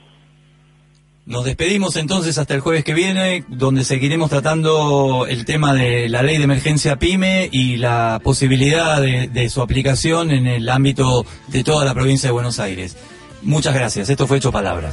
Nos 1.25 1.45
despedimos 1.45 1.95
entonces 1.95 2.37
hasta 2.37 2.53
el 2.53 2.59
jueves 2.59 2.83
que 2.83 2.93
viene, 2.93 3.45
donde 3.47 3.85
seguiremos 3.85 4.29
tratando 4.29 5.25
el 5.29 5.45
tema 5.45 5.73
de 5.73 6.09
la 6.09 6.23
ley 6.23 6.39
de 6.39 6.43
emergencia 6.43 6.97
PYME 6.97 7.47
y 7.53 7.77
la 7.77 8.19
posibilidad 8.21 9.01
de, 9.01 9.29
de 9.29 9.47
su 9.47 9.61
aplicación 9.61 10.31
en 10.31 10.45
el 10.45 10.67
ámbito 10.67 11.23
de 11.47 11.63
toda 11.63 11.85
la 11.85 11.93
provincia 11.93 12.27
de 12.27 12.33
Buenos 12.33 12.59
Aires. 12.59 12.97
Muchas 13.43 13.73
gracias. 13.73 14.09
Esto 14.09 14.27
fue 14.27 14.39
Hecho 14.39 14.51
Palabra. 14.51 14.91